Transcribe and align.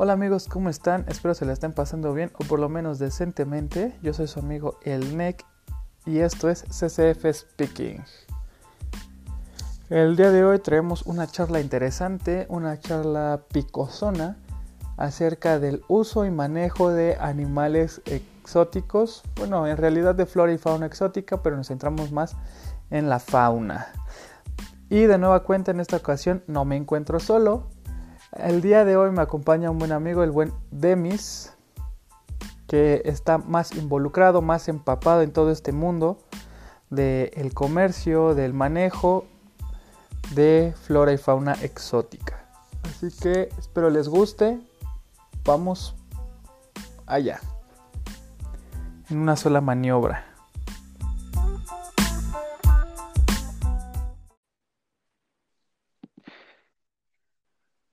Hola 0.00 0.12
amigos, 0.12 0.46
¿cómo 0.46 0.68
están? 0.68 1.04
Espero 1.08 1.34
se 1.34 1.44
la 1.44 1.52
estén 1.52 1.72
pasando 1.72 2.14
bien 2.14 2.30
o 2.34 2.44
por 2.44 2.60
lo 2.60 2.68
menos 2.68 3.00
decentemente. 3.00 3.98
Yo 4.00 4.14
soy 4.14 4.28
su 4.28 4.38
amigo 4.38 4.78
El 4.84 5.16
NEC 5.16 5.44
y 6.06 6.20
esto 6.20 6.48
es 6.48 6.62
CCF 6.70 7.26
Speaking. 7.34 8.04
El 9.90 10.14
día 10.14 10.30
de 10.30 10.44
hoy 10.44 10.60
traemos 10.60 11.02
una 11.02 11.26
charla 11.26 11.58
interesante, 11.60 12.46
una 12.48 12.78
charla 12.78 13.40
picosona 13.52 14.36
acerca 14.96 15.58
del 15.58 15.82
uso 15.88 16.24
y 16.24 16.30
manejo 16.30 16.90
de 16.90 17.16
animales 17.18 18.00
exóticos. 18.04 19.24
Bueno, 19.34 19.66
en 19.66 19.76
realidad 19.76 20.14
de 20.14 20.26
flora 20.26 20.52
y 20.52 20.58
fauna 20.58 20.86
exótica, 20.86 21.42
pero 21.42 21.56
nos 21.56 21.66
centramos 21.66 22.12
más 22.12 22.36
en 22.90 23.08
la 23.08 23.18
fauna. 23.18 23.88
Y 24.90 25.00
de 25.00 25.18
nueva 25.18 25.42
cuenta 25.42 25.72
en 25.72 25.80
esta 25.80 25.96
ocasión 25.96 26.44
no 26.46 26.64
me 26.64 26.76
encuentro 26.76 27.18
solo. 27.18 27.66
El 28.32 28.60
día 28.60 28.84
de 28.84 28.96
hoy 28.96 29.10
me 29.10 29.22
acompaña 29.22 29.70
un 29.70 29.78
buen 29.78 29.92
amigo, 29.92 30.22
el 30.22 30.30
buen 30.30 30.52
Demis, 30.70 31.54
que 32.66 33.00
está 33.06 33.38
más 33.38 33.74
involucrado, 33.74 34.42
más 34.42 34.68
empapado 34.68 35.22
en 35.22 35.32
todo 35.32 35.50
este 35.50 35.72
mundo 35.72 36.18
del 36.90 37.54
comercio, 37.54 38.34
del 38.34 38.52
manejo 38.52 39.26
de 40.34 40.74
flora 40.82 41.12
y 41.12 41.18
fauna 41.18 41.54
exótica. 41.62 42.44
Así 42.82 43.10
que 43.10 43.48
espero 43.58 43.88
les 43.88 44.08
guste. 44.08 44.60
Vamos 45.44 45.94
allá. 47.06 47.40
En 49.08 49.18
una 49.18 49.36
sola 49.36 49.62
maniobra. 49.62 50.26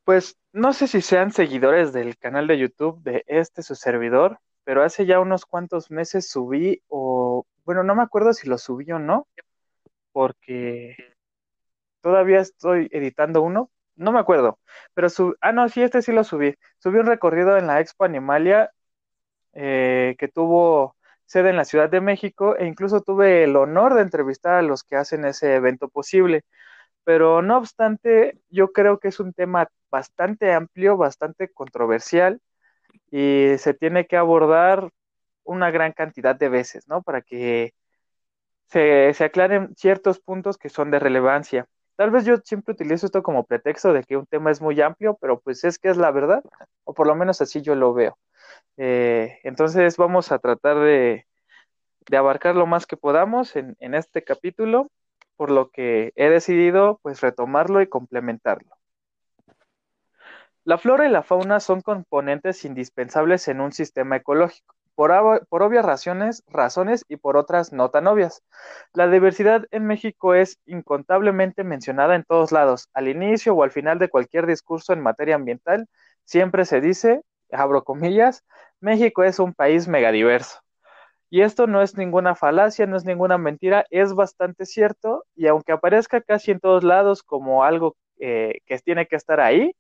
Pues 0.06 0.38
no 0.53 0.73
sé 0.73 0.88
si 0.88 1.02
sean 1.02 1.31
seguidores 1.31 1.92
del 1.92 2.17
canal 2.17 2.48
de 2.48 2.59
YouTube 2.59 3.02
de 3.03 3.23
este 3.28 3.64
su 3.64 3.75
servidor, 3.75 4.39
pero 4.64 4.84
hace 4.84 5.06
ya 5.06 5.20
unos 5.20 5.45
cuantos 5.45 5.92
meses 5.92 6.30
subí 6.30 6.81
o 6.88 7.45
bueno, 7.66 7.84
no 7.84 7.95
me 7.95 8.03
acuerdo 8.03 8.33
si 8.33 8.48
lo 8.48 8.58
subí 8.59 8.92
o 8.92 9.00
no, 9.00 9.28
porque 10.11 10.95
todavía 12.02 12.39
estoy 12.39 12.88
editando 12.92 13.42
uno, 13.42 13.72
no 13.95 14.11
me 14.11 14.20
acuerdo, 14.20 14.59
pero 14.94 15.09
su 15.09 15.36
ah 15.42 15.52
no, 15.52 15.67
sí, 15.70 15.81
este 15.81 16.02
sí 16.02 16.11
lo 16.11 16.23
subí. 16.23 16.56
Subí 16.80 17.00
un 17.00 17.08
recorrido 17.08 17.58
en 17.58 17.67
la 17.67 17.80
Expo 17.81 18.06
Animalia 18.06 18.72
eh, 19.53 20.16
que 20.20 20.28
tuvo 20.28 20.95
sede 21.26 21.50
en 21.50 21.58
la 21.58 21.66
Ciudad 21.66 21.89
de 21.89 22.02
México 22.02 22.56
e 22.58 22.67
incluso 22.67 23.02
tuve 23.02 23.44
el 23.44 23.56
honor 23.56 23.95
de 23.95 24.02
entrevistar 24.03 24.56
a 24.56 24.61
los 24.61 24.83
que 24.83 24.98
hacen 24.98 25.26
ese 25.26 25.56
evento 25.56 25.89
posible. 25.89 26.44
Pero 27.06 27.42
no 27.42 27.58
obstante, 27.58 28.39
yo 28.50 28.73
creo 28.73 29.00
que 29.00 29.09
es 29.09 29.20
un 29.20 29.34
tema 29.34 29.70
bastante 29.92 30.53
amplio, 30.53 30.98
bastante 30.98 31.50
controversial 31.50 32.42
y 33.11 33.58
se 33.59 33.73
tiene 33.73 34.08
que 34.08 34.17
abordar 34.17 34.92
una 35.44 35.72
gran 35.72 35.94
cantidad 35.94 36.36
de 36.36 36.50
veces, 36.50 36.88
¿no? 36.88 37.03
Para 37.03 37.22
que 37.22 37.73
se, 38.67 39.14
se, 39.14 39.23
aclaren 39.26 39.76
ciertos 39.76 40.20
puntos 40.20 40.58
que 40.58 40.70
son 40.70 40.92
de 40.92 41.00
relevancia. 41.00 41.67
Tal 41.95 42.11
vez 42.11 42.26
yo 42.26 42.38
siempre 42.44 42.73
utilizo 42.73 43.06
esto 43.06 43.23
como 43.23 43.45
pretexto 43.45 43.94
de 43.94 44.03
que 44.03 44.17
un 44.17 44.26
tema 44.28 44.52
es 44.52 44.61
muy 44.61 44.81
amplio, 44.81 45.17
pero 45.22 45.39
pues 45.39 45.64
es 45.64 45.80
que 45.80 45.89
es 45.89 45.98
la 45.98 46.11
verdad, 46.11 46.44
o 46.83 46.94
por 46.94 47.08
lo 47.08 47.16
menos 47.16 47.42
así 47.42 47.61
yo 47.61 47.76
lo 47.76 47.94
veo. 47.94 48.17
Eh, 48.78 49.39
entonces 49.44 49.98
vamos 49.98 50.31
a 50.31 50.39
tratar 50.39 50.80
de, 50.80 51.28
de, 52.09 52.17
abarcar 52.17 52.56
lo 52.56 52.67
más 52.67 52.86
que 52.88 52.98
podamos 52.98 53.56
en, 53.56 53.76
en 53.80 53.95
este 53.95 54.23
capítulo, 54.23 54.89
por 55.36 55.52
lo 55.52 55.69
que 55.69 56.11
he 56.16 56.30
decidido 56.30 57.00
pues 57.03 57.22
retomarlo 57.22 57.81
y 57.81 57.88
complementarlo. 57.88 58.75
La 60.64 60.80
flora 60.80 61.08
y 61.08 61.11
la 61.11 61.22
fauna 61.22 61.59
son 61.59 61.81
componentes 61.81 62.65
indispensables 62.65 63.48
en 63.48 63.61
un 63.61 63.71
sistema 63.71 64.15
ecológico, 64.15 64.73
por, 64.95 65.45
por, 65.48 65.61
obvias 65.61 65.86
razones, 65.86 66.43
razones 66.48 67.05
y 67.08 67.17
por 67.17 67.37
otras 67.37 67.71
no 67.71 67.92
tan 67.92 68.08
obvias. 68.08 68.42
La 68.93 69.08
diversidad 69.08 69.65
en 69.70 69.86
México 69.86 70.33
es 70.33 70.58
incontablemente 70.65 71.64
mencionada 71.64 72.15
en 72.15 72.23
todos 72.23 72.52
lados. 72.52 72.89
Al 72.93 73.08
inicio 73.08 73.54
o 73.54 73.61
al 73.61 73.70
final 73.71 73.99
de 73.99 74.09
cualquier 74.09 74.48
discurso 74.48 74.93
en 74.93 75.02
materia 75.02 75.36
ambiental, 75.36 75.88
siempre 76.23 76.65
se 76.65 76.82
dice, 76.82 77.21
abro 77.52 77.83
comillas, 77.83 78.43
México 78.80 79.23
es 79.23 79.38
un 79.38 79.54
país 79.54 79.88
megadiverso. 79.88 80.64
Y 81.35 81.41
esto 81.41 81.67
no 81.67 81.81
es 81.81 81.97
ninguna 81.97 82.33
falacia, 82.33 82.85
no 82.85 82.95
es 82.95 83.03
ninguna 83.03 83.37
mentira, 83.37 83.85
es 83.89 84.13
bastante 84.13 84.65
cierto, 84.65 85.25
y 85.35 85.47
aunque 85.47 85.73
aparezca 85.73 86.21
casi 86.21 86.51
en 86.51 86.61
todos 86.61 86.85
lados 86.85 87.23
como 87.23 87.65
algo 87.65 87.97
eh, 88.19 88.61
que 88.65 88.79
tiene 88.79 89.05
que 89.05 89.17
estar 89.17 89.41
ahí, 89.41 89.75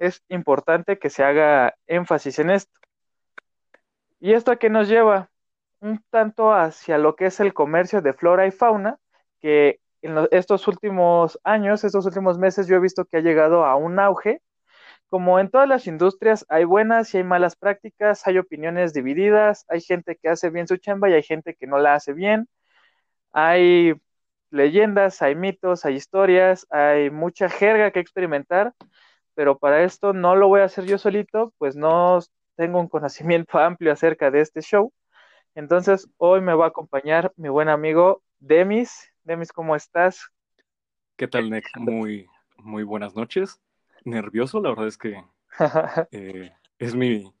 es 0.00 0.24
importante 0.28 0.98
que 0.98 1.08
se 1.08 1.22
haga 1.22 1.76
énfasis 1.86 2.40
en 2.40 2.50
esto. 2.50 2.72
¿Y 4.18 4.32
esto 4.32 4.50
a 4.50 4.56
qué 4.56 4.70
nos 4.70 4.88
lleva? 4.88 5.30
Un 5.78 6.02
tanto 6.10 6.52
hacia 6.52 6.98
lo 6.98 7.14
que 7.14 7.26
es 7.26 7.38
el 7.38 7.54
comercio 7.54 8.02
de 8.02 8.12
flora 8.12 8.44
y 8.48 8.50
fauna, 8.50 8.98
que 9.40 9.78
en 10.02 10.26
estos 10.32 10.66
últimos 10.66 11.38
años, 11.44 11.84
estos 11.84 12.06
últimos 12.06 12.38
meses, 12.38 12.66
yo 12.66 12.74
he 12.74 12.80
visto 12.80 13.04
que 13.04 13.18
ha 13.18 13.20
llegado 13.20 13.64
a 13.64 13.76
un 13.76 14.00
auge. 14.00 14.42
Como 15.14 15.38
en 15.38 15.48
todas 15.48 15.68
las 15.68 15.86
industrias, 15.86 16.44
hay 16.48 16.64
buenas 16.64 17.14
y 17.14 17.18
hay 17.18 17.24
malas 17.24 17.54
prácticas, 17.54 18.26
hay 18.26 18.38
opiniones 18.38 18.92
divididas, 18.92 19.64
hay 19.68 19.80
gente 19.80 20.16
que 20.16 20.28
hace 20.28 20.50
bien 20.50 20.66
su 20.66 20.76
chamba 20.76 21.08
y 21.08 21.12
hay 21.12 21.22
gente 21.22 21.54
que 21.54 21.68
no 21.68 21.78
la 21.78 21.94
hace 21.94 22.12
bien. 22.12 22.48
Hay 23.32 23.94
leyendas, 24.50 25.22
hay 25.22 25.36
mitos, 25.36 25.84
hay 25.84 25.94
historias, 25.94 26.66
hay 26.70 27.10
mucha 27.10 27.48
jerga 27.48 27.92
que 27.92 28.00
experimentar 28.00 28.74
pero 29.34 29.58
para 29.58 29.84
esto 29.84 30.12
no 30.12 30.36
lo 30.36 30.48
voy 30.48 30.60
a 30.60 30.64
hacer 30.64 30.84
yo 30.84 30.98
solito, 30.98 31.52
pues 31.58 31.76
no 31.76 32.20
tengo 32.56 32.80
un 32.80 32.88
conocimiento 32.88 33.58
amplio 33.58 33.92
acerca 33.92 34.30
de 34.30 34.40
este 34.40 34.62
show. 34.62 34.92
Entonces, 35.54 36.08
hoy 36.16 36.40
me 36.40 36.54
va 36.54 36.66
a 36.66 36.68
acompañar 36.68 37.32
mi 37.36 37.48
buen 37.48 37.68
amigo 37.68 38.22
Demis. 38.38 39.12
Demis, 39.22 39.52
¿cómo 39.52 39.76
estás? 39.76 40.28
¿Qué 41.16 41.28
tal, 41.28 41.50
Nick? 41.50 41.64
Muy, 41.78 42.26
muy 42.58 42.82
buenas 42.82 43.14
noches. 43.14 43.60
Nervioso, 44.04 44.60
la 44.60 44.70
verdad 44.70 44.86
es 44.86 44.98
que 44.98 45.24
eh, 46.12 46.52
es, 46.78 46.94
mi, 46.94 47.32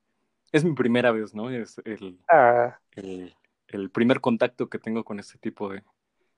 es 0.52 0.64
mi 0.64 0.74
primera 0.74 1.12
vez, 1.12 1.34
¿no? 1.34 1.50
Es 1.50 1.80
el, 1.84 2.18
ah. 2.28 2.78
el, 2.92 3.34
el, 3.68 3.90
primer 3.90 4.20
contacto 4.20 4.68
que 4.68 4.78
tengo 4.78 5.04
con 5.04 5.18
este 5.18 5.38
tipo 5.38 5.70
de, 5.70 5.82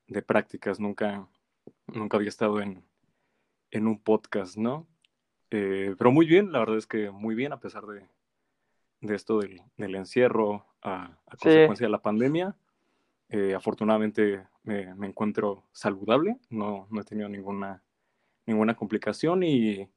de 0.09 0.22
prácticas. 0.22 0.81
Nunca, 0.81 1.28
nunca 1.86 2.16
había 2.16 2.28
estado 2.28 2.60
en, 2.60 2.84
en 3.70 3.86
un 3.86 4.00
podcast, 4.00 4.56
¿no? 4.56 4.86
Eh, 5.50 5.94
pero 5.97 6.10
muy 6.10 6.26
bien, 6.26 6.50
la 6.53 6.59
verdad 6.59 6.76
es 6.76 6.86
que 6.86 7.10
muy 7.10 7.34
bien, 7.34 7.53
a 7.53 7.60
pesar 7.60 7.84
de, 7.86 8.06
de 9.00 9.15
esto 9.15 9.38
del, 9.38 9.62
del 9.76 9.94
encierro 9.94 10.66
a, 10.82 11.19
a 11.26 11.36
consecuencia 11.36 11.86
de 11.86 11.92
la 11.92 12.03
pandemia. 12.03 12.56
Eh, 13.28 13.54
afortunadamente 13.54 14.47
me, 14.62 14.94
me, 14.94 15.09
encuentro 15.09 15.65
saludable, 15.72 16.38
no, 16.48 16.86
no 16.91 17.00
he 17.00 17.04
tenido 17.04 17.28
ninguna, 17.28 17.82
ninguna 18.47 18.75
complicación 18.76 19.42
y 19.42 19.88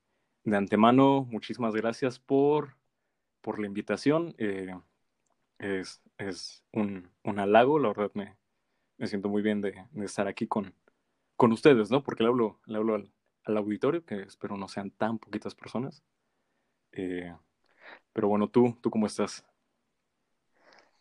de 0.49 0.57
antemano 0.57 1.25
muchísimas 1.29 1.75
gracias 1.75 2.19
por, 2.19 2.75
por 3.41 3.59
la 3.59 3.67
invitación. 3.67 4.35
Eh, 4.37 4.75
es, 5.59 6.01
es 6.17 6.63
un, 6.71 7.09
un, 7.23 7.39
halago, 7.39 7.79
la 7.79 7.89
verdad 7.89 8.11
me, 8.13 8.35
me 8.97 9.07
siento 9.07 9.29
muy 9.29 9.41
bien 9.41 9.61
de, 9.61 9.85
de, 9.91 10.05
estar 10.05 10.27
aquí 10.27 10.47
con, 10.47 10.73
con 11.35 11.51
ustedes, 11.51 11.91
¿no? 11.91 12.03
Porque 12.03 12.23
le 12.23 12.29
hablo, 12.29 12.59
le 12.65 12.77
hablo 12.77 12.95
al, 12.95 13.11
al 13.43 13.57
auditorio, 13.57 14.05
que 14.05 14.21
espero 14.21 14.57
no 14.57 14.67
sean 14.67 14.91
tan 14.91 15.19
poquitas 15.19 15.55
personas. 15.55 16.03
Eh, 16.91 17.33
pero 18.13 18.27
bueno, 18.27 18.49
tú, 18.49 18.77
¿tú 18.81 18.89
cómo 18.89 19.07
estás? 19.07 19.45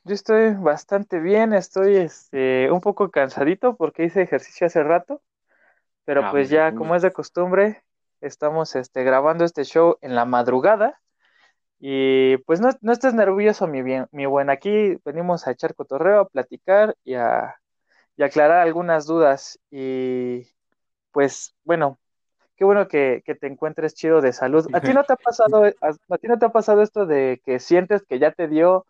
Yo 0.05 0.15
estoy 0.15 0.55
bastante 0.55 1.21
bien, 1.21 1.53
estoy 1.53 1.97
este, 1.97 2.71
un 2.71 2.81
poco 2.81 3.11
cansadito 3.11 3.77
porque 3.77 4.05
hice 4.05 4.23
ejercicio 4.23 4.67
hace 4.67 4.83
rato, 4.83 5.23
pero 6.05 6.25
ah, 6.25 6.31
pues 6.31 6.49
ya, 6.49 6.75
como 6.75 6.97
es 6.97 7.03
de 7.03 7.13
costumbre, 7.13 7.85
estamos 8.21 8.77
este, 8.77 9.05
grabando 9.05 9.45
este 9.45 9.65
show 9.65 9.97
en 10.01 10.15
la 10.15 10.25
madrugada. 10.25 11.01
Y 11.81 12.39
pues 12.39 12.61
no, 12.61 12.71
no 12.81 12.93
estés 12.93 13.15
nervioso, 13.15 13.67
mi, 13.67 13.83
bien, 13.83 14.07
mi 14.11 14.27
buen. 14.27 14.51
Aquí 14.51 14.99
venimos 15.05 15.47
a 15.47 15.53
echar 15.53 15.75
cotorreo, 15.75 16.21
a 16.21 16.29
platicar 16.29 16.97
y 17.05 17.15
a, 17.15 17.57
y 18.17 18.23
aclarar 18.23 18.61
algunas 18.61 19.07
dudas. 19.07 19.61
Y 19.71 20.49
pues 21.13 21.55
bueno, 21.65 21.99
qué 22.57 22.65
bueno 22.65 22.89
que, 22.89 23.23
que, 23.25 23.37
te 23.37 23.47
encuentres 23.47 23.95
chido 23.95 24.21
de 24.21 24.33
salud. 24.33 24.67
¿A 24.73 24.81
ti 24.81 24.93
no 24.93 25.05
te 25.05 25.13
ha 25.13 25.17
pasado, 25.17 25.65
a, 25.81 25.89
a, 25.89 26.19
ti 26.19 26.27
no 26.27 26.39
te 26.39 26.47
ha 26.47 26.51
pasado 26.51 26.83
esto 26.83 27.07
de 27.07 27.41
que 27.45 27.61
sientes 27.61 28.03
que 28.03 28.19
ya 28.19 28.33
te 28.33 28.49
dio, 28.49 28.85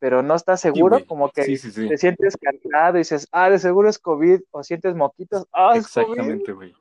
pero 0.00 0.22
no 0.24 0.34
estás 0.34 0.60
seguro? 0.60 0.98
Sí, 0.98 1.04
como 1.04 1.30
que 1.30 1.44
sí, 1.44 1.56
sí, 1.56 1.88
te 1.88 1.96
sientes 1.96 2.36
cansado 2.36 2.96
y 2.96 3.00
dices, 3.00 3.28
ah, 3.30 3.48
de 3.50 3.60
seguro 3.60 3.88
es 3.88 4.00
COVID, 4.00 4.40
o 4.50 4.64
sientes 4.64 4.96
moquitos, 4.96 5.46
ah, 5.52 5.72
es 5.74 5.84
Exactamente, 5.84 6.52
güey. 6.52 6.74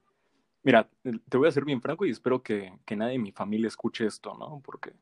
Mira, 0.63 0.89
te 1.29 1.37
voy 1.37 1.47
a 1.47 1.51
ser 1.51 1.65
bien 1.65 1.81
franco 1.81 2.05
y 2.05 2.11
espero 2.11 2.43
que, 2.43 2.73
que 2.85 2.95
nadie 2.95 3.15
en 3.15 3.23
mi 3.23 3.31
familia 3.31 3.67
escuche 3.67 4.05
esto, 4.05 4.35
¿no? 4.37 4.61
Porque, 4.63 4.93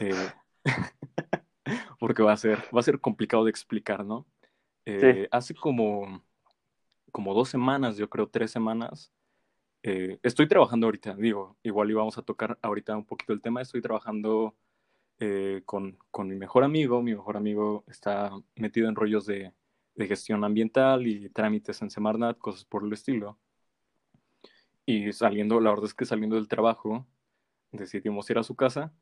eh, 0.00 0.32
porque 1.98 2.22
va 2.22 2.32
a 2.32 2.36
ser, 2.36 2.58
va 2.74 2.80
a 2.80 2.84
ser 2.84 3.00
complicado 3.00 3.44
de 3.44 3.50
explicar, 3.50 4.04
¿no? 4.04 4.26
Eh, 4.86 5.28
hace 5.30 5.54
como, 5.54 6.24
como 7.12 7.34
dos 7.34 7.48
semanas, 7.48 7.96
yo 7.96 8.08
creo, 8.08 8.28
tres 8.28 8.50
semanas, 8.50 9.12
eh, 9.82 10.18
estoy 10.22 10.48
trabajando 10.48 10.86
ahorita, 10.86 11.14
digo, 11.14 11.56
igual 11.62 11.90
íbamos 11.90 12.18
a 12.18 12.22
tocar 12.22 12.58
ahorita 12.62 12.96
un 12.96 13.04
poquito 13.04 13.32
el 13.32 13.40
tema, 13.40 13.62
estoy 13.62 13.80
trabajando 13.80 14.56
eh, 15.18 15.62
con, 15.64 15.98
con, 16.10 16.28
mi 16.28 16.36
mejor 16.36 16.64
amigo, 16.64 17.02
mi 17.02 17.14
mejor 17.14 17.36
amigo 17.36 17.84
está 17.86 18.30
metido 18.56 18.88
en 18.88 18.96
rollos 18.96 19.26
de, 19.26 19.52
de 19.94 20.06
gestión 20.06 20.44
ambiental 20.44 21.06
y 21.06 21.28
trámites 21.30 21.80
en 21.82 21.90
Semarnat, 21.90 22.38
cosas 22.38 22.64
por 22.64 22.84
el 22.84 22.92
estilo. 22.92 23.38
Y 24.90 25.12
saliendo, 25.12 25.60
la 25.60 25.70
verdad 25.70 25.86
es 25.86 25.94
que 25.94 26.04
saliendo 26.04 26.36
del 26.36 26.48
trabajo, 26.48 27.06
decidimos 27.70 28.28
ir 28.30 28.38
a 28.38 28.42
su 28.42 28.56
casa 28.56 28.92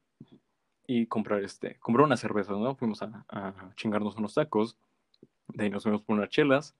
y 0.87 1.07
comprar 1.07 1.43
este, 1.43 1.79
comprar 1.79 2.07
una 2.07 2.17
cerveza, 2.17 2.53
¿no? 2.53 2.75
Fuimos 2.77 3.03
a, 3.03 3.25
a 3.29 3.73
chingarnos 3.77 4.17
unos 4.17 4.35
tacos, 4.35 4.79
de 5.49 5.65
ahí 5.65 5.71
nos 5.71 5.83
fuimos 5.83 6.03
por 6.03 6.17
unas 6.17 6.29
chelas 6.29 6.77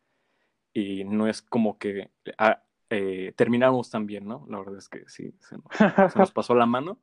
y 0.73 1.05
no 1.05 1.27
es 1.27 1.43
como 1.43 1.79
que 1.79 2.11
ah, 2.37 2.63
eh, 2.91 3.33
terminamos 3.37 3.91
tan 3.91 4.07
bien, 4.07 4.27
¿no? 4.27 4.47
La 4.49 4.59
verdad 4.59 4.77
es 4.77 4.89
que 4.89 5.05
sí, 5.09 5.35
se 5.41 5.57
nos, 6.17 6.33
pasó 6.33 6.55
la 6.55 6.67
mano 6.67 7.01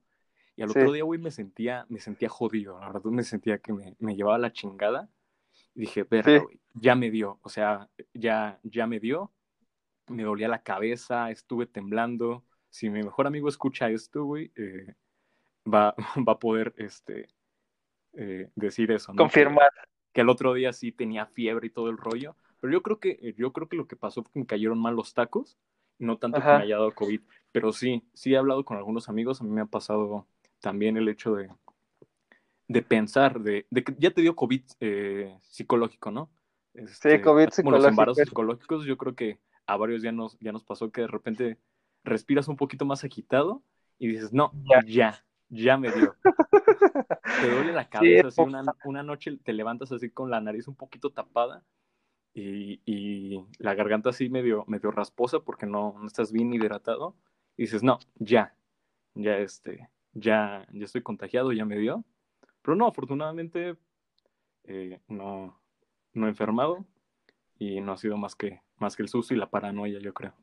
y 0.55 0.61
al 0.61 0.69
otro 0.71 0.91
día, 0.91 1.03
güey, 1.03 1.19
me 1.19 1.31
sentía, 1.31 1.85
me 1.89 1.99
sentía 1.99 2.29
jodido, 2.29 2.79
la 2.79 2.87
verdad 2.87 3.11
me 3.11 3.23
sentía 3.23 3.59
que 3.59 3.73
me, 3.73 3.95
me 3.99 4.15
llevaba 4.15 4.37
la 4.37 4.53
chingada 4.53 5.09
y 5.73 5.81
dije, 5.81 6.03
verga, 6.03 6.39
güey, 6.39 6.59
ya 6.73 6.95
me 6.95 7.09
dio, 7.11 7.39
o 7.41 7.49
sea, 7.49 7.89
ya, 8.13 8.59
ya 8.63 8.87
me 8.87 8.99
dio 8.99 9.31
me 10.07 10.23
dolía 10.23 10.47
la 10.47 10.63
cabeza, 10.63 11.31
estuve 11.31 11.65
temblando. 11.65 12.43
Si 12.69 12.89
mi 12.89 13.03
mejor 13.03 13.27
amigo 13.27 13.49
escucha 13.49 13.89
esto, 13.89 14.25
güey, 14.25 14.51
eh, 14.55 14.93
va, 15.65 15.95
va 16.27 16.33
a 16.33 16.39
poder 16.39 16.73
este, 16.77 17.29
eh, 18.13 18.49
decir 18.55 18.91
eso. 18.91 19.13
¿no? 19.13 19.17
Confirmar. 19.17 19.69
Que, 20.13 20.21
el 20.21 20.29
otro 20.29 20.53
día 20.53 20.71
sí 20.71 20.91
tenía 20.91 21.25
fiebre 21.25 21.67
y 21.67 21.71
todo 21.71 21.89
el 21.89 21.97
rollo. 21.97 22.35
Pero 22.61 22.71
yo 22.71 22.81
creo 22.81 22.99
que, 22.99 23.35
yo 23.37 23.51
creo 23.51 23.67
que 23.67 23.75
lo 23.75 23.87
que 23.87 23.95
pasó 23.95 24.23
fue 24.23 24.31
que 24.31 24.39
me 24.39 24.45
cayeron 24.45 24.79
mal 24.79 24.95
los 24.95 25.13
tacos, 25.13 25.57
no 25.99 26.17
tanto 26.17 26.39
que 26.39 26.47
me 26.47 26.53
haya 26.53 26.77
dado 26.77 26.93
COVID. 26.95 27.21
Pero 27.51 27.73
sí, 27.73 28.03
sí 28.13 28.33
he 28.33 28.37
hablado 28.37 28.63
con 28.63 28.77
algunos 28.77 29.09
amigos, 29.09 29.41
a 29.41 29.43
mí 29.43 29.51
me 29.51 29.61
ha 29.61 29.65
pasado 29.65 30.25
también 30.61 30.97
el 30.97 31.09
hecho 31.09 31.35
de, 31.35 31.49
de 32.67 32.81
pensar, 32.81 33.41
de, 33.41 33.67
de 33.69 33.83
que 33.83 33.95
ya 33.99 34.11
te 34.11 34.21
dio 34.21 34.35
COVID 34.35 34.61
eh, 34.79 35.37
psicológico, 35.43 36.11
¿no? 36.11 36.31
sí, 36.73 36.81
este, 36.83 37.21
COVID 37.21 37.49
psicológico. 37.49 37.63
Bueno, 37.63 37.77
los 37.77 37.87
embarazos 37.87 38.27
psicológicos 38.27 38.85
yo 38.85 38.97
creo 38.97 39.15
que 39.15 39.39
a 39.67 39.77
varios 39.77 40.01
ya 40.01 40.11
nos, 40.11 40.37
ya 40.39 40.51
nos 40.51 40.63
pasó 40.63 40.91
que 40.91 41.01
de 41.01 41.07
repente 41.07 41.57
respiras 42.03 42.47
un 42.47 42.55
poquito 42.55 42.85
más 42.85 43.03
agitado 43.03 43.63
y 43.97 44.07
dices, 44.07 44.33
no, 44.33 44.51
ya, 44.85 45.23
ya, 45.49 45.77
me 45.77 45.91
dio. 45.91 46.15
te 47.41 47.51
duele 47.51 47.73
la 47.73 47.89
cabeza, 47.89 48.27
así 48.27 48.41
una, 48.41 48.63
una, 48.83 49.03
noche 49.03 49.37
te 49.43 49.53
levantas 49.53 49.91
así 49.91 50.09
con 50.09 50.29
la 50.29 50.41
nariz 50.41 50.67
un 50.67 50.75
poquito 50.75 51.11
tapada 51.11 51.63
y, 52.33 52.81
y 52.85 53.43
la 53.59 53.73
garganta 53.73 54.09
así 54.09 54.29
medio, 54.29 54.65
medio 54.67 54.91
rasposa 54.91 55.39
porque 55.39 55.65
no, 55.65 55.95
no, 55.99 56.07
estás 56.07 56.31
bien 56.31 56.53
hidratado 56.53 57.15
y 57.57 57.63
dices, 57.63 57.83
no, 57.83 57.99
ya, 58.15 58.55
ya 59.13 59.37
este, 59.37 59.89
ya, 60.13 60.67
ya 60.71 60.85
estoy 60.85 61.01
contagiado, 61.01 61.53
ya 61.53 61.65
me 61.65 61.77
dio. 61.77 62.03
Pero 62.61 62.75
no, 62.75 62.87
afortunadamente 62.87 63.77
eh, 64.63 64.99
no, 65.07 65.59
no 66.13 66.25
he 66.25 66.29
enfermado 66.29 66.85
y 67.57 67.79
no 67.81 67.93
ha 67.93 67.97
sido 67.97 68.17
más 68.17 68.35
que, 68.35 68.61
más 68.77 68.95
que 68.95 69.03
el 69.03 69.09
susto 69.09 69.33
y 69.33 69.37
la 69.37 69.49
paranoia, 69.49 69.99
yo 69.99 70.13
creo. 70.13 70.33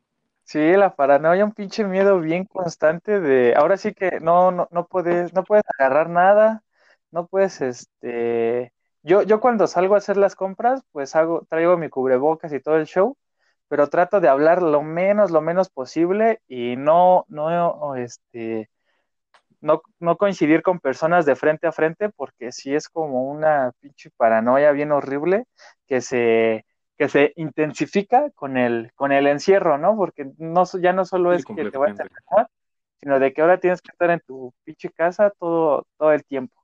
Sí, 0.43 0.73
la 0.73 0.95
paranoia, 0.95 1.45
un 1.45 1.53
pinche 1.53 1.83
miedo 1.85 2.19
bien 2.19 2.45
constante 2.45 3.19
de, 3.19 3.55
ahora 3.55 3.77
sí 3.77 3.93
que 3.93 4.19
no, 4.19 4.51
no, 4.51 4.67
no 4.71 4.87
puedes, 4.87 5.33
no 5.33 5.43
puedes 5.43 5.63
agarrar 5.77 6.09
nada, 6.09 6.63
no 7.11 7.27
puedes, 7.27 7.61
este, 7.61 8.73
yo, 9.03 9.21
yo 9.23 9.39
cuando 9.39 9.67
salgo 9.67 9.95
a 9.95 9.99
hacer 9.99 10.17
las 10.17 10.35
compras, 10.35 10.81
pues 10.91 11.15
hago, 11.15 11.45
traigo 11.49 11.77
mi 11.77 11.89
cubrebocas 11.89 12.51
y 12.53 12.59
todo 12.59 12.77
el 12.77 12.87
show, 12.87 13.17
pero 13.67 13.89
trato 13.89 14.19
de 14.21 14.29
hablar 14.29 14.61
lo 14.61 14.81
menos, 14.83 15.31
lo 15.31 15.41
menos 15.41 15.69
posible 15.69 16.41
y 16.47 16.75
no, 16.75 17.25
no, 17.29 17.95
este, 17.95 18.69
no, 19.61 19.81
no 19.99 20.17
coincidir 20.17 20.61
con 20.61 20.79
personas 20.79 21.25
de 21.25 21.35
frente 21.35 21.67
a 21.67 21.71
frente, 21.71 22.09
porque 22.09 22.51
sí 22.51 22.75
es 22.75 22.89
como 22.89 23.23
una 23.29 23.71
pinche 23.79 24.09
paranoia 24.17 24.71
bien 24.71 24.91
horrible 24.91 25.45
que 25.87 26.01
se, 26.01 26.65
que 26.97 27.09
se 27.09 27.33
intensifica 27.35 28.29
con 28.31 28.57
el, 28.57 28.91
con 28.95 29.11
el 29.11 29.27
encierro, 29.27 29.77
¿no? 29.77 29.95
Porque 29.95 30.31
no, 30.37 30.63
ya 30.81 30.93
no 30.93 31.05
solo 31.05 31.33
es 31.33 31.45
que 31.45 31.53
te 31.53 31.77
vayas 31.77 31.99
a 31.99 32.03
enfermar, 32.03 32.49
sino 32.99 33.19
de 33.19 33.33
que 33.33 33.41
ahora 33.41 33.59
tienes 33.59 33.81
que 33.81 33.91
estar 33.91 34.09
en 34.11 34.19
tu 34.21 34.53
pinche 34.63 34.89
casa 34.89 35.31
todo, 35.39 35.87
todo 35.97 36.11
el 36.11 36.23
tiempo. 36.23 36.61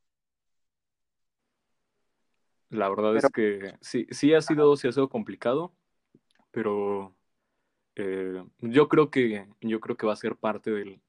La 2.70 2.88
verdad 2.88 3.16
es 3.18 3.28
que 3.34 3.74
sí, 3.82 4.06
sí 4.12 4.34
ha 4.34 4.42
sido, 4.42 4.76
sí 4.78 4.88
ha 4.88 4.92
sido 4.92 5.10
complicado, 5.10 5.74
pero 6.52 7.16
eh, 7.96 8.44
yo 8.60 8.88
creo 8.88 9.10
que 9.10 9.48
yo 9.62 9.80
creo 9.80 9.98
que 9.98 10.06
va 10.06 10.14
a 10.14 10.18
ser 10.18 10.36
parte 10.36 10.70
del, 10.70 11.02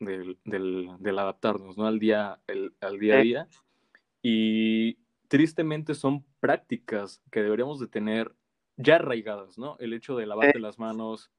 del, 0.00 0.36
del, 0.44 1.18
adaptarnos, 1.18 1.78
¿no? 1.78 1.86
Al 1.86 2.00
día, 2.00 2.40
al 2.80 2.98
día 2.98 3.18
a 3.18 3.22
día. 3.22 3.48
Y 4.20 4.98
tristemente 5.28 5.94
son 5.94 6.24
prácticas 6.40 7.22
que 7.30 7.42
deberíamos 7.42 7.78
de 7.78 7.86
tener 7.86 8.34
ya 8.76 8.96
arraigadas, 8.96 9.58
¿no? 9.58 9.76
El 9.78 9.92
hecho 9.92 10.16
de 10.16 10.26
lavarte 10.26 10.58
las 10.58 10.78
manos 10.78 11.30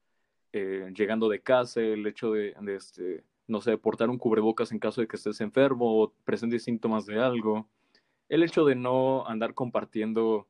eh, 0.53 0.91
llegando 0.95 1.29
de 1.29 1.41
casa, 1.41 1.81
el 1.81 2.05
hecho 2.07 2.31
de, 2.31 2.55
este, 2.75 3.23
no 3.47 3.61
sé, 3.61 3.77
portar 3.77 4.09
un 4.09 4.17
cubrebocas 4.17 4.71
en 4.71 4.79
caso 4.79 5.01
de 5.01 5.07
que 5.07 5.17
estés 5.17 5.41
enfermo 5.41 6.01
o 6.01 6.13
presentes 6.23 6.63
síntomas 6.63 7.05
de 7.05 7.19
algo, 7.19 7.67
el 8.29 8.43
hecho 8.43 8.65
de 8.65 8.75
no 8.75 9.27
andar 9.27 9.53
compartiendo 9.53 10.47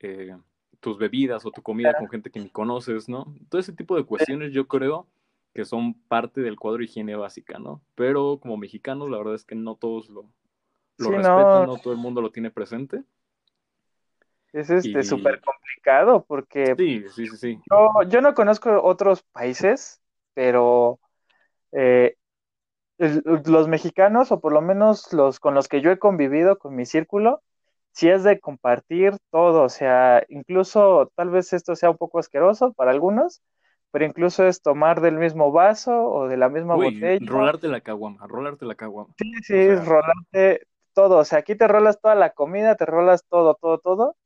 eh, 0.00 0.36
tus 0.80 0.98
bebidas 0.98 1.44
o 1.44 1.50
tu 1.50 1.62
comida 1.62 1.94
con 1.94 2.08
gente 2.08 2.30
que 2.30 2.40
ni 2.40 2.48
conoces, 2.48 3.08
¿no? 3.08 3.34
Todo 3.48 3.60
ese 3.60 3.72
tipo 3.72 3.96
de 3.96 4.04
cuestiones 4.04 4.52
yo 4.52 4.66
creo 4.66 5.06
que 5.52 5.64
son 5.64 5.94
parte 5.94 6.40
del 6.40 6.58
cuadro 6.58 6.78
de 6.78 6.84
higiene 6.84 7.16
básica, 7.16 7.58
¿no? 7.58 7.82
Pero 7.94 8.38
como 8.40 8.56
mexicanos, 8.56 9.10
la 9.10 9.18
verdad 9.18 9.34
es 9.34 9.44
que 9.44 9.54
no 9.54 9.74
todos 9.74 10.08
lo, 10.08 10.24
lo 10.96 11.10
respetan, 11.10 11.66
no 11.66 11.76
todo 11.76 11.92
el 11.92 11.98
mundo 11.98 12.20
lo 12.20 12.30
tiene 12.30 12.50
presente. 12.50 13.02
Es 14.52 14.70
este 14.70 15.02
súper 15.04 15.40
complicado 15.40 16.24
porque 16.26 16.74
sí, 16.76 17.04
sí, 17.08 17.26
sí, 17.36 17.60
Yo, 17.70 18.08
yo, 18.08 18.20
no 18.20 18.34
conozco 18.34 18.82
otros 18.82 19.22
países, 19.22 20.00
pero 20.34 20.98
eh, 21.72 22.16
los 22.98 23.68
mexicanos, 23.68 24.32
o 24.32 24.40
por 24.40 24.52
lo 24.52 24.60
menos 24.60 25.12
los 25.12 25.40
con 25.40 25.54
los 25.54 25.68
que 25.68 25.80
yo 25.80 25.90
he 25.90 25.98
convivido, 25.98 26.58
con 26.58 26.74
mi 26.74 26.84
círculo, 26.84 27.42
sí 27.92 28.08
es 28.08 28.24
de 28.24 28.40
compartir 28.40 29.16
todo, 29.30 29.62
o 29.62 29.68
sea, 29.68 30.24
incluso 30.28 31.10
tal 31.14 31.30
vez 31.30 31.52
esto 31.52 31.76
sea 31.76 31.90
un 31.90 31.96
poco 31.96 32.18
asqueroso 32.18 32.72
para 32.72 32.90
algunos, 32.90 33.42
pero 33.90 34.04
incluso 34.04 34.46
es 34.46 34.62
tomar 34.62 35.00
del 35.00 35.16
mismo 35.16 35.50
vaso 35.50 36.08
o 36.10 36.28
de 36.28 36.36
la 36.36 36.48
misma 36.48 36.74
botella. 36.74 37.24
Rolarte 37.24 37.68
la 37.68 37.80
caguama, 37.80 38.26
rolarte 38.26 38.64
la 38.64 38.74
caguama. 38.74 39.14
Sí, 39.16 39.32
sí, 39.42 39.74
rolarte 39.74 40.66
todo, 40.92 41.18
o 41.18 41.24
sea, 41.24 41.38
aquí 41.38 41.54
te 41.54 41.68
rolas 41.68 42.00
toda 42.00 42.14
la 42.14 42.30
comida, 42.30 42.76
te 42.76 42.84
rolas 42.86 43.24
todo, 43.28 43.56
todo, 43.60 43.78
todo, 43.78 44.16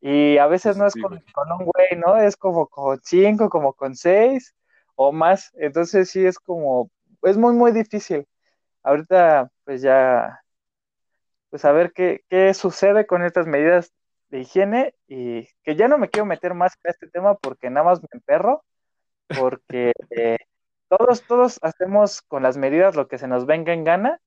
y 0.00 0.38
a 0.38 0.46
veces 0.46 0.76
no 0.76 0.86
es 0.86 0.94
con, 0.94 1.12
un 1.14 1.64
güey, 1.66 1.96
¿no? 1.96 2.16
Es 2.16 2.36
como 2.36 2.68
con 2.68 3.00
cinco, 3.02 3.48
como 3.50 3.72
con 3.74 3.96
seis 3.96 4.54
o 4.94 5.12
más. 5.12 5.50
Entonces 5.54 6.10
sí 6.10 6.24
es 6.24 6.38
como, 6.38 6.90
es 7.22 7.36
muy, 7.36 7.54
muy 7.54 7.72
difícil. 7.72 8.26
Ahorita, 8.82 9.50
pues 9.64 9.82
ya, 9.82 10.40
pues 11.50 11.64
a 11.64 11.72
ver 11.72 11.92
qué, 11.92 12.22
qué 12.28 12.54
sucede 12.54 13.06
con 13.06 13.24
estas 13.24 13.46
medidas 13.46 13.92
de 14.30 14.40
higiene 14.40 14.94
y 15.08 15.48
que 15.62 15.76
ya 15.76 15.88
no 15.88 15.98
me 15.98 16.08
quiero 16.08 16.26
meter 16.26 16.54
más 16.54 16.74
en 16.82 16.90
este 16.90 17.08
tema 17.08 17.34
porque 17.36 17.70
nada 17.70 17.86
más 17.86 18.00
me 18.02 18.08
emperro, 18.12 18.64
porque 19.38 19.92
eh, 20.10 20.38
todos, 20.88 21.22
todos 21.26 21.58
hacemos 21.62 22.22
con 22.22 22.42
las 22.42 22.56
medidas 22.56 22.96
lo 22.96 23.08
que 23.08 23.18
se 23.18 23.28
nos 23.28 23.46
venga 23.46 23.72
en 23.72 23.84
gana. 23.84 24.20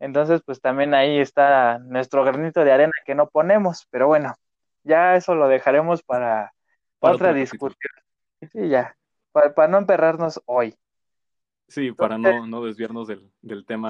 Entonces, 0.00 0.42
pues 0.44 0.60
también 0.60 0.94
ahí 0.94 1.18
está 1.18 1.78
nuestro 1.78 2.24
granito 2.24 2.64
de 2.64 2.72
arena 2.72 2.92
que 3.06 3.14
no 3.14 3.28
ponemos, 3.28 3.86
pero 3.90 4.06
bueno, 4.08 4.34
ya 4.86 5.16
eso 5.16 5.34
lo 5.34 5.48
dejaremos 5.48 6.02
para, 6.02 6.52
otra 7.00 7.32
discusión. 7.32 7.92
Sí, 8.52 8.68
ya, 8.68 8.96
para, 9.32 9.68
no 9.68 9.78
emperrarnos 9.78 10.40
hoy. 10.46 10.74
Sí, 11.68 11.92
para 11.92 12.16
no, 12.16 12.46
no 12.46 12.64
desviarnos 12.64 13.08
del, 13.08 13.30
del 13.42 13.66
tema 13.66 13.88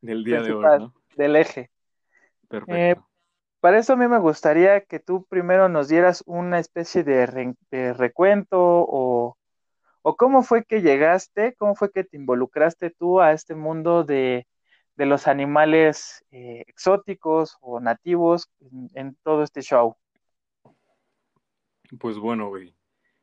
del 0.00 0.24
día 0.24 0.40
de 0.40 0.52
hoy, 0.52 0.64
¿no? 0.78 0.94
Del 1.16 1.36
eje. 1.36 1.70
Perfecto. 2.48 2.74
Eh, 2.74 2.96
para 3.60 3.78
eso 3.78 3.92
a 3.92 3.96
mí 3.96 4.08
me 4.08 4.18
gustaría 4.18 4.80
que 4.80 4.98
tú 4.98 5.24
primero 5.26 5.68
nos 5.68 5.88
dieras 5.88 6.22
una 6.26 6.58
especie 6.58 7.04
de, 7.04 7.94
recuento 7.94 8.58
o, 8.58 9.36
o, 10.02 10.16
cómo 10.16 10.42
fue 10.42 10.64
que 10.64 10.82
llegaste, 10.82 11.54
cómo 11.54 11.74
fue 11.74 11.92
que 11.92 12.04
te 12.04 12.16
involucraste 12.16 12.90
tú 12.90 13.20
a 13.20 13.32
este 13.32 13.54
mundo 13.54 14.02
de, 14.04 14.46
de 14.96 15.06
los 15.06 15.26
animales 15.26 16.24
eh, 16.30 16.64
exóticos 16.66 17.56
o 17.60 17.80
nativos 17.80 18.50
en, 18.94 19.16
todo 19.22 19.42
este 19.42 19.62
show. 19.62 19.96
Pues 21.98 22.18
bueno, 22.18 22.48
güey. 22.48 22.74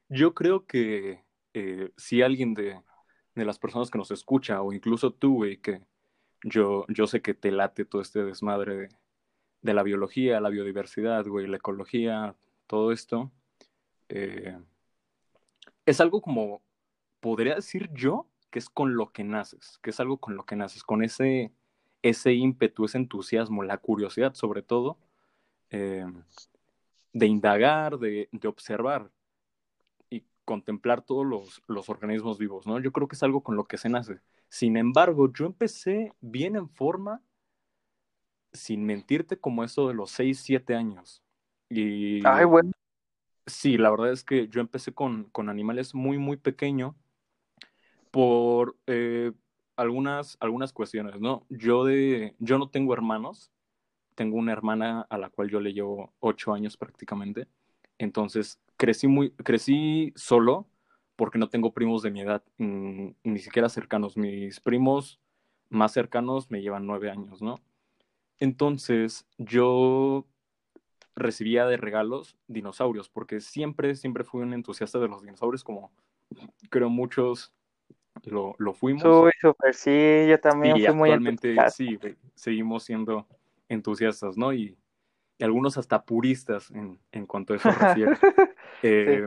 Yo 0.09 0.33
creo 0.33 0.65
que 0.65 1.23
eh, 1.53 1.91
si 1.97 2.21
alguien 2.21 2.53
de, 2.53 2.81
las 3.35 3.59
personas 3.59 3.89
que 3.89 3.97
nos 3.97 4.11
escucha, 4.11 4.61
o 4.61 4.73
incluso 4.73 5.11
tú, 5.13 5.35
güey, 5.35 5.57
que 5.57 5.81
yo, 6.43 6.85
yo 6.89 7.07
sé 7.07 7.21
que 7.21 7.33
te 7.33 7.51
late 7.51 7.85
todo 7.85 8.01
este 8.01 8.23
desmadre 8.23 8.89
de, 9.61 9.73
la 9.73 9.83
biología, 9.83 10.41
la 10.41 10.49
biodiversidad, 10.49 11.25
güey, 11.25 11.47
la 11.47 11.57
ecología, 11.57 12.35
todo 12.67 12.91
esto, 12.91 13.31
eh, 14.09 14.57
es 15.85 16.01
algo 16.01 16.21
como 16.21 16.61
podría 17.19 17.55
decir 17.55 17.89
yo 17.93 18.27
que 18.51 18.59
es 18.59 18.69
con 18.69 18.95
lo 18.95 19.11
que 19.11 19.23
naces, 19.23 19.79
que 19.81 19.91
es 19.91 19.99
algo 19.99 20.17
con 20.17 20.35
lo 20.35 20.45
que 20.45 20.55
naces, 20.55 20.83
con 20.83 21.03
ese, 21.03 21.51
ese 22.01 22.33
ímpetu, 22.33 22.85
ese 22.85 22.97
entusiasmo, 22.97 23.63
la 23.63 23.77
curiosidad 23.77 24.33
sobre 24.33 24.63
todo, 24.63 24.97
eh, 25.71 26.05
de 27.13 27.25
indagar, 27.25 27.98
de, 27.98 28.30
observar 28.46 29.12
y 30.10 30.24
contemplar 30.46 31.01
todos 31.01 31.25
los, 31.25 31.62
los, 31.68 31.89
organismos 31.89 32.38
vivos, 32.38 32.68
¿no? 32.68 32.80
Yo 32.80 32.92
creo 32.92 33.08
que 33.08 33.16
es 33.16 33.24
algo 33.24 33.42
con 33.42 33.56
lo 33.56 33.66
que 33.66 33.78
se 33.78 33.89
nace. 33.89 34.20
Sin 34.50 34.78
embargo, 34.78 35.32
yo 35.32 35.46
empecé 35.46 36.13
bien 36.22 36.56
en 36.56 36.70
forma, 36.70 37.22
sin 38.51 38.86
mentirte, 38.86 39.39
como 39.39 39.63
eso 39.63 39.88
de 39.88 39.94
los 39.94 40.12
6, 40.12 40.39
7 40.39 40.75
años. 40.75 41.24
Y... 41.70 42.25
Ay, 42.25 42.46
bueno. 42.46 42.72
Sí, 43.46 43.78
la 43.78 43.89
verdad 43.89 44.12
es 44.12 44.24
que 44.24 44.48
yo 44.48 44.62
empecé 44.62 44.94
con, 44.94 45.25
con 45.25 45.50
animales 45.50 45.96
muy, 45.96 46.18
muy 46.18 46.38
pequeño 46.38 46.96
por 48.12 48.78
eh, 48.88 49.32
algunas, 49.75 50.38
algunas 50.39 50.74
cuestiones, 50.74 51.20
¿no? 51.20 51.46
Yo, 51.50 51.86
de, 51.86 52.36
yo 52.39 52.58
no 52.58 52.70
tengo 52.70 52.94
hermanos, 52.94 53.51
tengo 54.19 54.35
una 54.35 54.51
hermana 54.51 55.07
a 55.09 55.17
la 55.17 55.29
cual 55.29 55.49
yo 55.49 55.61
le 55.61 55.71
llevo 55.71 56.11
ocho 56.19 56.53
años 56.53 56.75
prácticamente, 56.75 57.47
entonces 57.97 58.59
crecí, 58.75 59.07
muy, 59.07 59.31
crecí 59.31 60.11
solo 60.13 60.67
porque 61.15 61.38
no 61.38 61.47
tengo 61.47 61.71
primos 61.71 62.01
de 62.01 62.11
mi 62.11 62.19
edad, 62.19 62.43
mm, 62.57 63.11
ni 63.23 63.39
siquiera 63.39 63.69
cercanos. 63.69 64.17
Mis 64.17 64.59
primos 64.59 65.21
más 65.69 65.93
cercanos 65.93 66.51
me 66.51 66.61
llevan 66.61 66.85
nueve 66.85 67.09
años, 67.09 67.41
¿no? 67.41 67.61
Entonces 68.39 69.25
yo 69.38 70.25
recibía 71.15 71.65
de 71.65 71.77
regalos 71.77 72.35
dinosaurios, 72.47 73.07
porque 73.07 73.39
siempre, 73.39 73.95
siempre 73.95 74.25
fui 74.25 74.41
un 74.41 74.53
entusiasta 74.53 74.99
de 74.99 75.07
los 75.07 75.21
dinosaurios, 75.21 75.63
como 75.63 75.93
creo 76.69 76.89
muchos 76.89 77.53
lo, 78.25 78.53
lo 78.57 78.73
fuimos. 78.73 79.01
Soy 79.01 79.31
súper, 79.39 79.73
sí, 79.73 80.27
yo 80.27 80.38
también 80.41 80.75
fui 80.75 80.93
muy 80.93 81.09
actualmente 81.09 81.55
sí, 81.71 81.97
seguimos 82.35 82.83
siendo 82.83 83.25
entusiastas, 83.69 84.38
¿no? 84.38 84.53
Y, 84.53 84.77
algunos 85.41 85.77
hasta 85.77 86.03
puristas 86.03 86.69
en, 86.71 86.99
en, 87.13 87.25
cuanto 87.25 87.53
a 87.53 87.55
eso 87.55 87.69
refiere. 87.79 88.17
eh, 88.83 89.25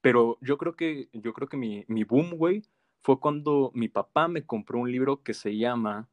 Pero 0.00 0.38
yo 0.40 0.56
creo 0.56 0.76
que, 0.76 1.08
yo 1.12 1.32
creo 1.32 1.48
que 1.48 1.56
mi, 1.56 1.84
mi 1.88 2.04
boom, 2.04 2.36
güey, 2.36 2.62
fue 3.02 3.18
cuando 3.18 3.70
mi 3.74 3.88
papá 3.88 4.28
me 4.28 4.46
compró 4.46 4.78
un 4.78 4.90
libro 4.90 5.22
que 5.22 5.34
se 5.34 5.56
llama 5.56 6.08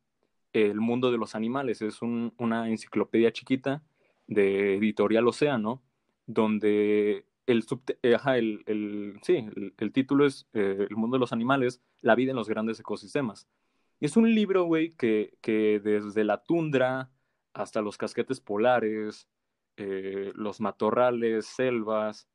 El 0.51 0.81
mundo 0.81 1.11
de 1.11 1.17
los 1.17 1.35
animales. 1.35 1.81
Es 1.81 2.01
un, 2.01 2.33
una 2.37 2.69
enciclopedia 2.69 3.31
chiquita 3.31 3.83
de 4.27 4.75
editorial 4.77 5.27
Océano, 5.27 5.81
donde 6.25 7.25
el, 7.45 7.65
eh, 8.03 8.17
el, 8.25 8.63
el, 8.65 9.19
sí, 9.21 9.45
el, 9.77 9.91
título 9.91 10.25
es 10.25 10.47
eh, 10.53 10.87
El 10.89 10.95
mundo 10.95 11.15
de 11.15 11.19
los 11.19 11.33
animales, 11.33 11.81
la 12.01 12.15
vida 12.15 12.31
en 12.31 12.37
los 12.37 12.49
grandes 12.49 12.79
ecosistemas. 12.79 13.47
Es 14.01 14.17
un 14.17 14.33
libro, 14.33 14.65
güey, 14.65 14.93
que, 14.95 15.31
desde 15.83 16.23
la 16.25 16.43
tundra 16.43 17.09
hasta 17.53 17.81
los 17.81 17.97
casquetes 17.97 18.41
polares, 18.41 19.29
eh, 19.77 20.31
los 20.35 20.59
matorrales, 20.59 21.45
selvas, 21.45 22.27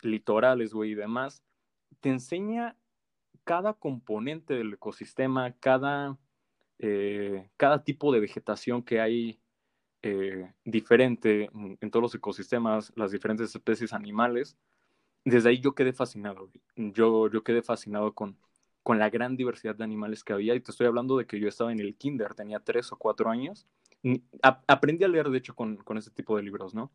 litorales, 0.00 0.72
güey, 0.72 0.92
y 0.92 0.94
demás, 0.94 1.44
te 2.00 2.10
enseña 2.10 2.78
cada 3.44 3.74
componente 3.74 4.54
del 4.54 4.74
ecosistema, 4.74 5.52
cada, 5.60 6.18
cada 7.56 7.84
tipo 7.84 8.12
de 8.12 8.20
vegetación 8.20 8.82
que 8.82 9.00
hay 9.00 9.40
eh, 10.02 10.52
diferente 10.64 11.50
en, 11.52 11.90
todos 11.90 12.02
los 12.02 12.14
ecosistemas, 12.14 12.92
las 12.96 13.10
diferentes 13.10 13.54
especies 13.54 13.92
animales. 13.92 14.56
Desde 15.24 15.50
ahí 15.50 15.60
yo 15.60 15.74
quedé 15.74 15.92
fascinado. 15.92 16.50
Yo, 16.76 17.28
yo 17.30 17.42
quedé 17.42 17.62
fascinado 17.62 18.14
con, 18.14 18.38
con 18.88 18.98
la 18.98 19.10
gran 19.10 19.36
diversidad 19.36 19.76
de 19.76 19.84
animales 19.84 20.24
que 20.24 20.32
había. 20.32 20.54
Y 20.54 20.60
te 20.60 20.70
estoy 20.70 20.86
hablando 20.86 21.18
de 21.18 21.26
que 21.26 21.38
yo 21.38 21.46
estaba 21.46 21.72
en 21.72 21.78
el 21.78 21.94
kinder, 21.94 22.34
tenía 22.34 22.58
tres 22.58 22.90
o 22.90 22.96
cuatro 22.96 23.28
años. 23.28 23.66
aprendí 24.66 25.04
a 25.04 25.08
leer, 25.08 25.28
de 25.28 25.36
hecho, 25.36 25.54
con, 25.54 25.76
con 25.76 25.98
ese 25.98 26.10
tipo 26.10 26.38
de 26.38 26.42
libros, 26.42 26.74
¿no? 26.74 26.90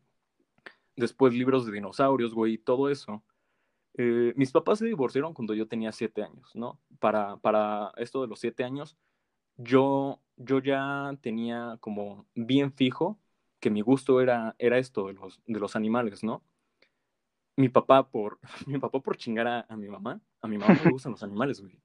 Después 0.96 1.34
libros 1.34 1.66
de 1.66 1.70
dinosaurios, 1.70 2.34
güey, 2.34 2.54
y 2.54 2.58
todo 2.58 2.90
eso. 2.90 3.22
Eh, 3.96 4.32
mis 4.34 4.50
papás 4.50 4.80
se 4.80 4.86
divorciaron 4.86 5.34
cuando 5.34 5.54
yo 5.54 5.68
tenía 5.68 5.92
siete 5.92 6.24
años, 6.24 6.50
¿no? 6.56 6.80
Para, 6.98 7.36
para 7.36 7.92
esto 7.96 8.22
de 8.22 8.26
los 8.26 8.40
siete 8.40 8.64
años, 8.64 8.96
yo 9.56 10.20
yo 10.36 10.58
ya 10.58 11.16
tenía 11.20 11.76
como 11.78 12.26
bien 12.34 12.72
fijo 12.72 13.20
que 13.60 13.70
mi 13.70 13.82
gusto 13.82 14.20
era, 14.20 14.56
era 14.58 14.78
esto 14.78 15.06
de 15.06 15.12
los, 15.12 15.40
de 15.46 15.60
los 15.60 15.76
animales, 15.76 16.24
¿no? 16.24 16.42
Mi 17.56 17.68
papá 17.68 18.08
por, 18.08 18.38
mi 18.66 18.78
papá 18.78 19.00
por 19.00 19.16
chingar 19.16 19.66
a, 19.68 19.76
mi 19.76 19.88
mamá, 19.88 20.20
a 20.40 20.48
mi 20.48 20.58
mamá 20.58 20.74
no 20.74 20.84
le 20.84 20.90
gustan 20.90 21.12
los 21.12 21.22
animales, 21.22 21.60
güey. 21.60 21.78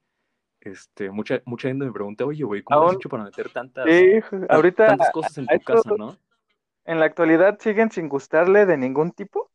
Este, 0.60 1.10
mucha, 1.10 1.40
mucha 1.46 1.68
gente 1.68 1.86
me 1.86 1.92
pregunta, 1.92 2.26
oye, 2.26 2.44
güey, 2.44 2.62
¿cómo 2.62 2.88
has 2.88 2.96
hecho 2.96 3.08
para 3.08 3.24
meter 3.24 3.48
tantas, 3.50 3.86
ahorita, 4.48 4.88
tantas 4.88 5.10
cosas 5.10 5.38
en 5.38 5.46
tu 5.46 5.60
casa, 5.60 5.90
no? 5.96 6.18
¿En 6.84 6.98
la 6.98 7.06
actualidad 7.06 7.58
siguen 7.58 7.90
sin 7.90 8.08
gustarle 8.08 8.66
de 8.66 8.76
ningún 8.76 9.12
tipo? 9.12 9.50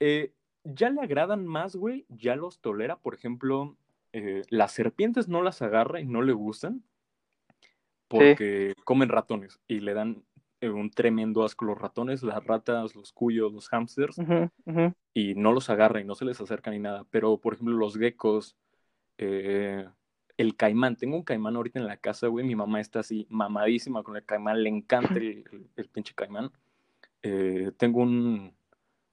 Eh, 0.00 0.32
ya 0.64 0.90
le 0.90 1.00
agradan 1.00 1.46
más, 1.46 1.76
güey, 1.76 2.06
ya 2.08 2.34
los 2.34 2.60
tolera. 2.60 2.96
Por 2.96 3.14
ejemplo, 3.14 3.76
eh, 4.12 4.42
las 4.50 4.72
serpientes 4.72 5.28
no 5.28 5.42
las 5.42 5.62
agarra 5.62 6.00
y 6.00 6.06
no 6.06 6.22
le 6.22 6.32
gustan, 6.32 6.82
porque 8.08 8.74
comen 8.84 9.08
ratones 9.08 9.60
y 9.68 9.80
le 9.80 9.94
dan 9.94 10.24
un 10.62 10.90
tremendo 10.90 11.44
asco 11.44 11.64
los 11.64 11.78
ratones, 11.78 12.22
las 12.22 12.44
ratas, 12.44 12.94
los 12.94 13.12
cuyos, 13.12 13.52
los 13.52 13.68
hamsters, 13.68 14.16
y 15.14 15.34
no 15.34 15.52
los 15.52 15.70
agarra 15.70 16.00
y 16.00 16.04
no 16.04 16.14
se 16.14 16.24
les 16.24 16.40
acerca 16.40 16.70
ni 16.70 16.78
nada. 16.78 17.04
Pero, 17.10 17.38
por 17.38 17.54
ejemplo, 17.54 17.76
los 17.76 17.96
geckos, 17.96 18.56
eh, 19.18 19.86
el 20.36 20.56
caimán, 20.56 20.96
tengo 20.96 21.16
un 21.16 21.22
caimán 21.22 21.56
ahorita 21.56 21.78
en 21.78 21.86
la 21.86 21.96
casa, 21.96 22.26
güey, 22.28 22.44
mi 22.44 22.54
mamá 22.54 22.80
está 22.80 23.00
así 23.00 23.26
mamadísima 23.30 24.02
con 24.02 24.16
el 24.16 24.24
caimán, 24.24 24.62
le 24.62 24.68
encanta 24.68 25.14
el, 25.14 25.68
pinche 25.92 26.14
caimán. 26.14 26.50
Eh, 27.22 27.72
tengo 27.76 28.00
un, 28.00 28.54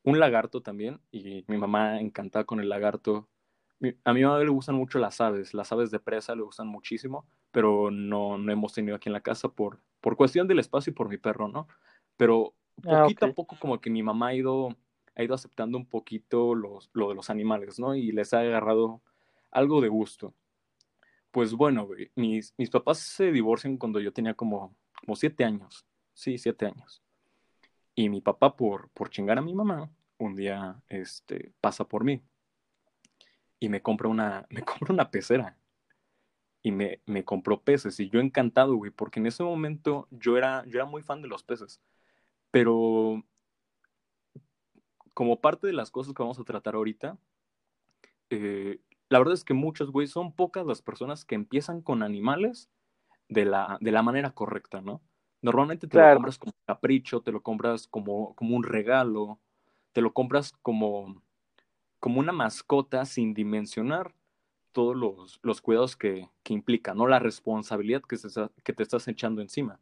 un 0.04 0.20
lagarto 0.20 0.62
también 0.62 1.00
y 1.12 1.44
mi 1.48 1.58
mamá 1.58 2.00
encantada 2.00 2.46
con 2.46 2.60
el 2.60 2.70
lagarto 2.70 3.28
a 4.04 4.14
mi 4.14 4.24
mamá 4.24 4.40
le 4.40 4.50
gustan 4.50 4.76
mucho 4.76 5.00
las 5.00 5.20
aves, 5.20 5.54
las 5.54 5.72
aves 5.72 5.92
de 5.92 6.00
presa 6.00 6.36
le 6.36 6.44
gustan 6.44 6.68
muchísimo, 6.68 7.26
pero 7.53 7.91
no, 7.91 8.38
no 8.38 8.51
hemos 8.51 8.74
tenido 8.74 8.98
aquí 8.98 9.07
en 9.07 9.13
la 9.13 9.22
casa 9.22 9.48
por, 9.48 9.79
por 10.01 10.17
cuestión 10.17 10.48
del 10.48 10.60
espacio 10.60 10.91
y 10.91 10.93
por 10.93 11.07
mi 11.07 11.17
perro, 11.17 11.48
¿no? 11.48 11.67
Pero 12.17 12.55
ah, 12.86 13.03
poquito 13.03 13.27
a 13.27 13.31
poco 13.31 13.55
como 13.60 13.79
que 13.79 13.89
mi 13.89 14.03
mamá 14.03 14.29
ha 14.29 14.33
ido, 14.33 14.75
ha 15.15 15.24
ido 15.24 15.36
aceptando 15.36 15.77
un 15.77 15.86
poquito 15.86 16.55
los, 16.55 16.89
lo 16.93 17.10
de 17.10 17.15
los 17.15 17.29
animales, 17.29 17.79
¿no? 17.79 17.95
Y 17.95 18.12
les 18.12 18.33
ha 18.33 18.39
agarrado 18.39 19.01
algo 19.51 19.79
de 19.81 19.88
gusto. 19.88 20.33
Pues 21.29 21.53
bueno, 21.53 21.88
mis, 22.15 22.55
mis 22.57 22.69
papás 22.72 22.98
se 22.98 23.31
divorcian 23.31 23.77
cuando 23.77 24.00
yo 24.00 24.12
tenía 24.12 24.33
como, 24.33 24.75
como 25.00 25.15
siete 25.15 25.45
años, 25.45 25.86
sí, 26.13 26.39
siete 26.39 26.65
años. 26.65 27.03
Y 27.93 28.10
mi 28.10 28.19
papá, 28.19 28.55
por, 28.55 28.89
por 28.89 29.12
chingar 29.12 29.38
a 29.38 29.41
mi 29.43 29.53
mamá, 29.53 29.91
un 30.17 30.36
día 30.36 30.81
este, 30.89 31.53
pasa 31.62 31.88
por 31.88 32.03
mí 32.03 32.19
y 33.60 33.69
me 33.69 33.81
compró 33.81 34.10
una, 34.10 34.45
me 34.50 34.63
compró 34.63 34.93
una 34.93 35.10
pecera. 35.10 35.57
Y 36.63 36.72
me, 36.72 37.01
me 37.05 37.24
compró 37.24 37.62
peces. 37.62 38.00
Y 38.00 38.10
yo 38.10 38.20
encantado, 38.20 38.75
güey, 38.75 38.89
porque 38.89 39.20
en 39.20 39.27
ese 39.27 39.43
momento 39.43 40.08
yo 40.10 40.38
era, 40.38 40.63
yo 40.65 40.77
era 40.77 40.86
muy 40.86 41.03
fan 41.03 41.22
de 41.22 41.27
los 41.27 41.43
peces. 41.43 41.82
Pero 42.51 43.24
como 45.13 45.39
parte 45.41 45.67
de 45.67 45.74
las 45.74 45.91
cosas 45.91 46.13
que 46.13 46.24
vamos 46.24 46.39
a 46.39 46.43
tratar 46.43 46.75
ahorita, 46.75 47.17
eh, 48.29 48.79
la 49.10 49.20
verdad 49.20 49.34
es 49.34 49.43
que 49.43 49.53
muchos, 49.53 49.91
güey, 49.91 50.08
son 50.08 50.34
pocas 50.34 50.65
las 50.65 50.82
personas 50.82 51.25
que 51.25 51.36
empiezan 51.36 51.82
con 51.82 52.01
animales 52.01 52.70
de 53.29 53.46
la, 53.46 53.77
de 53.79 53.91
la 53.91 54.01
manera 54.01 54.32
correcta, 54.32 54.82
¿no? 54.82 55.01
Normalmente 55.41 55.88
te 55.88 55.98
lo 55.98 56.13
compras 56.15 56.38
como 56.38 56.53
capricho, 56.65 57.22
te 57.22 57.32
lo 57.32 57.43
compras 57.43 57.88
como, 57.88 58.34
como 58.36 58.55
un 58.55 58.63
regalo, 58.63 59.39
te 59.91 60.01
lo 60.01 60.13
compras 60.13 60.53
como, 60.62 61.22
como 62.00 62.20
una 62.20 62.32
mascota 62.32 63.05
sin 63.05 63.34
dimensionar 63.34 64.15
todos 64.74 64.96
los, 64.96 65.39
los 65.44 65.62
cuidados 65.62 65.96
que, 65.96 66.30
que, 66.44 66.53
implica, 66.53 66.94
¿no? 66.94 67.08
La 67.08 67.20
responsabilidad 67.20 68.01
que, 68.01 68.18
que 68.63 68.74
te 68.74 68.84
estás 68.84 69.08
echando 69.08 69.42
encima. 69.42 69.80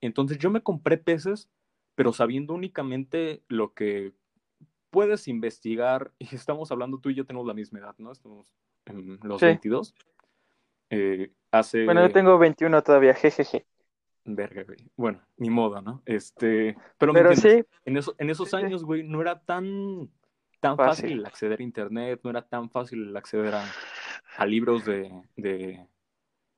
Entonces 0.00 0.38
yo 0.38 0.50
me 0.50 0.62
compré 0.62 0.98
peces, 0.98 1.48
pero 1.94 2.12
sabiendo 2.12 2.54
únicamente 2.54 3.42
lo 3.48 3.72
que 3.72 4.12
puedes 4.90 5.28
investigar, 5.28 6.12
y 6.18 6.34
estamos 6.34 6.70
hablando, 6.70 6.98
tú 6.98 7.10
y 7.10 7.14
yo 7.14 7.24
tenemos 7.24 7.46
la 7.46 7.54
misma 7.54 7.78
edad, 7.78 7.94
¿no? 7.98 8.12
Estamos 8.12 8.52
en 8.86 9.18
los 9.22 9.40
22. 9.40 9.94
Eh, 10.90 11.32
hace... 11.50 11.84
Bueno, 11.84 12.06
yo 12.06 12.12
tengo 12.12 12.38
21 12.38 12.82
todavía, 12.82 13.14
jejeje. 13.14 13.64
Verga, 14.24 14.64
güey. 14.64 14.78
Bueno, 14.96 15.22
ni 15.38 15.50
modo, 15.50 15.80
¿no? 15.80 16.02
Este, 16.04 16.76
pero, 16.98 17.34
sí. 17.34 17.64
En, 17.84 17.96
eso, 17.96 18.14
en 18.18 18.30
esos 18.30 18.52
años, 18.54 18.84
güey, 18.84 19.02
no 19.02 19.20
era 19.20 19.40
tan 19.40 20.10
tan 20.60 20.76
fácil. 20.76 21.12
el 21.12 21.26
acceder 21.26 21.60
a 21.60 21.62
internet, 21.62 22.20
no 22.22 22.30
era 22.30 22.42
tan 22.42 22.70
fácil 22.70 23.16
acceder 23.16 23.54
a, 23.54 24.46
libros 24.46 24.84
de, 24.84 25.10
de, 25.36 25.86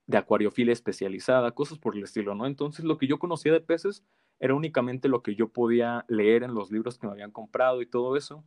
de, 0.06 0.18
acuariofilia 0.18 0.72
especializada, 0.72 1.52
cosas 1.52 1.78
por 1.78 1.96
el 1.96 2.04
estilo, 2.04 2.34
¿no? 2.34 2.46
Entonces 2.46 2.84
lo 2.84 2.98
que 2.98 3.06
yo 3.06 3.18
conocía 3.18 3.52
de 3.52 3.60
peces 3.60 4.04
era 4.38 4.54
únicamente 4.54 5.08
lo 5.08 5.22
que 5.22 5.34
yo 5.34 5.48
podía 5.48 6.04
leer 6.08 6.42
en 6.42 6.54
los 6.54 6.70
libros 6.70 6.98
que 6.98 7.06
me 7.06 7.12
habían 7.12 7.30
comprado 7.30 7.80
y 7.80 7.86
todo 7.86 8.16
eso. 8.16 8.44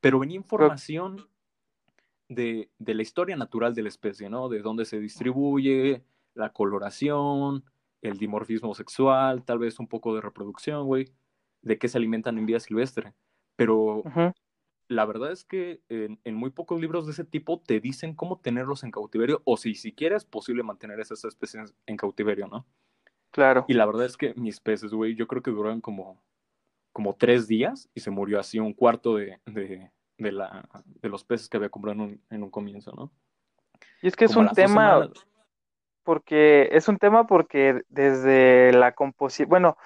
Pero 0.00 0.18
venía 0.18 0.36
información 0.36 1.28
de, 2.28 2.70
de, 2.78 2.94
la 2.94 3.02
historia 3.02 3.36
natural 3.36 3.74
de 3.74 3.82
la 3.82 3.88
especie, 3.88 4.30
¿no? 4.30 4.48
De 4.48 4.60
dónde 4.60 4.84
se 4.84 4.98
distribuye, 4.98 6.02
la 6.34 6.52
coloración, 6.52 7.64
el 8.02 8.18
dimorfismo 8.18 8.74
sexual, 8.74 9.44
tal 9.44 9.58
vez 9.58 9.78
un 9.78 9.88
poco 9.88 10.14
de 10.14 10.22
reproducción, 10.22 10.86
güey, 10.86 11.12
de 11.62 11.78
qué 11.78 11.88
se 11.88 11.98
alimentan 11.98 12.38
en 12.38 12.46
vida 12.46 12.60
silvestre. 12.60 13.12
Pero 13.56 14.02
la 14.90 15.04
verdad 15.04 15.30
es 15.30 15.44
que 15.44 15.80
en, 15.88 16.34
muy 16.34 16.50
pocos 16.50 16.80
libros 16.80 17.06
de 17.06 17.12
ese 17.12 17.24
tipo 17.24 17.60
te 17.60 17.78
dicen 17.78 18.12
cómo 18.12 18.40
tenerlos 18.40 18.82
en 18.82 18.90
cautiverio 18.90 19.40
o 19.44 19.56
si 19.56 19.76
siquiera 19.76 20.16
es 20.16 20.24
posible 20.24 20.64
mantener 20.64 20.98
esas 20.98 21.24
especies 21.24 21.72
en 21.86 21.96
cautiverio, 21.96 22.48
¿no? 22.48 22.66
Claro. 23.30 23.64
Y 23.68 23.74
la 23.74 23.86
verdad 23.86 24.04
es 24.04 24.16
que 24.16 24.34
mis 24.34 24.58
peces, 24.58 24.92
güey, 24.92 25.14
yo 25.14 25.28
creo 25.28 25.42
que 25.42 25.52
duraron 25.52 25.80
como, 25.80 26.20
como 26.92 27.14
tres 27.14 27.46
días 27.46 27.88
y 27.94 28.00
se 28.00 28.10
murió 28.10 28.40
así 28.40 28.58
un 28.58 28.72
cuarto 28.72 29.14
de, 29.14 29.38
de, 29.46 29.92
de 30.18 30.32
la, 30.32 30.68
de 30.84 31.08
los 31.08 31.22
peces 31.22 31.48
que 31.48 31.56
había 31.56 31.68
comprado 31.68 31.94
en 31.94 32.00
un, 32.00 32.20
en 32.28 32.42
un 32.42 32.50
comienzo, 32.50 32.90
¿no? 32.90 33.12
Y 34.02 34.08
es 34.08 34.16
que 34.16 34.24
es 34.24 34.34
un 34.34 34.48
tema, 34.48 35.08
porque 36.02 36.68
es 36.72 36.88
un 36.88 36.98
tema 36.98 37.28
porque 37.28 37.82
desde 37.88 38.72
la 38.72 38.90
composición, 38.90 39.48
bueno, 39.48 39.76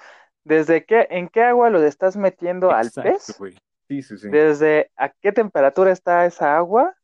desde 0.43 0.83
qué, 0.83 1.05
en 1.11 1.27
qué 1.27 1.43
agua 1.43 1.69
lo 1.69 1.83
estás 1.83 2.17
metiendo 2.17 2.71
al 2.71 2.89
pez, 2.89 3.37
Sí, 3.87 4.01
sí, 4.01 4.17
sí. 4.17 4.29
desde 4.29 4.91
a 4.95 5.09
qué 5.09 5.31
temperatura 5.31 5.91
está 5.91 6.25
esa 6.25 6.57
agua 6.57 6.95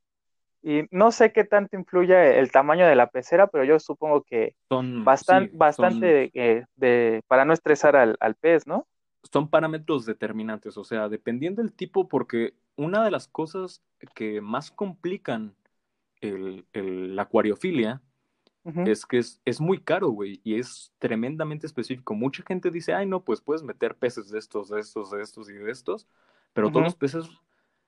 y 0.63 0.83
no 0.91 1.11
sé 1.11 1.31
qué 1.31 1.43
tanto 1.43 1.75
influye 1.75 2.39
el 2.39 2.51
tamaño 2.51 2.85
de 2.85 2.95
la 2.95 3.07
pecera, 3.07 3.47
pero 3.47 3.63
yo 3.63 3.79
supongo 3.79 4.23
que 4.23 4.55
son, 4.69 5.03
bastante, 5.03 5.55
bastante 5.55 6.31
de, 6.75 7.23
para 7.27 7.45
no 7.45 7.53
estresar 7.53 7.95
al, 7.95 8.35
pez, 8.35 8.67
¿no? 8.67 8.88
Son 9.31 9.50
parámetros 9.50 10.05
determinantes, 10.05 10.77
o 10.77 10.83
sea, 10.83 11.09
dependiendo 11.09 11.61
del 11.61 11.73
tipo, 11.73 12.07
porque 12.07 12.53
una 12.75 13.03
de 13.03 13.11
las 13.11 13.27
cosas 13.27 13.83
que 14.13 14.41
más 14.41 14.71
complican 14.71 15.55
el, 16.21 16.65
la 16.73 17.23
acuariofilia 17.23 18.01
es 18.85 19.07
que 19.07 19.17
es, 19.17 19.41
es 19.43 19.59
muy 19.59 19.79
caro, 19.79 20.09
güey, 20.09 20.39
y 20.43 20.59
es 20.59 20.93
tremendamente 21.00 21.65
específico. 21.65 22.13
Mucha 22.13 22.43
gente 22.43 22.69
dice, 22.69 22.93
ay, 22.93 23.07
no, 23.07 23.23
pues 23.23 23.41
puedes 23.41 23.63
meter 23.63 23.95
peces 23.95 24.29
de 24.29 24.38
estos, 24.38 24.69
de 24.69 24.79
estos, 24.79 25.09
de 25.09 25.21
estos 25.23 25.50
y 25.50 25.53
de 25.53 25.71
estos, 25.71 26.07
pero 26.53 26.70
todos 26.70 26.86
los 26.86 26.96
peces 26.96 27.29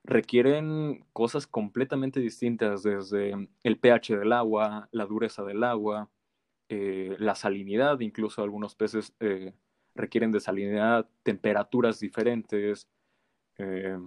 requieren 0.04 1.06
cosas 1.14 1.48
completamente 1.48 2.20
distintas, 2.20 2.84
desde 2.84 3.48
el 3.64 3.80
pH 3.80 4.18
del 4.18 4.34
agua, 4.34 4.90
la 4.92 5.06
dureza 5.06 5.44
del 5.44 5.64
agua, 5.64 6.10
eh, 6.70 7.16
la 7.20 7.36
salinidad, 7.36 8.00
incluso 8.02 8.44
algunos 8.44 8.76
peces 8.76 9.14
eh, 9.20 9.54
requieren 9.96 10.32
de 10.32 10.40
salinidad, 10.40 11.08
temperaturas 11.24 12.00
diferentes, 12.00 12.90
eh, 13.58 13.98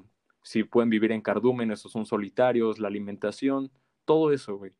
si 0.43 0.65
pueden 0.65 0.91
vivir 0.91 1.13
en 1.13 1.23
cardúmenes 1.23 1.85
o 1.85 1.89
son 1.89 2.07
solitarios, 2.07 2.79
la 2.79 2.89
alimentación, 2.89 3.71
todo 4.05 4.33
eso, 4.33 4.57
güey. 4.57 4.73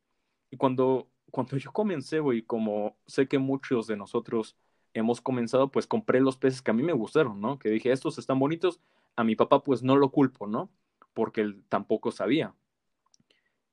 Y 0.49 0.57
cuando, 0.57 1.09
cuando 1.31 1.57
yo 1.57 1.71
comencé, 1.71 2.19
güey, 2.19 2.41
como 2.41 2.97
sé 3.05 3.27
que 3.27 3.37
muchos 3.37 3.87
de 3.87 3.97
nosotros 3.97 4.55
hemos 4.93 5.19
comenzado, 5.19 5.69
pues 5.69 5.85
compré 5.87 6.21
los 6.21 6.37
peces 6.37 6.61
que 6.61 6.71
a 6.71 6.73
mí 6.73 6.83
me 6.83 6.93
gustaron, 6.93 7.41
¿no? 7.41 7.59
Que 7.59 7.69
dije, 7.69 7.91
estos 7.91 8.17
están 8.17 8.39
bonitos, 8.39 8.79
a 9.17 9.23
mi 9.23 9.35
papá 9.35 9.61
pues 9.63 9.83
no 9.83 9.97
lo 9.97 10.11
culpo, 10.11 10.47
¿no? 10.47 10.71
Porque 11.13 11.41
él 11.41 11.63
tampoco 11.67 12.11
sabía. 12.11 12.55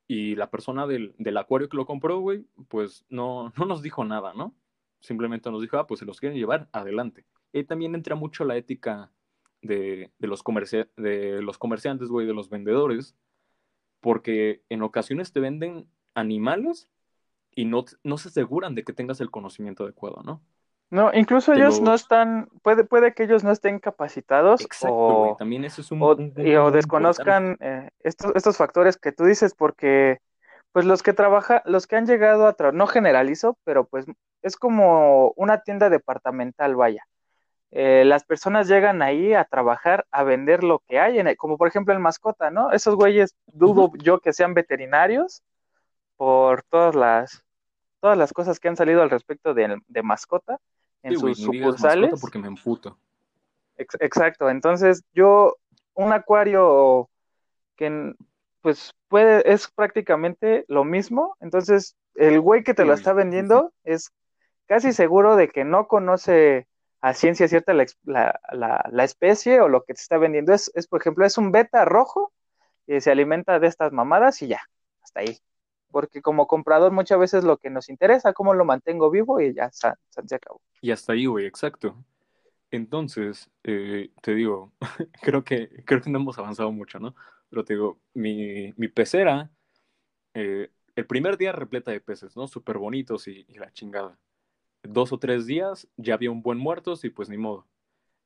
Y 0.08 0.34
la 0.34 0.50
persona 0.50 0.86
del, 0.86 1.14
acuario 1.36 1.68
que 1.68 1.76
lo 1.76 1.86
compró, 1.86 2.18
güey, 2.18 2.46
pues 2.68 3.06
no, 3.08 3.52
no 3.56 3.66
nos 3.66 3.82
dijo 3.82 4.04
nada, 4.04 4.34
¿no? 4.34 4.54
Simplemente 5.00 5.50
nos 5.50 5.60
dijo, 5.60 5.76
ah, 5.78 5.86
pues 5.86 6.00
se 6.00 6.06
los 6.06 6.18
quieren 6.18 6.38
llevar, 6.38 6.68
adelante. 6.72 7.26
Y 7.52 7.64
también 7.64 7.94
entra 7.94 8.16
mucho 8.16 8.44
la 8.44 8.56
ética 8.56 9.12
de, 9.62 10.10
los, 10.18 10.42
de 10.96 11.42
los 11.42 11.58
comerciantes, 11.58 12.08
güey, 12.08 12.26
de 12.26 12.34
los 12.34 12.48
vendedores, 12.48 13.14
porque 14.00 14.62
en 14.70 14.82
ocasiones 14.82 15.32
te 15.32 15.40
venden 15.40 15.88
animales 16.14 16.88
y 17.54 17.66
no, 17.66 17.84
no 18.02 18.18
se 18.18 18.28
aseguran 18.28 18.74
de 18.74 18.82
que 18.82 18.92
tengas 18.92 19.20
el 19.20 19.30
conocimiento 19.30 19.84
adecuado, 19.84 20.22
¿no? 20.24 20.42
No, 20.90 21.10
incluso 21.12 21.52
ellos 21.52 21.80
no 21.80 21.94
están, 21.94 22.48
puede, 22.62 22.84
puede 22.84 23.14
que 23.14 23.24
ellos 23.24 23.42
no 23.42 23.50
estén 23.50 23.80
capacitados 23.80 24.64
o, 24.86 25.34
también 25.36 25.64
eso 25.64 25.80
es 25.80 25.90
un, 25.90 26.00
o, 26.00 26.70
desconozcan 26.70 27.56
eh, 27.60 27.90
estos, 28.00 28.32
estos 28.36 28.56
factores 28.56 28.96
que 28.96 29.10
tú 29.10 29.24
dices, 29.24 29.54
porque 29.54 30.18
pues 30.70 30.84
los 30.84 31.02
que 31.02 31.12
trabajan, 31.12 31.62
los 31.64 31.86
que 31.86 31.96
han 31.96 32.06
llegado 32.06 32.46
a 32.46 32.52
trabajar, 32.52 32.76
no 32.76 32.86
generalizo, 32.86 33.58
pero 33.64 33.86
pues 33.86 34.06
es 34.42 34.56
como 34.56 35.32
una 35.36 35.62
tienda 35.62 35.88
departamental, 35.88 36.76
vaya. 36.76 37.04
Eh, 37.70 38.04
las 38.04 38.24
personas 38.24 38.68
llegan 38.68 39.02
ahí 39.02 39.34
a 39.34 39.44
trabajar, 39.44 40.06
a 40.12 40.22
vender 40.22 40.62
lo 40.62 40.80
que 40.86 41.00
hay, 41.00 41.18
en 41.18 41.34
como 41.34 41.58
por 41.58 41.66
ejemplo 41.66 41.92
el 41.92 41.98
mascota, 41.98 42.50
¿no? 42.50 42.70
Esos 42.70 42.94
güeyes 42.94 43.34
dudo 43.46 43.90
yo 43.98 44.20
que 44.20 44.32
sean 44.32 44.54
veterinarios 44.54 45.42
por 46.16 46.62
todas 46.62 46.94
las, 46.94 47.44
todas 47.98 48.16
las 48.16 48.32
cosas 48.32 48.60
que 48.60 48.68
han 48.68 48.76
salido 48.76 49.02
al 49.02 49.10
respecto 49.10 49.54
de, 49.54 49.80
de 49.88 50.02
mascota 50.04 50.60
en 51.04 51.18
sus 51.18 51.38
sucursales. 51.38 52.20
Porque 52.20 52.38
me 52.38 52.48
emputo. 52.48 52.98
exacto, 53.76 54.50
entonces 54.50 55.04
yo, 55.12 55.56
un 55.94 56.12
acuario 56.12 57.08
que 57.76 58.14
pues 58.60 58.92
puede, 59.08 59.52
es 59.52 59.68
prácticamente 59.68 60.64
lo 60.68 60.84
mismo, 60.84 61.36
entonces 61.40 61.96
el 62.14 62.40
güey 62.40 62.64
que 62.64 62.74
te 62.74 62.84
lo 62.84 62.94
está 62.94 63.12
vendiendo 63.12 63.72
es 63.84 64.10
casi 64.66 64.92
seguro 64.92 65.36
de 65.36 65.48
que 65.48 65.64
no 65.64 65.86
conoce 65.86 66.66
a 67.02 67.12
ciencia 67.12 67.46
cierta 67.46 67.74
la, 67.74 68.40
la, 68.52 69.04
especie 69.04 69.60
o 69.60 69.68
lo 69.68 69.82
que 69.82 69.92
te 69.92 70.00
está 70.00 70.16
vendiendo. 70.16 70.54
Es, 70.54 70.72
es, 70.74 70.86
por 70.86 71.02
ejemplo, 71.02 71.26
es 71.26 71.36
un 71.36 71.52
beta 71.52 71.84
rojo 71.84 72.32
y 72.86 73.02
se 73.02 73.10
alimenta 73.10 73.60
de 73.60 73.66
estas 73.66 73.92
mamadas 73.92 74.40
y 74.40 74.46
ya, 74.46 74.60
hasta 75.02 75.20
ahí 75.20 75.38
porque 75.94 76.22
como 76.22 76.48
comprador 76.48 76.90
muchas 76.90 77.20
veces 77.20 77.44
lo 77.44 77.58
que 77.58 77.70
nos 77.70 77.88
interesa, 77.88 78.32
cómo 78.32 78.52
lo 78.52 78.64
mantengo 78.64 79.12
vivo 79.12 79.40
y 79.40 79.54
ya 79.54 79.70
se, 79.70 79.86
acabó. 80.34 80.60
Y 80.80 80.90
hasta 80.90 81.12
ahí, 81.12 81.26
güey, 81.26 81.46
exacto. 81.46 82.04
Entonces, 82.72 83.48
eh, 83.62 84.10
te 84.20 84.34
digo, 84.34 84.72
creo 85.22 85.44
que, 85.44 85.84
creo 85.84 86.02
que 86.02 86.10
no 86.10 86.18
hemos 86.18 86.36
avanzado 86.36 86.72
mucho, 86.72 86.98
¿no? 86.98 87.14
Pero 87.48 87.64
te 87.64 87.74
digo, 87.74 88.00
mi, 88.12 88.74
mi 88.76 88.88
pecera, 88.88 89.52
eh, 90.34 90.68
el 90.96 91.06
primer 91.06 91.36
día 91.36 91.52
repleta 91.52 91.92
de 91.92 92.00
peces, 92.00 92.36
¿no? 92.36 92.48
Súper 92.48 92.78
bonitos 92.78 93.28
y, 93.28 93.44
la 93.54 93.72
chingada. 93.72 94.18
Dos 94.82 95.12
o 95.12 95.20
tres 95.20 95.46
días 95.46 95.86
ya 95.96 96.14
había 96.14 96.32
un 96.32 96.42
buen 96.42 96.58
muertos 96.58 97.04
y 97.04 97.10
pues 97.10 97.28
ni 97.28 97.38
modo. 97.38 97.68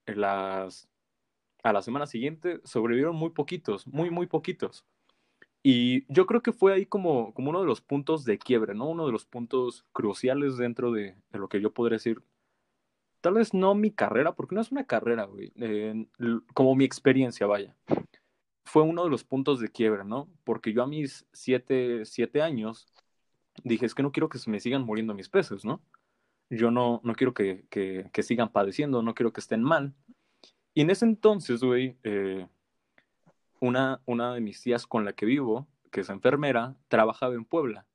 Las, 0.07 0.89
a 1.63 1.75
la 1.75 1.83
semana 1.83 2.07
siguiente 2.07 2.63
sobrevivieron 2.65 3.15
muy 3.15 3.29
poquitos, 3.29 3.87
muy, 3.87 4.09
muy 4.09 4.27
poquitos. 4.27 4.87
Y 5.71 6.11
yo 6.11 6.25
creo 6.25 6.41
que 6.41 6.53
fue 6.53 6.73
ahí 6.73 6.87
como, 6.87 7.35
como 7.35 7.51
uno 7.51 7.61
de 7.61 7.67
los 7.67 7.83
puntos 7.83 8.25
de 8.25 8.39
quiebre, 8.39 8.75
¿no? 8.75 8.89
Uno 8.89 9.05
de 9.05 9.13
los 9.13 9.27
puntos 9.27 9.85
cruciales 9.93 10.57
dentro 10.57 10.93
de, 10.93 11.15
lo 11.31 11.51
que 11.51 11.61
yo 11.61 11.75
podría 11.75 11.97
decir. 11.97 12.23
Tal 13.21 13.35
vez 13.35 13.53
no 13.53 13.75
mi 13.75 13.91
carrera, 13.91 14.35
porque 14.35 14.55
no 14.55 14.63
es 14.63 14.73
una 14.73 14.87
carrera, 14.87 15.25
güey. 15.25 15.53
como 16.55 16.75
mi 16.75 16.87
experiencia, 16.87 17.47
vaya. 17.47 17.77
Fue 18.65 18.83
uno 18.83 19.05
de 19.05 19.11
los 19.11 19.25
puntos 19.25 19.61
de 19.61 19.69
quiebre, 19.69 20.05
¿no? 20.05 20.31
Porque 20.43 20.73
yo 20.73 20.83
a 20.83 20.87
mis 20.87 21.27
siete, 21.35 22.07
siete 22.07 22.41
años 22.41 22.89
dije, 23.63 23.85
es 23.85 23.95
que 23.95 24.03
no 24.03 24.11
quiero 24.11 24.31
que 24.31 24.39
se 24.39 24.49
me 24.49 24.61
sigan 24.61 24.87
muriendo 24.87 25.13
mis 25.13 25.29
peces, 25.29 25.67
¿no? 25.67 25.83
Yo 26.49 26.71
no, 26.71 27.03
no 27.05 27.13
quiero 27.13 27.35
que, 27.35 27.67
que, 27.69 28.09
que 28.11 28.23
sigan 28.23 28.51
padeciendo, 28.53 29.03
no 29.03 29.13
quiero 29.15 29.35
que 29.35 29.41
estén 29.41 29.63
mal. 29.63 29.93
Y 30.73 30.81
en 30.81 30.89
ese 30.89 31.05
entonces, 31.05 31.63
güey, 31.63 31.99
eh, 32.05 32.49
una, 33.61 34.01
una 34.07 34.35
de 34.35 34.41
mis 34.41 34.63
tías 34.63 34.87
con 34.87 35.05
la 35.05 35.13
que 35.13 35.27
vivo, 35.27 35.69
que 35.91 36.01
es 36.01 36.11
enfermera, 36.11 36.77
trabajaba 36.89 37.35
en 37.35 37.45
Puebla. 37.45 37.87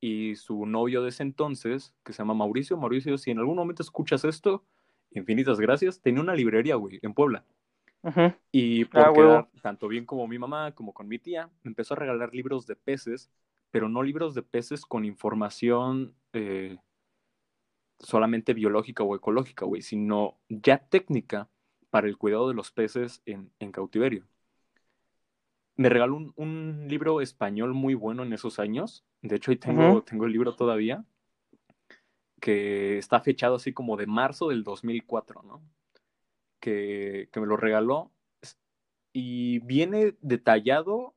Y 0.00 0.36
su 0.36 0.66
novio 0.66 1.02
de 1.02 1.10
ese 1.10 1.22
entonces, 1.22 1.94
que 2.04 2.12
se 2.12 2.18
llama 2.18 2.34
Mauricio, 2.34 2.76
Mauricio, 2.76 3.18
si 3.18 3.30
en 3.30 3.38
algún 3.38 3.56
momento 3.56 3.82
escuchas 3.82 4.24
esto, 4.24 4.64
infinitas 5.10 5.60
gracias, 5.60 6.00
tenía 6.00 6.20
una 6.20 6.34
librería, 6.34 6.76
güey, 6.76 6.98
en 7.02 7.14
Puebla. 7.14 7.44
Y 8.50 8.82
ah, 8.92 9.12
por 9.14 9.48
tanto 9.62 9.86
bien 9.86 10.04
como 10.04 10.26
mi 10.26 10.38
mamá, 10.38 10.72
como 10.72 10.92
con 10.92 11.06
mi 11.06 11.20
tía, 11.20 11.50
me 11.62 11.68
empezó 11.68 11.94
a 11.94 11.98
regalar 11.98 12.34
libros 12.34 12.66
de 12.66 12.74
peces, 12.74 13.30
pero 13.70 13.88
no 13.88 14.02
libros 14.02 14.34
de 14.34 14.42
peces 14.42 14.84
con 14.84 15.04
información 15.04 16.16
eh, 16.32 16.78
solamente 18.00 18.54
biológica 18.54 19.04
o 19.04 19.14
ecológica, 19.14 19.66
güey, 19.66 19.82
sino 19.82 20.40
ya 20.48 20.78
técnica 20.78 21.48
para 21.90 22.08
el 22.08 22.18
cuidado 22.18 22.48
de 22.48 22.54
los 22.54 22.72
peces 22.72 23.22
en, 23.24 23.52
en 23.60 23.70
cautiverio 23.70 24.26
me 25.76 25.88
regaló 25.88 26.32
un, 26.36 26.86
libro 26.88 27.20
español 27.20 27.74
muy 27.74 27.94
bueno 27.94 28.22
en 28.22 28.32
esos 28.32 28.58
años. 28.58 29.04
De 29.22 29.36
hecho, 29.36 29.50
ahí 29.50 29.56
tengo, 29.56 30.02
tengo 30.02 30.26
el 30.26 30.32
libro 30.32 30.54
todavía, 30.54 31.04
que 32.40 32.98
está 32.98 33.20
fechado 33.20 33.56
así 33.56 33.72
como 33.72 33.96
de 33.96 34.06
marzo 34.06 34.48
del 34.48 34.64
2004, 34.64 35.42
¿no? 35.42 35.62
Que, 36.60 37.28
me 37.34 37.46
lo 37.46 37.56
regaló. 37.56 38.10
Y 39.12 39.60
viene 39.60 40.16
detallado 40.20 41.14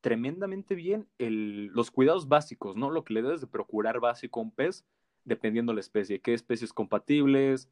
tremendamente 0.00 0.74
bien 0.74 1.08
el, 1.18 1.66
los 1.68 1.90
cuidados 1.90 2.28
básicos, 2.28 2.76
¿no? 2.76 2.90
Lo 2.90 3.04
que 3.04 3.14
le 3.14 3.22
debes 3.22 3.40
de 3.40 3.46
procurar 3.46 4.00
básico 4.00 4.40
a 4.40 4.44
un 4.44 4.50
pez, 4.50 4.86
dependiendo 5.24 5.72
la 5.72 5.80
especie, 5.80 6.20
qué 6.20 6.34
especies 6.34 6.72
compatibles, 6.72 7.68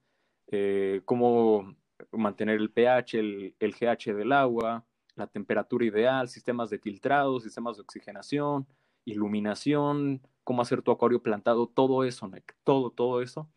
eh, 0.48 1.02
cómo 1.04 1.76
mantener 2.10 2.56
el 2.60 2.70
pH, 2.70 3.18
el, 3.18 3.54
el 3.60 3.74
GH 3.74 4.14
del 4.14 4.32
agua, 4.32 4.84
la 5.16 5.26
temperatura 5.26 5.84
ideal, 5.84 6.28
sistemas 6.28 6.70
de 6.70 6.78
filtrado, 6.78 7.40
sistemas 7.40 7.76
de 7.76 7.82
oxigenación, 7.82 8.66
iluminación, 9.04 10.22
cómo 10.42 10.62
hacer 10.62 10.82
tu 10.82 10.90
acuario 10.90 11.22
plantado, 11.22 11.66
todo 11.66 12.04
eso, 12.04 12.30
todo, 12.62 12.90
todo 12.90 13.22
eso. 13.22 13.48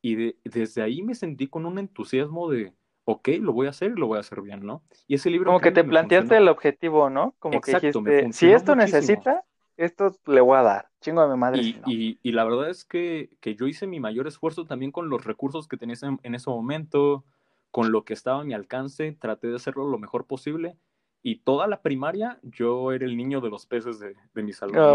Y 0.00 0.34
desde 0.44 0.82
ahí 0.82 1.02
me 1.02 1.14
sentí 1.14 1.48
con 1.48 1.66
un 1.66 1.78
entusiasmo 1.78 2.48
de, 2.50 2.72
ok, 3.04 3.28
lo 3.40 3.52
voy 3.52 3.66
a 3.66 3.70
hacer 3.70 3.92
y 3.96 4.00
lo 4.00 4.06
voy 4.06 4.18
a 4.18 4.20
hacer 4.20 4.42
bien, 4.42 4.64
¿no? 4.64 4.82
Y 5.06 5.14
ese 5.14 5.30
libro... 5.30 5.46
Como 5.46 5.60
que 5.60 5.72
te 5.72 5.82
planteaste 5.82 6.36
el 6.36 6.48
objetivo, 6.48 7.10
¿no? 7.10 7.34
Como 7.38 7.60
que 7.60 7.72
dijiste, 7.72 8.32
si 8.32 8.52
esto 8.52 8.76
necesita, 8.76 9.44
esto 9.78 10.14
le 10.26 10.40
voy 10.40 10.58
a 10.58 10.62
dar, 10.62 10.90
chingo 11.00 11.22
de 11.22 11.28
mi 11.28 11.38
madre. 11.38 11.62
Y, 11.86 12.18
y, 12.22 12.32
la 12.32 12.44
verdad 12.44 12.68
es 12.68 12.84
que, 12.84 13.30
que, 13.40 13.54
yo 13.54 13.66
hice 13.66 13.86
mi 13.86 13.98
mayor 13.98 14.26
esfuerzo 14.26 14.66
también 14.66 14.92
con 14.92 15.08
los 15.08 15.24
recursos 15.24 15.68
que 15.68 15.76
tenía 15.76 15.96
en, 16.22 16.34
ese 16.34 16.50
momento, 16.50 17.24
con 17.70 17.92
lo 17.92 18.04
que 18.04 18.12
estaba 18.12 18.40
a 18.40 18.44
mi 18.44 18.54
alcance, 18.54 19.12
traté 19.12 19.48
de 19.48 19.56
hacerlo 19.56 19.88
lo 19.88 19.98
mejor 19.98 20.26
posible. 20.26 20.76
Y 21.22 21.40
toda 21.40 21.66
la 21.66 21.82
primaria 21.82 22.38
yo 22.42 22.92
era 22.92 23.04
el 23.04 23.16
niño 23.16 23.40
de 23.40 23.50
los 23.50 23.66
peces 23.66 23.98
de, 23.98 24.16
de 24.34 24.42
mi 24.42 24.52
salón. 24.52 24.94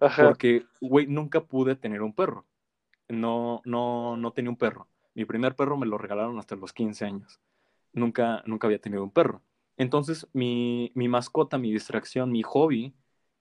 Ah, 0.00 0.10
Porque, 0.16 0.66
güey, 0.80 1.06
nunca 1.06 1.44
pude 1.44 1.76
tener 1.76 2.02
un 2.02 2.14
perro. 2.14 2.46
No, 3.08 3.62
no, 3.64 4.16
no 4.16 4.32
tenía 4.32 4.50
un 4.50 4.56
perro. 4.58 4.88
Mi 5.14 5.24
primer 5.24 5.56
perro 5.56 5.76
me 5.76 5.86
lo 5.86 5.98
regalaron 5.98 6.38
hasta 6.38 6.56
los 6.56 6.72
15 6.72 7.04
años. 7.06 7.40
Nunca, 7.92 8.42
nunca 8.46 8.66
había 8.66 8.80
tenido 8.80 9.02
un 9.04 9.10
perro. 9.10 9.42
Entonces, 9.78 10.28
mi, 10.32 10.92
mi 10.94 11.08
mascota, 11.08 11.58
mi 11.58 11.72
distracción, 11.72 12.30
mi 12.32 12.42
hobby 12.42 12.94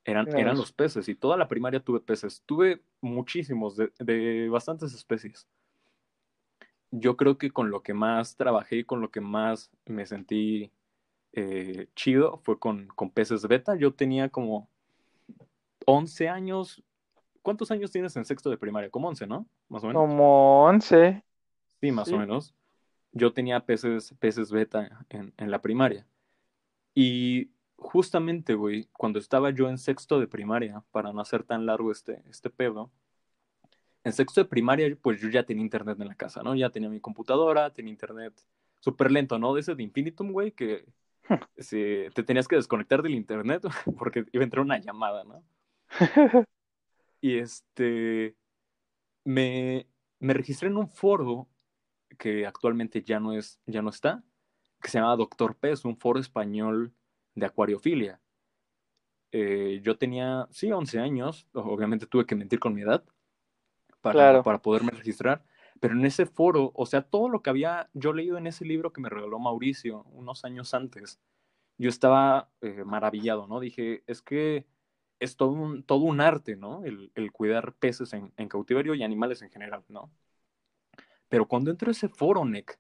eran, 0.06 0.28
eran 0.38 0.58
los 0.58 0.72
peces. 0.72 1.10
Y 1.10 1.16
toda 1.16 1.38
la 1.38 1.48
primaria 1.48 1.80
tuve 1.82 2.00
peces. 2.00 2.44
Tuve 2.46 2.82
muchísimos, 3.02 3.76
de, 3.78 3.92
de 4.00 4.50
bastantes 4.50 4.94
especies. 4.94 5.48
Yo 6.92 7.18
creo 7.18 7.38
que 7.38 7.52
con 7.52 7.70
lo 7.72 7.84
que 7.84 7.94
más 7.94 8.38
trabajé 8.38 8.78
y 8.78 8.84
con 8.86 9.02
lo 9.02 9.12
que 9.12 9.22
más 9.22 9.72
me 9.86 10.06
sentí 10.06 10.72
eh, 11.36 11.88
chido 11.96 12.40
fue 12.44 12.58
con, 12.60 12.88
con 12.88 13.10
peces 13.10 13.48
beta. 13.48 13.76
Yo 13.76 13.94
tenía 13.94 14.30
como 14.30 14.70
11 15.86 16.30
años. 16.30 16.84
¿Cuántos 17.42 17.72
años 17.72 17.92
tienes 17.92 18.16
en 18.16 18.26
sexto 18.26 18.50
de 18.50 18.58
primaria? 18.58 18.90
Como 18.90 19.08
11, 19.10 19.28
¿no? 19.28 19.48
Más 19.70 19.84
o 19.84 19.88
menos. 19.88 20.02
Como 20.02 20.64
11. 20.66 21.24
Sí, 21.82 21.92
más 21.92 22.12
o 22.12 22.18
menos. 22.18 22.56
Yo 23.12 23.34
tenía 23.34 23.66
peces, 23.66 24.16
peces 24.20 24.52
beta 24.52 25.06
en, 25.10 25.34
en 25.38 25.52
la 25.52 25.62
primaria. 25.62 26.08
Y 26.94 27.52
justamente, 27.76 28.56
güey, 28.56 28.88
cuando 28.94 29.20
estaba 29.20 29.52
yo 29.52 29.70
en 29.70 29.78
sexto 29.78 30.20
de 30.20 30.28
primaria, 30.28 30.84
para 30.92 31.14
no 31.14 31.22
hacer 31.22 31.44
tan 31.44 31.66
largo 31.66 31.92
este, 31.92 32.24
este 32.30 32.50
pedo, 32.50 32.92
en 34.04 34.14
sexto 34.14 34.42
de 34.42 34.46
primaria, 34.46 34.96
pues 35.02 35.20
yo 35.20 35.30
ya 35.30 35.44
tenía 35.44 35.64
internet 35.64 36.00
en 36.00 36.08
la 36.08 36.16
casa, 36.16 36.44
¿no? 36.44 36.56
Ya 36.56 36.70
tenía 36.70 36.90
mi 36.90 37.00
computadora, 37.00 37.72
tenía 37.74 37.92
internet 37.92 38.34
súper 38.80 39.12
lento, 39.12 39.40
¿no? 39.40 39.54
De 39.54 39.62
ese 39.62 39.76
de 39.76 39.84
Infinitum, 39.84 40.32
güey, 40.32 40.52
que 40.52 40.86
si, 41.58 42.06
te 42.14 42.24
tenías 42.24 42.48
que 42.48 42.56
desconectar 42.56 43.02
del 43.02 43.16
internet 43.16 43.64
porque 43.98 44.26
iba 44.32 44.42
a 44.42 44.46
entrar 44.46 44.64
una 44.64 44.80
llamada, 44.80 45.24
¿no? 45.24 45.44
y 47.22 47.38
este, 47.38 48.36
me, 49.24 49.88
me 50.20 50.34
registré 50.34 50.70
en 50.70 50.78
un 50.78 50.90
foro 50.90 51.48
que 52.18 52.46
actualmente 52.46 53.02
ya 53.02 53.20
no, 53.20 53.34
es, 53.34 53.60
ya 53.66 53.82
no 53.82 53.90
está, 53.90 54.24
que 54.82 54.90
se 54.90 55.00
llama 55.00 55.16
Doctor 55.16 55.56
Pez, 55.56 55.86
un 55.86 55.98
foro 55.98 56.20
español 56.20 56.94
de 57.34 57.46
acuariofilia. 57.46 58.22
Eh, 59.32 59.82
yo 59.84 59.98
tenía, 59.98 60.48
sí, 60.52 60.72
11 60.72 61.00
años, 61.00 61.48
obviamente 61.54 62.06
tuve 62.06 62.26
que 62.26 62.36
mentir 62.36 62.60
con 62.60 62.74
mi 62.74 62.84
edad 62.84 63.04
para, 64.00 64.44
para 64.44 64.62
poderme 64.62 64.92
registrar, 64.92 65.44
pero 65.80 65.94
en 65.94 66.06
ese 66.06 66.26
foro, 66.26 66.72
o 66.76 66.86
sea, 66.86 67.02
todo 67.02 67.30
lo 67.30 67.42
que 67.42 67.50
había 67.50 67.90
yo 67.94 68.14
leído 68.14 68.38
en 68.38 68.48
ese 68.48 68.66
libro 68.66 68.94
que 68.94 69.02
me 69.02 69.10
regaló 69.10 69.40
Mauricio 69.40 70.04
unos 70.12 70.46
años 70.46 70.74
antes, 70.74 71.20
yo 71.78 71.90
estaba 71.90 72.50
eh, 72.62 72.84
maravillado, 72.86 73.48
¿no? 73.48 73.60
Dije, 73.60 74.04
es 74.08 74.22
que 74.22 74.66
es 75.20 75.36
todo 75.36 75.52
un, 75.52 75.84
todo 75.84 76.02
un 76.02 76.22
arte, 76.22 76.56
¿no? 76.56 76.84
El, 76.84 77.12
cuidar 77.32 77.74
peces 77.74 78.14
en, 78.14 78.32
cautiverio 78.48 78.96
y 78.96 79.04
animales 79.04 79.42
en 79.42 79.50
general, 79.50 79.84
¿no? 79.90 80.12
Pero 81.30 81.48
cuando 81.48 81.72
entro 81.72 81.90
a 81.90 81.92
ese 81.92 82.10
foro, 82.10 82.46
Nick, 82.46 82.80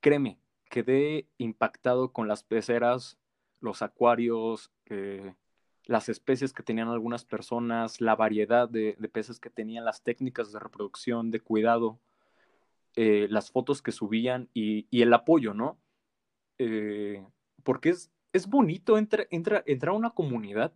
créeme, 0.00 0.38
quedé 0.70 1.26
impactado 1.38 2.12
con 2.12 2.28
las 2.28 2.42
peceras, 2.44 3.18
los 3.60 3.82
acuarios, 3.82 4.70
eh, 4.86 5.34
las 5.86 6.08
especies 6.08 6.52
que 6.52 6.62
tenían 6.62 6.88
algunas 6.88 7.24
personas, 7.24 8.00
la 8.00 8.16
variedad 8.16 8.68
de, 8.68 8.96
peces 9.12 9.40
que 9.40 9.50
tenían, 9.50 9.84
las 9.84 10.02
técnicas 10.02 10.52
de 10.52 10.58
reproducción, 10.58 11.30
de 11.30 11.40
cuidado, 11.40 12.00
eh, 12.96 13.26
las 13.30 13.50
fotos 13.50 13.82
que 13.82 13.92
subían 13.92 14.48
y, 14.54 14.88
el 14.90 15.12
apoyo, 15.12 15.54
¿no? 15.54 15.78
Eh, 16.58 17.24
porque 17.62 17.90
es, 17.90 18.10
es 18.32 18.48
bonito 18.48 18.96
entrar 18.98 19.28
entra, 19.30 19.62
entra 19.66 19.92
a 19.92 19.94
una 19.94 20.10
comunidad 20.10 20.72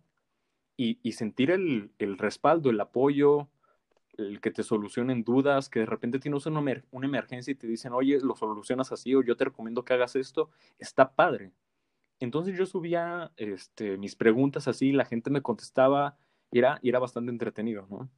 y, 0.77 1.11
sentir 1.11 1.51
el, 1.51 1.91
el, 1.99 2.17
respaldo, 2.17 2.71
el 2.71 2.79
apoyo, 2.79 3.49
el 4.17 4.41
que 4.41 4.51
te 4.51 4.63
solucionen 4.63 5.23
dudas, 5.23 5.69
que 5.69 5.81
de 5.81 5.85
repente 5.85 6.19
tienes 6.19 6.45
una, 6.45 6.59
una, 6.91 7.07
emergencia 7.07 7.51
y 7.51 7.55
te 7.55 7.67
dicen, 7.67 7.93
oye, 7.93 8.19
lo 8.19 8.35
solucionas 8.35 8.91
así 8.91 9.13
o 9.15 9.23
yo 9.23 9.37
te 9.37 9.45
recomiendo 9.45 9.83
que 9.83 9.93
hagas 9.93 10.15
esto, 10.15 10.49
está 10.79 11.13
padre. 11.13 11.51
Entonces 12.19 12.57
yo 12.57 12.65
subía 12.65 13.31
este, 13.37 13.97
mis 13.97 14.15
preguntas 14.15 14.67
así, 14.67 14.91
la 14.91 15.05
gente 15.05 15.29
me 15.31 15.41
contestaba 15.41 16.17
y 16.51 16.59
era, 16.59 16.79
era 16.83 16.99
bastante 16.99 17.31
entretenido, 17.31 17.87
¿no? 17.89 18.09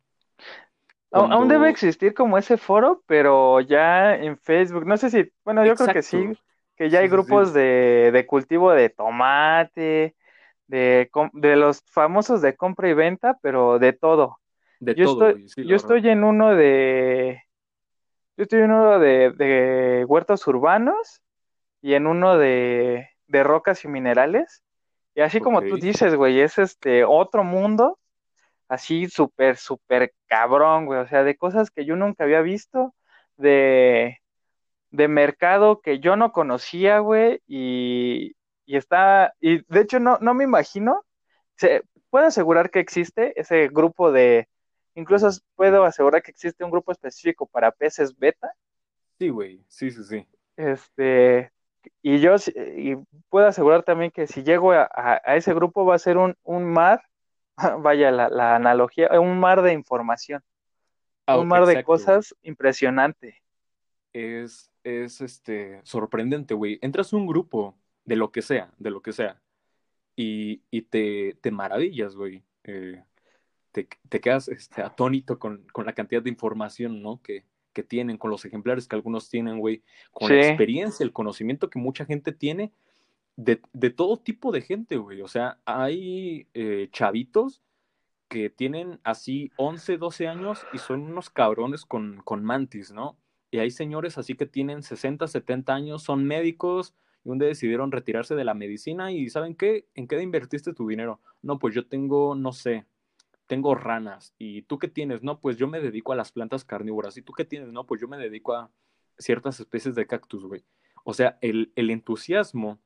Cuando... 1.13 1.35
Aún 1.35 1.47
debe 1.47 1.69
existir 1.69 2.15
como 2.15 2.39
ese 2.39 2.57
foro, 2.57 3.03
pero 3.05 3.61
ya 3.61 4.15
en 4.15 4.35
Facebook, 4.37 4.85
no 4.87 4.97
sé 4.97 5.11
si, 5.11 5.31
bueno, 5.43 5.63
yo 5.63 5.75
creo 5.75 5.93
que 5.93 6.01
sí, 6.01 6.31
que 6.75 6.89
ya 6.89 6.99
hay 6.99 7.07
grupos 7.07 7.49
sí. 7.49 7.53
De, 7.53 8.09
de, 8.11 8.25
cultivo 8.25 8.71
de 8.71 8.89
tomate, 8.89 10.15
de, 10.65 11.11
de 11.33 11.55
los 11.55 11.83
famosos 11.85 12.41
de 12.41 12.55
compra 12.55 12.89
y 12.89 12.95
venta, 12.95 13.37
pero 13.43 13.77
de 13.77 13.93
todo. 13.93 14.39
De 14.79 14.95
yo 14.95 15.05
todo, 15.05 15.29
estoy, 15.29 15.49
sí, 15.49 15.65
yo 15.67 15.75
estoy 15.75 16.09
en 16.09 16.23
uno 16.23 16.55
de. 16.55 17.43
Yo 18.35 18.43
estoy 18.43 18.61
en 18.61 18.71
uno 18.71 18.97
de, 18.97 19.31
de 19.37 20.05
huertos 20.07 20.47
urbanos 20.47 21.21
y 21.79 21.93
en 21.93 22.07
uno 22.07 22.39
de, 22.39 23.07
de 23.27 23.43
rocas 23.43 23.85
y 23.85 23.87
minerales. 23.87 24.63
Y 25.13 25.21
así 25.21 25.37
okay. 25.37 25.43
como 25.43 25.61
tú 25.61 25.77
dices, 25.77 26.15
güey, 26.15 26.39
es 26.39 26.57
este 26.57 27.05
otro 27.05 27.43
mundo, 27.43 27.99
así 28.67 29.07
súper, 29.09 29.57
súper 29.57 30.13
cabrón, 30.27 30.85
güey. 30.85 30.99
O 30.99 31.07
sea, 31.07 31.23
de 31.23 31.37
cosas 31.37 31.71
que 31.71 31.85
yo 31.85 31.95
nunca 31.95 32.23
había 32.23 32.41
visto, 32.41 32.93
de, 33.37 34.19
de 34.91 35.07
mercado 35.07 35.81
que 35.81 35.99
yo 35.99 36.15
no 36.15 36.31
conocía, 36.31 36.99
güey, 36.99 37.41
y, 37.47 38.35
y 38.65 38.77
está, 38.77 39.33
y 39.39 39.63
de 39.73 39.81
hecho 39.81 39.99
no, 39.99 40.17
no 40.21 40.33
me 40.33 40.43
imagino, 40.43 41.03
se, 41.55 41.83
puedo 42.09 42.27
asegurar 42.27 42.69
que 42.69 42.79
existe 42.79 43.39
ese 43.39 43.69
grupo 43.69 44.11
de, 44.11 44.47
incluso 44.95 45.29
puedo 45.55 45.83
asegurar 45.83 46.21
que 46.21 46.31
existe 46.31 46.63
un 46.63 46.71
grupo 46.71 46.91
específico 46.91 47.47
para 47.47 47.71
peces 47.71 48.17
beta. 48.17 48.53
Sí, 49.17 49.29
güey, 49.29 49.63
sí, 49.67 49.89
sí, 49.89 50.03
sí. 50.03 50.27
Este, 50.55 51.51
y 52.01 52.19
yo 52.19 52.35
y 52.75 52.95
puedo 53.29 53.47
asegurar 53.47 53.83
también 53.83 54.11
que 54.11 54.27
si 54.27 54.43
llego 54.43 54.73
a, 54.73 54.83
a, 54.83 55.21
a 55.23 55.35
ese 55.35 55.53
grupo 55.53 55.85
va 55.85 55.95
a 55.95 55.99
ser 55.99 56.17
un, 56.17 56.35
un 56.43 56.65
mar, 56.65 57.01
vaya 57.81 58.11
la, 58.11 58.29
la, 58.29 58.55
analogía, 58.55 59.09
un 59.19 59.39
mar 59.39 59.61
de 59.61 59.73
información, 59.73 60.43
oh, 61.27 61.41
un 61.41 61.47
mar 61.47 61.61
exacto. 61.61 61.77
de 61.77 61.83
cosas 61.83 62.35
impresionante. 62.41 63.41
Es, 64.11 64.71
es 64.83 65.21
este 65.21 65.81
sorprendente, 65.83 66.53
güey. 66.53 66.79
Entras 66.81 67.13
a 67.13 67.17
un 67.17 67.25
grupo 67.25 67.75
de 68.05 68.15
lo 68.15 68.31
que 68.31 68.41
sea, 68.41 68.71
de 68.77 68.91
lo 68.91 69.01
que 69.01 69.13
sea, 69.13 69.41
y, 70.15 70.61
y 70.69 70.83
te, 70.83 71.37
te 71.41 71.51
maravillas, 71.51 72.15
güey. 72.15 72.43
Eh, 72.63 73.03
te, 73.71 73.87
te, 74.07 74.21
quedas 74.21 74.47
este, 74.47 74.81
atónito 74.83 75.39
con, 75.39 75.65
con, 75.71 75.85
la 75.85 75.93
cantidad 75.93 76.21
de 76.21 76.29
información, 76.29 77.01
¿no? 77.01 77.21
Que, 77.23 77.43
que 77.73 77.83
tienen, 77.83 78.17
con 78.17 78.29
los 78.29 78.45
ejemplares 78.45 78.87
que 78.87 78.95
algunos 78.95 79.29
tienen, 79.29 79.59
güey, 79.59 79.83
con 80.11 80.27
sí. 80.27 80.35
la 80.35 80.47
experiencia, 80.47 81.03
el 81.03 81.11
conocimiento 81.11 81.69
que 81.69 81.79
mucha 81.79 82.05
gente 82.05 82.31
tiene 82.31 82.71
de, 83.35 83.61
de 83.73 83.89
todo 83.89 84.17
tipo 84.17 84.51
de 84.51 84.61
gente, 84.61 84.97
güey. 84.97 85.21
O 85.21 85.27
sea, 85.27 85.59
hay 85.65 86.47
eh, 86.53 86.89
chavitos 86.91 87.61
que 88.27 88.49
tienen 88.49 88.99
así 89.03 89.51
11, 89.57 89.97
12 89.97 90.27
años 90.27 90.65
y 90.73 90.79
son 90.79 91.01
unos 91.01 91.29
cabrones 91.29 91.85
con, 91.85 92.21
con 92.23 92.43
mantis, 92.43 92.91
¿no? 92.91 93.17
Y 93.51 93.59
hay 93.59 93.69
señores 93.69 94.17
así 94.17 94.35
que 94.35 94.47
tienen 94.47 94.81
60, 94.81 95.27
70 95.27 95.73
años, 95.73 96.03
son 96.03 96.25
médicos, 96.25 96.95
y 97.23 97.29
un 97.29 97.37
día 97.37 97.47
decidieron 97.47 97.91
retirarse 97.91 98.35
de 98.35 98.43
la 98.43 98.53
medicina 98.53 99.11
y 99.11 99.29
¿saben 99.29 99.55
qué? 99.55 99.87
¿En 99.93 100.07
qué 100.07 100.21
invertiste 100.21 100.73
tu 100.73 100.87
dinero? 100.87 101.21
No, 101.41 101.59
pues 101.59 101.75
yo 101.75 101.87
tengo, 101.87 102.35
no 102.35 102.51
sé, 102.51 102.85
tengo 103.47 103.75
ranas. 103.75 104.33
¿Y 104.37 104.63
tú 104.63 104.79
qué 104.79 104.87
tienes? 104.87 105.23
No, 105.23 105.39
pues 105.39 105.57
yo 105.57 105.67
me 105.67 105.79
dedico 105.79 106.11
a 106.11 106.15
las 106.15 106.31
plantas 106.31 106.65
carnívoras. 106.65 107.15
¿Y 107.17 107.21
tú 107.21 107.33
qué 107.33 107.45
tienes? 107.45 107.71
No, 107.71 107.85
pues 107.85 108.01
yo 108.01 108.07
me 108.07 108.17
dedico 108.17 108.53
a 108.53 108.71
ciertas 109.17 109.59
especies 109.59 109.95
de 109.95 110.07
cactus, 110.07 110.45
güey. 110.45 110.65
O 111.03 111.13
sea, 111.13 111.37
el, 111.41 111.71
el 111.75 111.91
entusiasmo 111.91 112.79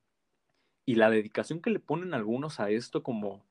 y 0.88 0.96
la 0.96 1.10
dedicación 1.10 1.62
que 1.62 1.70
le 1.70 1.80
ponen 1.80 2.14
algunos 2.14 2.62
a 2.62 2.70
esto 2.72 3.04
como, 3.04 3.44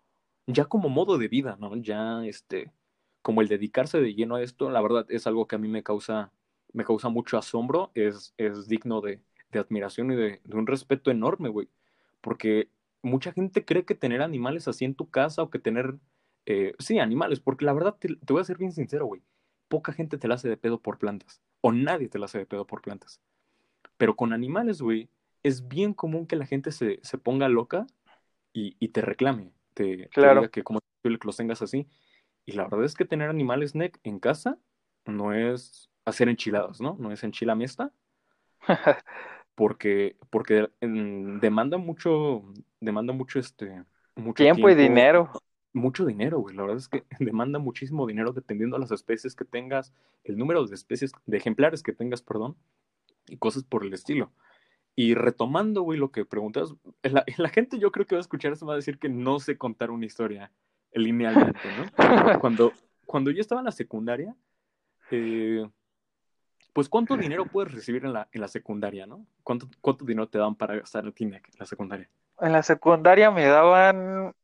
ya 0.46 0.64
como 0.64 0.88
modo 0.88 1.18
de 1.18 1.28
vida, 1.28 1.58
¿no? 1.60 1.76
Ya, 1.76 2.24
este, 2.24 2.72
como 3.20 3.42
el 3.42 3.48
dedicarse 3.48 4.00
de 4.00 4.14
lleno 4.14 4.36
a 4.36 4.42
esto, 4.42 4.70
la 4.70 4.80
verdad 4.80 5.04
es 5.10 5.26
algo 5.26 5.46
que 5.46 5.56
a 5.56 5.58
mí 5.58 5.68
me 5.68 5.82
causa, 5.82 6.32
me 6.72 6.84
causa 6.84 7.10
mucho 7.10 7.36
asombro, 7.36 7.92
es, 7.94 8.32
es 8.38 8.68
digno 8.68 9.02
de, 9.02 9.20
de 9.52 9.58
admiración 9.58 10.10
y 10.12 10.16
de, 10.16 10.40
un 10.50 10.66
respeto 10.66 11.10
enorme, 11.10 11.50
güey. 11.50 11.68
Porque 12.22 12.70
mucha 13.02 13.32
gente 13.32 13.66
cree 13.66 13.84
que 13.84 13.94
tener 13.94 14.22
animales 14.22 14.66
así 14.66 14.86
en 14.86 14.94
tu 14.94 15.10
casa 15.10 15.42
o 15.42 15.50
que 15.50 15.58
tener, 15.58 15.94
eh, 16.46 16.74
sí, 16.78 16.98
animales, 16.98 17.40
porque 17.40 17.66
la 17.66 17.74
verdad 17.74 17.96
te, 17.98 18.16
voy 18.32 18.40
a 18.40 18.44
ser 18.44 18.56
bien 18.56 18.72
sincero, 18.72 19.04
güey, 19.04 19.22
poca 19.68 19.92
gente 19.92 20.16
te 20.16 20.26
la 20.26 20.36
hace 20.36 20.48
de 20.48 20.56
pedo 20.56 20.80
por 20.80 20.96
plantas, 20.96 21.42
o 21.60 21.70
nadie 21.70 22.08
te 22.08 22.18
la 22.18 22.24
hace 22.24 22.38
de 22.38 22.46
pedo 22.46 22.66
por 22.66 22.80
plantas. 22.80 23.20
Pero 23.98 24.16
con 24.16 24.32
animales, 24.32 24.80
güey, 24.80 25.10
es 25.46 25.68
bien 25.68 25.94
común 25.94 26.26
que 26.26 26.36
la 26.36 26.46
gente 26.46 26.72
se, 26.72 26.98
se 27.02 27.18
ponga 27.18 27.48
loca 27.48 27.86
y, 28.52 28.76
y, 28.80 28.88
te 28.88 29.00
reclame, 29.00 29.52
te, 29.74 30.08
claro. 30.08 30.40
diga 30.40 30.50
que 30.50 30.64
como 30.64 30.80
que 31.02 31.10
los 31.10 31.36
tengas 31.36 31.62
así. 31.62 31.86
Y 32.44 32.52
la 32.52 32.64
verdad 32.64 32.84
es 32.84 32.94
que 32.94 33.04
tener 33.04 33.28
animales 33.28 33.74
neck 33.74 34.00
en 34.02 34.18
casa 34.18 34.58
no 35.04 35.32
es 35.32 35.90
hacer 36.04 36.28
enchiladas, 36.28 36.80
¿no? 36.80 36.96
No 36.98 37.12
es 37.12 37.22
enchilamesta. 37.22 37.92
porque 39.54 40.16
porque 40.30 40.68
demanda 40.80 41.78
mucho 41.78 42.44
demanda 42.80 43.12
mucho 43.12 43.38
este 43.38 43.84
mucho 44.14 44.44
tiempo, 44.44 44.68
y 44.68 44.74
dinero 44.74 45.30
mucho 45.72 46.04
dinero 46.04 46.40
güey 46.40 46.54
la 46.54 46.62
verdad 46.62 46.76
es 46.76 46.88
que 46.88 47.04
demanda 47.20 47.58
muchísimo 47.58 48.06
dinero 48.06 48.32
dependiendo 48.32 48.76
de 48.76 48.80
las 48.80 48.92
especies 48.92 49.34
que 49.34 49.44
tengas 49.44 49.94
el 50.24 50.36
número 50.36 50.64
de 50.66 50.74
especies 50.74 51.12
de 51.24 51.36
ejemplares 51.38 51.82
que 51.82 51.92
tengas 51.92 52.22
perdón 52.22 52.56
y 53.28 53.38
cosas 53.38 53.64
por 53.64 53.84
el 53.84 53.94
estilo 53.94 54.30
y 54.96 55.14
retomando 55.14 55.82
güey 55.82 55.98
lo 55.98 56.10
que 56.10 56.24
preguntas 56.24 56.74
la, 57.02 57.24
la 57.36 57.48
gente 57.50 57.78
yo 57.78 57.92
creo 57.92 58.06
que 58.06 58.16
va 58.16 58.20
a 58.20 58.22
escuchar 58.22 58.52
eso 58.52 58.66
va 58.66 58.72
a 58.72 58.76
decir 58.76 58.98
que 58.98 59.08
no 59.08 59.38
sé 59.38 59.56
contar 59.56 59.90
una 59.90 60.06
historia 60.06 60.50
linealmente 60.92 61.60
no 61.76 62.40
cuando 62.40 62.72
cuando 63.04 63.30
yo 63.30 63.40
estaba 63.40 63.60
en 63.60 63.66
la 63.66 63.72
secundaria 63.72 64.34
eh, 65.10 65.64
pues 66.76 66.90
cuánto 66.90 67.16
dinero 67.16 67.46
puedes 67.46 67.72
recibir 67.72 68.04
en 68.04 68.12
la, 68.12 68.28
en 68.32 68.40
la 68.42 68.48
secundaria, 68.48 69.06
¿no? 69.06 69.26
¿Cuánto, 69.42 69.66
¿Cuánto 69.80 70.04
dinero 70.04 70.28
te 70.28 70.36
daban 70.36 70.54
para 70.54 70.76
gastar 70.76 71.06
en 71.06 71.12
Kinect 71.12 71.54
en 71.54 71.58
la 71.58 71.64
secundaria? 71.64 72.10
En 72.38 72.52
la 72.52 72.62
secundaria 72.62 73.30
me 73.30 73.46
daban, 73.46 74.34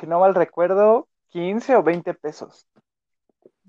si 0.00 0.06
no 0.06 0.18
mal 0.18 0.34
recuerdo, 0.34 1.08
15 1.28 1.76
o 1.76 1.82
20 1.82 2.14
pesos. 2.14 2.66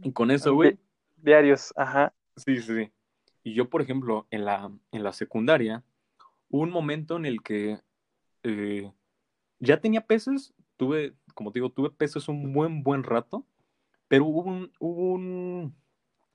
Y 0.01 0.13
con 0.13 0.31
eso, 0.31 0.53
güey. 0.53 0.79
Diarios, 1.17 1.73
ajá. 1.75 2.13
Sí, 2.37 2.61
sí, 2.61 2.73
sí. 2.73 2.91
Y 3.43 3.53
yo, 3.53 3.69
por 3.69 3.81
ejemplo, 3.81 4.27
en 4.31 4.45
la, 4.45 4.71
en 4.93 5.03
la 5.03 5.11
secundaria, 5.11 5.83
hubo 6.49 6.61
un 6.63 6.71
momento 6.71 7.17
en 7.17 7.25
el 7.25 7.41
que 7.41 7.79
eh, 8.43 8.91
ya 9.59 9.79
tenía 9.79 10.05
pesos, 10.05 10.53
tuve, 10.77 11.15
como 11.33 11.51
te 11.51 11.59
digo, 11.59 11.69
tuve 11.69 11.89
pesos 11.89 12.27
un 12.27 12.53
buen, 12.53 12.83
buen 12.83 13.03
rato, 13.03 13.45
pero 14.07 14.25
hubo, 14.25 14.41
un, 14.43 14.71
hubo 14.79 15.13
un, 15.13 15.75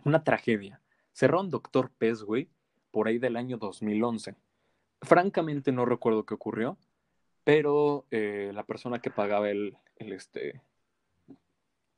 una 0.05 0.25
tragedia 0.25 0.81
Cerró 1.13 1.41
un 1.41 1.51
Doctor 1.51 1.91
Pez, 1.91 2.23
güey, 2.23 2.49
por 2.91 3.09
ahí 3.09 3.19
del 3.19 3.37
año 3.37 3.59
2011. 3.59 4.37
Francamente 5.03 5.73
no 5.73 5.85
recuerdo 5.85 6.25
qué 6.25 6.35
ocurrió, 6.35 6.79
pero 7.45 8.07
eh, 8.11 8.53
la 8.55 8.65
persona 8.65 9.01
que 9.01 9.11
pagaba 9.11 9.51
el, 9.51 9.77
el 9.97 10.13
este, 10.13 10.63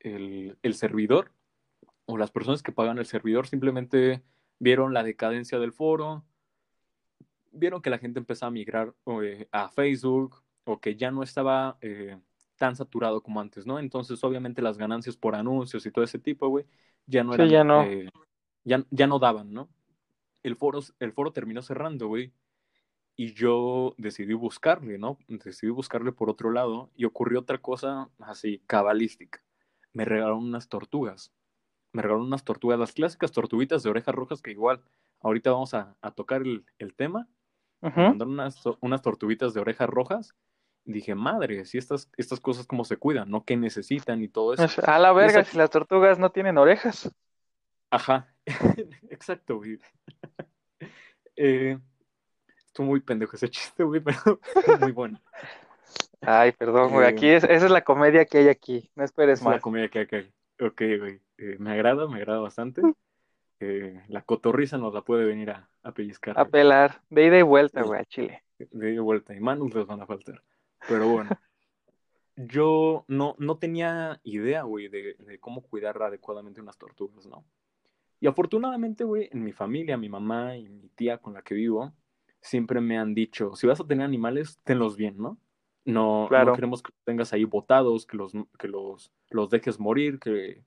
el, 0.00 0.58
el, 0.62 0.74
servidor, 0.74 1.30
o 2.06 2.16
las 2.16 2.30
personas 2.30 2.62
que 2.62 2.72
pagan 2.72 2.98
el 2.98 3.06
servidor, 3.06 3.46
simplemente 3.46 4.22
vieron 4.58 4.94
la 4.94 5.02
decadencia 5.02 5.58
del 5.58 5.72
foro, 5.72 6.24
vieron 7.52 7.82
que 7.82 7.90
la 7.90 7.98
gente 7.98 8.18
empezaba 8.18 8.48
a 8.48 8.52
migrar 8.52 8.94
eh, 9.22 9.48
a 9.52 9.68
Facebook, 9.68 10.42
o 10.64 10.80
que 10.80 10.96
ya 10.96 11.10
no 11.10 11.22
estaba 11.22 11.78
eh, 11.80 12.18
tan 12.56 12.76
saturado 12.76 13.22
como 13.22 13.40
antes, 13.40 13.66
¿no? 13.66 13.78
Entonces, 13.78 14.22
obviamente, 14.24 14.62
las 14.62 14.78
ganancias 14.78 15.16
por 15.16 15.34
anuncios 15.34 15.84
y 15.86 15.90
todo 15.90 16.04
ese 16.04 16.18
tipo, 16.18 16.48
güey, 16.48 16.66
ya 17.06 17.24
no 17.24 17.34
eran 17.34 17.48
ya 17.48 17.64
no 17.64 17.84
ya, 18.64 18.84
ya 18.90 19.06
no 19.06 19.18
daban, 19.18 19.52
¿no? 19.52 19.68
El 20.42 20.56
foro, 20.56 20.80
el 20.98 21.12
foro 21.12 21.32
terminó 21.32 21.62
cerrando, 21.62 22.08
güey. 22.08 22.32
Y 23.14 23.34
yo 23.34 23.94
decidí 23.98 24.32
buscarle, 24.34 24.98
¿no? 24.98 25.18
Decidí 25.28 25.70
buscarle 25.70 26.12
por 26.12 26.30
otro 26.30 26.50
lado 26.50 26.90
y 26.96 27.04
ocurrió 27.04 27.40
otra 27.40 27.58
cosa 27.58 28.08
así, 28.18 28.62
cabalística. 28.66 29.42
Me 29.92 30.04
regalaron 30.04 30.38
unas 30.38 30.68
tortugas. 30.68 31.32
Me 31.92 32.00
regalaron 32.02 32.26
unas 32.26 32.44
tortugas, 32.44 32.78
las 32.78 32.92
clásicas 32.92 33.32
tortuguitas 33.32 33.82
de 33.82 33.90
orejas 33.90 34.14
rojas 34.14 34.40
que 34.40 34.52
igual 34.52 34.82
ahorita 35.20 35.52
vamos 35.52 35.74
a, 35.74 35.94
tocar 36.14 36.42
el, 36.42 36.94
tema. 36.96 37.28
Me 37.82 37.90
mandaron 37.90 38.34
unas, 38.34 38.62
unas 38.80 39.02
tortuguitas 39.02 39.52
de 39.54 39.60
orejas 39.60 39.88
rojas 39.88 40.34
dije, 40.84 41.14
madre, 41.14 41.64
si 41.64 41.78
estas, 41.78 42.10
estas 42.16 42.40
cosas 42.40 42.66
como 42.66 42.84
se 42.84 42.96
cuidan, 42.96 43.30
¿no? 43.30 43.44
¿Qué 43.44 43.56
necesitan 43.56 44.22
y 44.22 44.28
todo 44.28 44.54
eso? 44.54 44.82
A 44.84 44.98
la 44.98 45.12
verga, 45.12 45.44
si 45.44 45.56
las 45.56 45.70
tortugas 45.70 46.18
no 46.18 46.30
tienen 46.30 46.58
orejas. 46.58 47.10
Ajá, 47.90 48.34
exacto, 49.10 49.56
güey. 49.56 49.78
Eh, 51.34 51.78
estuvo 52.66 52.88
muy 52.88 53.00
pendejo 53.00 53.36
ese 53.36 53.48
chiste, 53.48 53.82
güey, 53.82 54.02
pero 54.04 54.38
muy 54.78 54.92
bueno. 54.92 55.18
Ay, 56.20 56.52
perdón, 56.52 56.92
güey. 56.92 57.06
Aquí 57.06 57.26
eh, 57.26 57.36
es, 57.36 57.44
esa 57.44 57.64
es 57.64 57.70
la 57.70 57.80
comedia 57.80 58.26
que 58.26 58.36
hay 58.36 58.48
aquí. 58.48 58.90
No 58.94 59.02
esperes 59.02 59.38
es 59.38 59.44
más. 59.44 59.54
la 59.54 59.60
comedia 59.60 59.88
que 59.88 60.00
hay 60.00 60.04
aquí. 60.04 60.30
Ok, 60.60 60.82
güey. 60.98 61.22
Eh, 61.38 61.56
me 61.58 61.72
agrada, 61.72 62.06
me 62.06 62.16
agrada 62.16 62.40
bastante. 62.40 62.82
La 64.08 64.22
cotorriza 64.22 64.78
nos 64.78 64.94
la 64.94 65.02
puede 65.02 65.24
venir 65.24 65.50
a, 65.50 65.68
a 65.82 65.92
pellizcar. 65.92 66.38
A 66.38 66.44
pelar. 66.44 67.02
De 67.10 67.26
ida 67.26 67.38
y 67.38 67.42
vuelta, 67.42 67.82
güey, 67.82 68.00
a 68.00 68.04
Chile. 68.04 68.42
De 68.58 68.92
ida 68.92 68.96
y 68.96 68.98
vuelta. 68.98 69.34
Y 69.34 69.40
manos 69.40 69.74
les 69.74 69.86
van 69.86 70.00
a 70.00 70.06
faltar. 70.06 70.42
Pero 70.88 71.08
bueno. 71.08 71.30
yo 72.36 73.04
no, 73.08 73.34
no 73.38 73.58
tenía 73.58 74.20
idea, 74.24 74.62
güey, 74.62 74.88
de, 74.88 75.14
de 75.18 75.38
cómo 75.38 75.62
cuidar 75.62 76.02
adecuadamente 76.02 76.60
unas 76.60 76.78
tortugas, 76.78 77.26
¿no? 77.26 77.44
Y 78.20 78.26
afortunadamente, 78.26 79.04
güey, 79.04 79.28
en 79.32 79.42
mi 79.42 79.52
familia, 79.52 79.96
mi 79.96 80.08
mamá 80.08 80.56
y 80.56 80.68
mi 80.68 80.88
tía 80.90 81.18
con 81.18 81.34
la 81.34 81.42
que 81.42 81.54
vivo, 81.54 81.92
siempre 82.40 82.80
me 82.80 82.98
han 82.98 83.14
dicho, 83.14 83.54
si 83.56 83.66
vas 83.66 83.80
a 83.80 83.86
tener 83.86 84.04
animales, 84.04 84.60
tenlos 84.64 84.96
bien, 84.96 85.16
¿no? 85.18 85.38
No, 85.84 86.28
no 86.28 86.52
queremos 86.54 86.82
que 86.82 86.92
los 86.92 87.04
tengas 87.04 87.32
ahí 87.32 87.44
botados, 87.44 88.06
que 88.06 88.16
los, 88.16 88.32
que 88.58 88.68
los, 88.68 89.12
los 89.30 89.50
dejes 89.50 89.80
morir, 89.80 90.20
que, 90.20 90.62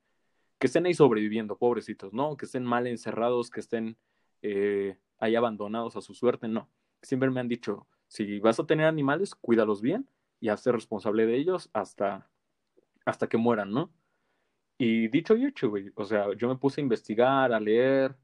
que 0.59 0.67
estén 0.67 0.85
ahí 0.85 0.93
sobreviviendo, 0.93 1.57
pobrecitos, 1.57 2.13
¿no? 2.13 2.37
Que 2.37 2.45
estén 2.45 2.63
mal 2.63 2.87
encerrados, 2.87 3.49
que 3.49 3.59
estén 3.59 3.97
eh, 4.41 4.97
ahí 5.19 5.35
abandonados 5.35 5.95
a 5.95 6.01
su 6.01 6.13
suerte, 6.13 6.47
no. 6.47 6.69
Siempre 7.01 7.29
me 7.29 7.39
han 7.39 7.47
dicho, 7.47 7.87
si 8.07 8.39
vas 8.39 8.59
a 8.59 8.65
tener 8.65 8.85
animales, 8.85 9.35
cuídalos 9.35 9.81
bien 9.81 10.07
y 10.39 10.49
hazte 10.49 10.71
responsable 10.71 11.25
de 11.25 11.35
ellos 11.35 11.69
hasta, 11.73 12.29
hasta 13.05 13.27
que 13.27 13.37
mueran, 13.37 13.71
¿no? 13.71 13.91
Y 14.77 15.07
dicho 15.07 15.35
y 15.35 15.45
hecho, 15.45 15.69
güey, 15.69 15.91
o 15.95 16.05
sea, 16.05 16.33
yo 16.35 16.49
me 16.49 16.57
puse 16.57 16.81
a 16.81 16.83
investigar, 16.83 17.53
a 17.53 17.59
leer 17.59 18.15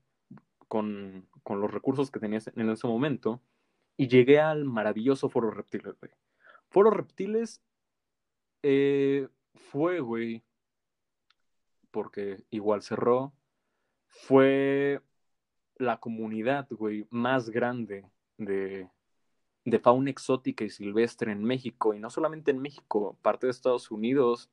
con, 0.67 1.28
con 1.44 1.62
los 1.62 1.72
recursos 1.72 2.12
que 2.12 2.20
tenía 2.20 2.39
en 2.56 2.70
ese 2.70 2.88
momento 2.88 3.41
y 3.98 4.08
llegué 4.08 4.39
al 4.39 4.65
maravilloso 4.65 5.30
Foro 5.30 5.52
Reptiles, 5.52 5.98
güey. 6.00 6.12
Foro 6.70 6.91
Reptiles 6.91 7.62
eh, 8.63 9.28
fue, 9.54 10.00
güey, 10.00 10.44
porque 11.91 12.43
igual 12.49 12.82
cerró, 12.82 13.34
fue 14.08 15.01
la 15.77 15.99
comunidad, 15.99 16.67
güey, 16.71 17.08
más 17.10 17.49
grande 17.49 18.10
de, 18.38 18.89
de 19.65 19.80
fauna 19.80 20.10
exótica 20.10 20.63
y 20.63 20.69
silvestre 20.69 21.32
en 21.32 21.43
México, 21.43 21.93
y 21.93 21.99
no 21.99 22.10
solamente 22.10 22.51
en 22.51 22.60
México, 22.60 23.17
parte 23.21 23.47
de 23.47 23.51
Estados 23.51 23.91
Unidos, 23.91 24.49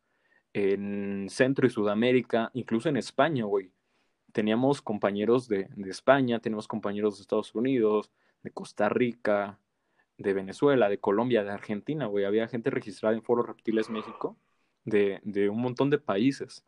en 0.53 1.29
Centro 1.31 1.67
y 1.67 1.71
Sudamérica, 1.71 2.51
incluso 2.55 2.89
en 2.89 2.97
España, 2.97 3.45
güey. 3.45 3.73
Teníamos 4.33 4.83
compañeros 4.83 5.49
de, 5.49 5.69
España, 5.87 6.41
tenemos 6.41 6.69
compañeros 6.69 7.17
de 7.17 7.23
Estados 7.23 7.55
Unidos, 7.55 8.11
de 8.43 8.51
Costa 8.51 8.89
Rica, 8.89 9.59
de 10.19 10.35
Venezuela, 10.35 10.89
de 10.89 10.99
Colombia, 10.99 11.45
de 11.45 11.51
Argentina, 11.51 12.07
güey. 12.07 12.25
Había 12.25 12.49
gente 12.49 12.71
registrada 12.71 13.15
en 13.15 13.23
Foro 13.23 13.43
Reptiles 13.43 13.91
México 13.91 14.37
de, 14.85 15.49
un 15.51 15.61
montón 15.61 15.91
de 15.91 15.99
países. 15.99 16.65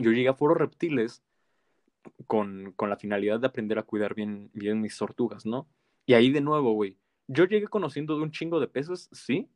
Yo 0.00 0.12
llegué 0.12 0.28
a 0.28 0.34
Foro 0.34 0.54
Reptiles 0.54 1.22
con, 2.26 2.74
la 2.78 2.96
finalidad 2.96 3.40
de 3.40 3.46
aprender 3.46 3.78
a 3.78 3.82
cuidar 3.82 4.14
bien, 4.14 4.50
bien 4.52 4.80
mis 4.80 4.96
tortugas, 4.96 5.46
¿no? 5.46 5.68
Y 6.06 6.14
ahí 6.14 6.30
de 6.30 6.40
nuevo, 6.40 6.72
güey. 6.72 6.96
Yo 7.28 7.44
llegué 7.44 7.68
conociendo 7.68 8.16
de 8.16 8.22
un 8.22 8.32
chingo 8.32 8.58
de 8.58 8.66
peces, 8.66 9.08
sí, 9.12 9.48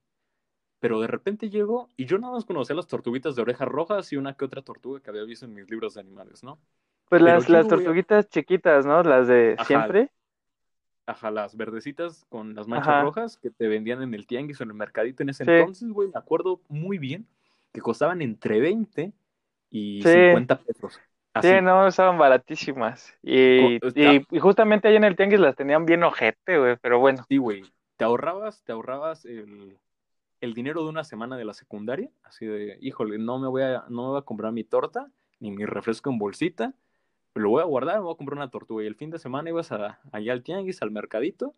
pero 0.78 1.00
de 1.00 1.06
repente 1.06 1.48
llegó 1.48 1.88
y 1.96 2.04
yo 2.04 2.18
nada 2.18 2.34
más 2.34 2.44
conocía 2.44 2.76
las 2.76 2.86
tortuguitas 2.86 3.34
de 3.34 3.42
orejas 3.42 3.66
rojas 3.66 4.12
y 4.12 4.16
una 4.16 4.34
que 4.34 4.44
otra 4.44 4.62
tortuga 4.62 5.00
que 5.00 5.10
había 5.10 5.24
visto 5.24 5.46
en 5.46 5.54
mis 5.54 5.68
libros 5.68 5.94
de 5.94 6.00
animales, 6.00 6.44
¿no? 6.44 6.58
Pues 7.08 7.22
las, 7.22 7.48
las 7.48 7.66
tortuguitas 7.66 8.28
chiquitas, 8.28 8.86
¿no? 8.86 9.02
Las 9.02 9.26
de 9.26 9.56
siempre. 9.66 10.10
Ajá, 11.06 11.30
las 11.30 11.56
verdecitas 11.56 12.24
con 12.28 12.54
las 12.54 12.66
manchas 12.66 13.02
rojas 13.02 13.36
que 13.36 13.50
te 13.50 13.68
vendían 13.68 14.02
en 14.02 14.14
el 14.14 14.26
tianguis 14.26 14.60
o 14.60 14.64
en 14.64 14.70
el 14.70 14.76
mercadito 14.76 15.22
en 15.22 15.28
ese 15.30 15.44
entonces, 15.44 15.90
güey, 15.90 16.08
me 16.08 16.18
acuerdo 16.18 16.60
muy 16.68 16.98
bien 16.98 17.26
que 17.72 17.80
costaban 17.80 18.22
entre 18.22 18.60
20 18.60 19.12
y 19.74 20.02
50 20.02 20.60
pesos. 20.60 21.00
Sí, 21.42 21.50
no, 21.60 21.88
estaban 21.88 22.16
baratísimas. 22.16 23.12
Y, 23.22 23.74
y, 23.96 24.24
y, 24.30 24.38
justamente 24.38 24.86
ahí 24.86 24.94
en 24.94 25.02
el 25.02 25.16
tianguis 25.16 25.40
las 25.40 25.56
tenían 25.56 25.84
bien 25.84 26.04
ojete, 26.04 26.58
güey, 26.58 26.76
pero 26.80 27.00
bueno. 27.00 27.24
Sí, 27.28 27.38
güey. 27.38 27.64
Te 27.96 28.04
ahorrabas, 28.04 28.62
te 28.62 28.70
ahorrabas 28.70 29.24
el, 29.24 29.76
el 30.40 30.54
dinero 30.54 30.84
de 30.84 30.90
una 30.90 31.02
semana 31.02 31.36
de 31.36 31.44
la 31.44 31.54
secundaria, 31.54 32.08
así 32.22 32.46
de, 32.46 32.78
híjole, 32.80 33.18
no 33.18 33.40
me 33.40 33.48
voy 33.48 33.62
a, 33.62 33.84
no 33.88 34.02
me 34.02 34.08
voy 34.10 34.18
a 34.18 34.22
comprar 34.22 34.52
mi 34.52 34.62
torta, 34.62 35.10
ni 35.40 35.50
mi 35.50 35.64
refresco 35.64 36.08
en 36.08 36.18
bolsita, 36.18 36.74
lo 37.34 37.50
voy 37.50 37.62
a 37.62 37.66
guardar, 37.66 37.96
me 37.96 38.04
voy 38.04 38.14
a 38.14 38.16
comprar 38.16 38.38
una 38.38 38.50
tortuga. 38.50 38.84
Y 38.84 38.86
el 38.86 38.94
fin 38.94 39.10
de 39.10 39.18
semana 39.18 39.50
ibas 39.50 39.72
a, 39.72 39.98
allá 40.12 40.32
al 40.32 40.44
tianguis, 40.44 40.82
al 40.82 40.92
mercadito, 40.92 41.56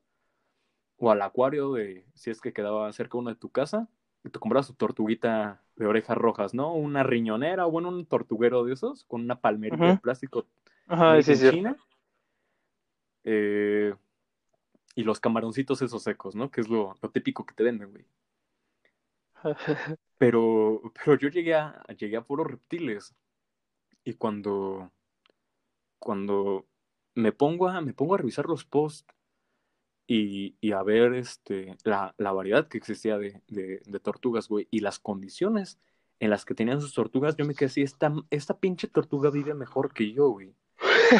o 0.96 1.10
al 1.10 1.20
acuario 1.20 1.74
de, 1.74 2.06
si 2.14 2.30
es 2.30 2.40
que 2.40 2.54
quedaba 2.54 2.90
cerca 2.94 3.18
uno 3.18 3.28
de 3.28 3.36
tu 3.36 3.50
casa, 3.50 3.90
te 4.22 4.38
comprabas 4.38 4.66
tu 4.66 4.74
tortuguita 4.74 5.62
de 5.76 5.86
orejas 5.86 6.16
rojas, 6.16 6.54
¿no? 6.54 6.74
Una 6.74 7.02
riñonera 7.02 7.66
o 7.66 7.70
bueno, 7.70 7.88
un 7.88 8.06
tortuguero 8.06 8.64
de 8.64 8.74
esos 8.74 9.04
con 9.04 9.22
una 9.22 9.40
palmerita 9.40 9.86
de 9.86 9.98
plástico 9.98 10.46
Ajá, 10.86 11.20
sí. 11.22 11.34
China. 11.34 11.76
Eh, 13.24 13.94
y 14.94 15.02
los 15.02 15.20
camaroncitos 15.20 15.82
esos 15.82 16.02
secos, 16.02 16.34
¿no? 16.34 16.50
Que 16.50 16.60
es 16.60 16.68
lo, 16.68 16.94
típico 17.12 17.44
que 17.44 17.54
te 17.54 17.64
venden, 17.64 17.90
güey. 17.90 18.04
Pero, 20.18 20.80
pero 20.94 21.18
yo 21.18 21.28
llegué 21.28 21.54
a, 21.54 21.84
llegué 21.98 22.16
a 22.16 22.24
puros 22.24 22.46
reptiles. 22.46 23.14
Y 24.02 24.14
cuando, 24.14 24.90
cuando 25.98 26.64
me 27.14 27.32
pongo 27.32 27.68
a, 27.68 27.82
me 27.82 27.92
pongo 27.92 28.14
a 28.14 28.18
revisar 28.18 28.46
los 28.46 28.64
posts 28.64 29.04
y, 30.06 30.56
y 30.60 30.72
a 30.72 30.82
ver 30.82 31.14
este, 31.14 31.76
la, 31.84 32.14
la, 32.18 32.32
variedad 32.32 32.68
que 32.68 32.78
existía 32.78 33.18
de, 33.18 33.42
de, 33.48 33.80
de, 33.84 34.00
tortugas, 34.00 34.48
güey, 34.48 34.68
y 34.70 34.80
las 34.80 34.98
condiciones 34.98 35.80
en 36.20 36.30
las 36.30 36.44
que 36.44 36.54
tenían 36.54 36.80
sus 36.80 36.94
tortugas, 36.94 37.36
yo 37.36 37.44
me 37.44 37.54
quedé 37.54 37.66
así, 37.66 37.82
esta, 37.82 38.12
esta 38.30 38.58
pinche 38.58 38.88
tortuga 38.88 39.30
vive 39.30 39.54
mejor 39.54 39.92
que 39.92 40.12
yo, 40.12 40.30
güey. 40.30 40.54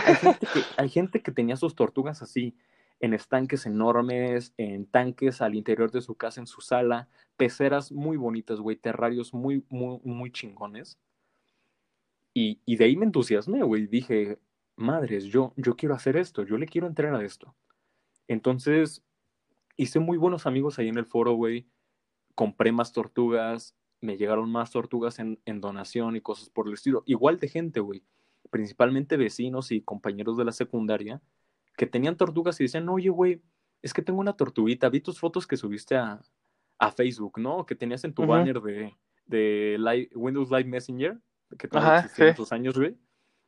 Hay 0.07 0.14
gente, 0.16 0.46
que, 0.46 0.61
hay 0.77 0.88
gente 0.88 1.22
que 1.22 1.33
tenía 1.33 1.57
sus 1.57 1.75
tortugas 1.75 2.22
así, 2.22 2.57
en 3.01 3.12
estanques 3.12 3.66
enormes, 3.66 4.55
en 4.57 4.87
tanques 4.87 5.42
al 5.42 5.55
interior 5.55 5.90
de 5.90 6.01
su 6.01 6.14
casa, 6.14 6.40
en 6.40 6.46
su 6.46 6.61
sala, 6.61 7.09
peceras 7.37 7.92
muy 7.92 8.16
bonitas, 8.16 8.61
güey, 8.61 8.77
terrarios 8.77 9.35
muy, 9.35 9.64
muy, 9.68 10.01
muy 10.05 10.31
chingones. 10.31 10.99
Y, 12.33 12.61
y 12.64 12.77
de 12.77 12.85
ahí 12.85 12.96
me 12.96 13.05
entusiasmé, 13.05 13.62
güey, 13.62 13.87
dije, 13.87 14.38
madres, 14.77 15.25
yo, 15.25 15.53
yo 15.57 15.77
quiero 15.77 15.94
hacer 15.94 16.16
esto, 16.16 16.42
yo 16.44 16.57
le 16.57 16.66
quiero 16.66 16.87
entrar 16.87 17.14
a 17.14 17.25
esto. 17.25 17.55
Entonces, 18.29 19.05
hice 19.77 19.99
muy 19.99 20.19
buenos 20.19 20.47
amigos 20.47 20.79
ahí 20.79 20.89
en 20.89 20.99
el 20.99 21.07
foro, 21.07 21.33
güey, 21.33 21.67
compré 22.35 22.73
más 22.73 22.93
tortugas, 22.93 23.77
me 24.01 24.17
llegaron 24.17 24.51
más 24.51 24.71
tortugas 24.71 25.19
en, 25.19 25.41
en 25.45 25.61
donación 25.61 26.17
y 26.17 26.21
cosas 26.21 26.51
por 26.51 26.69
el 26.69 26.75
estilo. 26.75 27.03
Igual 27.07 27.39
de 27.39 27.49
gente, 27.49 27.81
güey, 27.81 28.05
principalmente 28.51 29.17
vecinos 29.17 29.73
y 29.73 29.81
compañeros 29.81 30.37
de 30.37 30.45
la 30.45 30.53
secundaria, 30.53 31.23
que 31.77 31.87
tenían 31.87 32.17
tortugas 32.17 32.61
y 32.61 32.65
decían, 32.65 32.89
oye, 32.89 33.11
güey, 33.11 33.43
es 33.83 33.93
que 33.93 34.03
tengo 34.03 34.21
una 34.21 34.37
tortuguita, 34.37 34.89
vi 34.89 35.01
tus 35.01 35.19
fotos 35.19 35.47
que 35.47 35.57
subiste 35.57 35.97
a, 35.97 36.21
a 36.79 36.91
Facebook, 36.91 37.39
¿no? 37.39 37.67
Que 37.67 37.75
tenías 37.75 38.05
en 38.05 38.15
tu 38.15 38.27
banner 38.27 38.61
de, 38.61 38.95
de 39.27 40.09
Windows 40.15 40.51
Live 40.51 40.65
Messenger, 40.65 41.21
que 41.59 41.69
en 42.19 42.35
tus 42.35 42.53
años, 42.53 42.77
güey. 42.77 42.97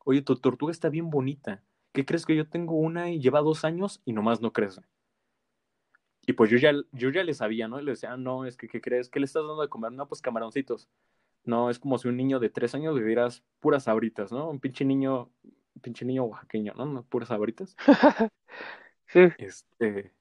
Oye, 0.05 0.21
tu 0.21 0.35
tortuga 0.35 0.71
está 0.71 0.89
bien 0.89 1.09
bonita. 1.09 1.63
¿Qué 1.99 2.05
crees 2.05 2.25
que 2.25 2.33
yo 2.33 2.47
tengo 2.47 2.75
una 2.75 3.11
y 3.11 3.19
lleva 3.19 3.41
dos 3.41 3.65
años 3.65 4.01
y 4.05 4.13
nomás 4.13 4.39
no 4.39 4.53
crece? 4.53 4.79
Y 6.25 6.31
pues 6.31 6.49
yo 6.49 6.57
ya, 6.57 6.71
yo 6.93 7.09
ya 7.09 7.25
le 7.25 7.33
sabía, 7.33 7.67
¿no? 7.67 7.77
Y 7.77 7.83
le 7.83 7.91
decía, 7.91 8.13
ah, 8.13 8.17
no, 8.17 8.45
es 8.45 8.55
que, 8.55 8.69
¿qué 8.69 8.79
crees? 8.79 9.09
¿Qué 9.09 9.19
le 9.19 9.25
estás 9.25 9.43
dando 9.43 9.61
de 9.61 9.67
comer? 9.67 9.91
No, 9.91 10.07
pues 10.07 10.21
camaroncitos. 10.21 10.87
No, 11.43 11.69
es 11.69 11.77
como 11.77 11.97
si 11.97 12.07
un 12.07 12.15
niño 12.15 12.39
de 12.39 12.49
tres 12.49 12.73
años 12.73 12.95
le 12.95 13.03
dieras 13.03 13.43
puras 13.59 13.89
abritas, 13.89 14.31
¿no? 14.31 14.49
Un 14.49 14.61
pinche 14.61 14.85
niño 14.85 15.29
pinche 15.81 16.05
niño 16.05 16.23
oaxaqueño, 16.23 16.73
¿no? 16.73 17.03
Puras 17.03 17.27
sabritas. 17.27 17.75
sí. 19.07 19.27
Este. 19.37 20.13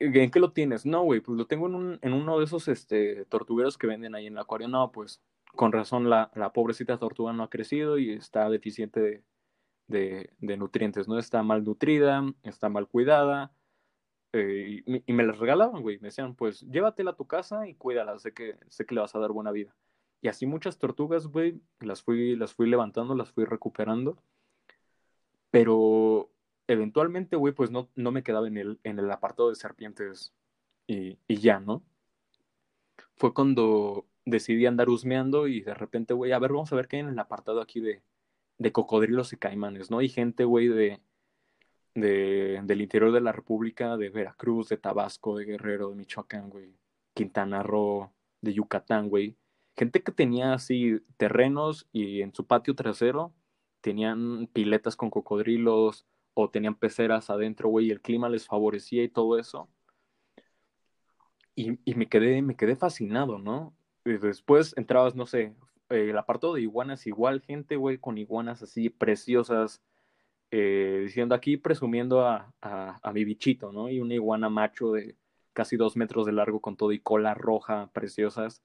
¿En 0.00 0.30
qué 0.30 0.38
lo 0.38 0.52
tienes? 0.52 0.84
No, 0.84 1.02
güey, 1.04 1.20
pues 1.20 1.38
lo 1.38 1.46
tengo 1.46 1.66
en, 1.66 1.76
un, 1.76 1.98
en 2.02 2.12
uno 2.12 2.38
de 2.38 2.44
esos 2.44 2.68
este, 2.68 3.24
tortugueros 3.24 3.78
que 3.78 3.86
venden 3.86 4.14
ahí 4.14 4.26
en 4.26 4.34
el 4.34 4.38
acuario. 4.40 4.68
No, 4.68 4.92
pues 4.92 5.22
con 5.54 5.72
razón 5.72 6.10
la, 6.10 6.30
la 6.34 6.52
pobrecita 6.52 6.98
tortuga 6.98 7.32
no 7.32 7.44
ha 7.44 7.48
crecido 7.48 7.96
y 7.96 8.10
está 8.10 8.50
deficiente 8.50 9.00
de, 9.00 9.24
de, 9.86 10.30
nutrientes, 10.40 11.08
¿no? 11.08 11.18
Está 11.18 11.42
mal 11.42 11.64
nutrida, 11.64 12.24
está 12.42 12.68
mal 12.68 12.88
cuidada. 12.88 13.52
Eh, 14.32 14.82
y, 14.86 15.02
y, 15.06 15.12
me 15.12 15.24
las 15.24 15.38
regalaban, 15.38 15.82
güey. 15.82 15.98
Me 15.98 16.08
decían, 16.08 16.34
pues 16.34 16.62
llévatela 16.62 17.12
a 17.12 17.16
tu 17.16 17.26
casa 17.26 17.68
y 17.68 17.74
cuídala, 17.74 18.18
sé 18.18 18.32
que, 18.32 18.58
sé 18.68 18.84
que 18.86 18.94
le 18.94 19.00
vas 19.00 19.14
a 19.14 19.18
dar 19.18 19.32
buena 19.32 19.52
vida. 19.52 19.74
Y 20.20 20.28
así 20.28 20.46
muchas 20.46 20.78
tortugas, 20.78 21.26
güey, 21.26 21.60
las 21.80 22.02
fui, 22.02 22.34
las 22.36 22.54
fui 22.54 22.68
levantando, 22.68 23.14
las 23.14 23.30
fui 23.30 23.44
recuperando. 23.44 24.16
Pero 25.50 26.30
eventualmente, 26.66 27.36
güey, 27.36 27.52
pues 27.54 27.70
no, 27.70 27.90
no 27.94 28.10
me 28.10 28.22
quedaba 28.22 28.48
en 28.48 28.56
el, 28.56 28.80
en 28.84 28.98
el 28.98 29.10
apartado 29.10 29.50
de 29.50 29.54
serpientes 29.54 30.32
y, 30.86 31.18
y 31.28 31.36
ya, 31.36 31.60
¿no? 31.60 31.82
Fue 33.16 33.34
cuando 33.34 34.06
decidí 34.24 34.66
andar 34.66 34.88
husmeando 34.88 35.46
y 35.46 35.60
de 35.60 35.74
repente, 35.74 36.14
güey, 36.14 36.32
a 36.32 36.38
ver, 36.38 36.52
vamos 36.52 36.72
a 36.72 36.76
ver 36.76 36.88
qué 36.88 36.96
hay 36.96 37.02
en 37.02 37.10
el 37.10 37.18
apartado 37.18 37.60
aquí 37.60 37.80
de, 37.80 38.02
de 38.58 38.72
cocodrilos 38.72 39.32
y 39.32 39.36
caimanes, 39.36 39.90
¿no? 39.90 40.00
Y 40.02 40.08
gente, 40.08 40.44
güey, 40.44 40.68
de, 40.68 41.00
de, 41.94 42.60
del 42.64 42.80
interior 42.80 43.12
de 43.12 43.20
la 43.20 43.32
República, 43.32 43.96
de 43.96 44.10
Veracruz, 44.10 44.68
de 44.68 44.76
Tabasco, 44.76 45.36
de 45.36 45.44
Guerrero, 45.44 45.90
de 45.90 45.96
Michoacán, 45.96 46.50
güey, 46.50 46.74
Quintana 47.14 47.62
Roo, 47.62 48.12
de 48.40 48.54
Yucatán, 48.54 49.08
güey, 49.08 49.36
gente 49.76 50.02
que 50.02 50.12
tenía 50.12 50.54
así 50.54 51.00
terrenos 51.16 51.88
y 51.92 52.22
en 52.22 52.34
su 52.34 52.46
patio 52.46 52.74
trasero 52.74 53.34
tenían 53.80 54.46
piletas 54.52 54.96
con 54.96 55.10
cocodrilos 55.10 56.06
o 56.34 56.50
tenían 56.50 56.74
peceras 56.74 57.30
adentro, 57.30 57.68
güey, 57.68 57.86
y 57.86 57.90
el 57.90 58.00
clima 58.00 58.28
les 58.28 58.46
favorecía 58.46 59.02
y 59.04 59.08
todo 59.08 59.38
eso. 59.38 59.68
Y, 61.54 61.78
y 61.84 61.94
me, 61.94 62.08
quedé, 62.08 62.42
me 62.42 62.56
quedé 62.56 62.74
fascinado, 62.76 63.38
¿no? 63.38 63.76
Y 64.04 64.14
después 64.14 64.74
entrabas, 64.76 65.14
no 65.14 65.26
sé, 65.26 65.54
eh, 65.90 66.10
el 66.10 66.18
apartado 66.18 66.54
de 66.54 66.62
iguanas, 66.62 67.06
igual 67.06 67.40
gente, 67.42 67.76
güey, 67.76 67.98
con 67.98 68.18
iguanas 68.18 68.62
así 68.62 68.90
preciosas, 68.90 69.82
eh, 70.50 71.00
diciendo 71.04 71.34
aquí 71.34 71.56
presumiendo 71.56 72.26
a, 72.26 72.52
a, 72.60 73.12
mi 73.12 73.24
bichito, 73.24 73.72
¿no? 73.72 73.88
Y 73.90 74.00
una 74.00 74.14
iguana 74.14 74.48
macho 74.48 74.92
de 74.92 75.16
casi 75.52 75.76
dos 75.76 75.96
metros 75.96 76.26
de 76.26 76.32
largo 76.32 76.60
con 76.60 76.76
todo 76.76 76.92
y 76.92 77.00
cola 77.00 77.34
roja, 77.34 77.90
preciosas 77.92 78.62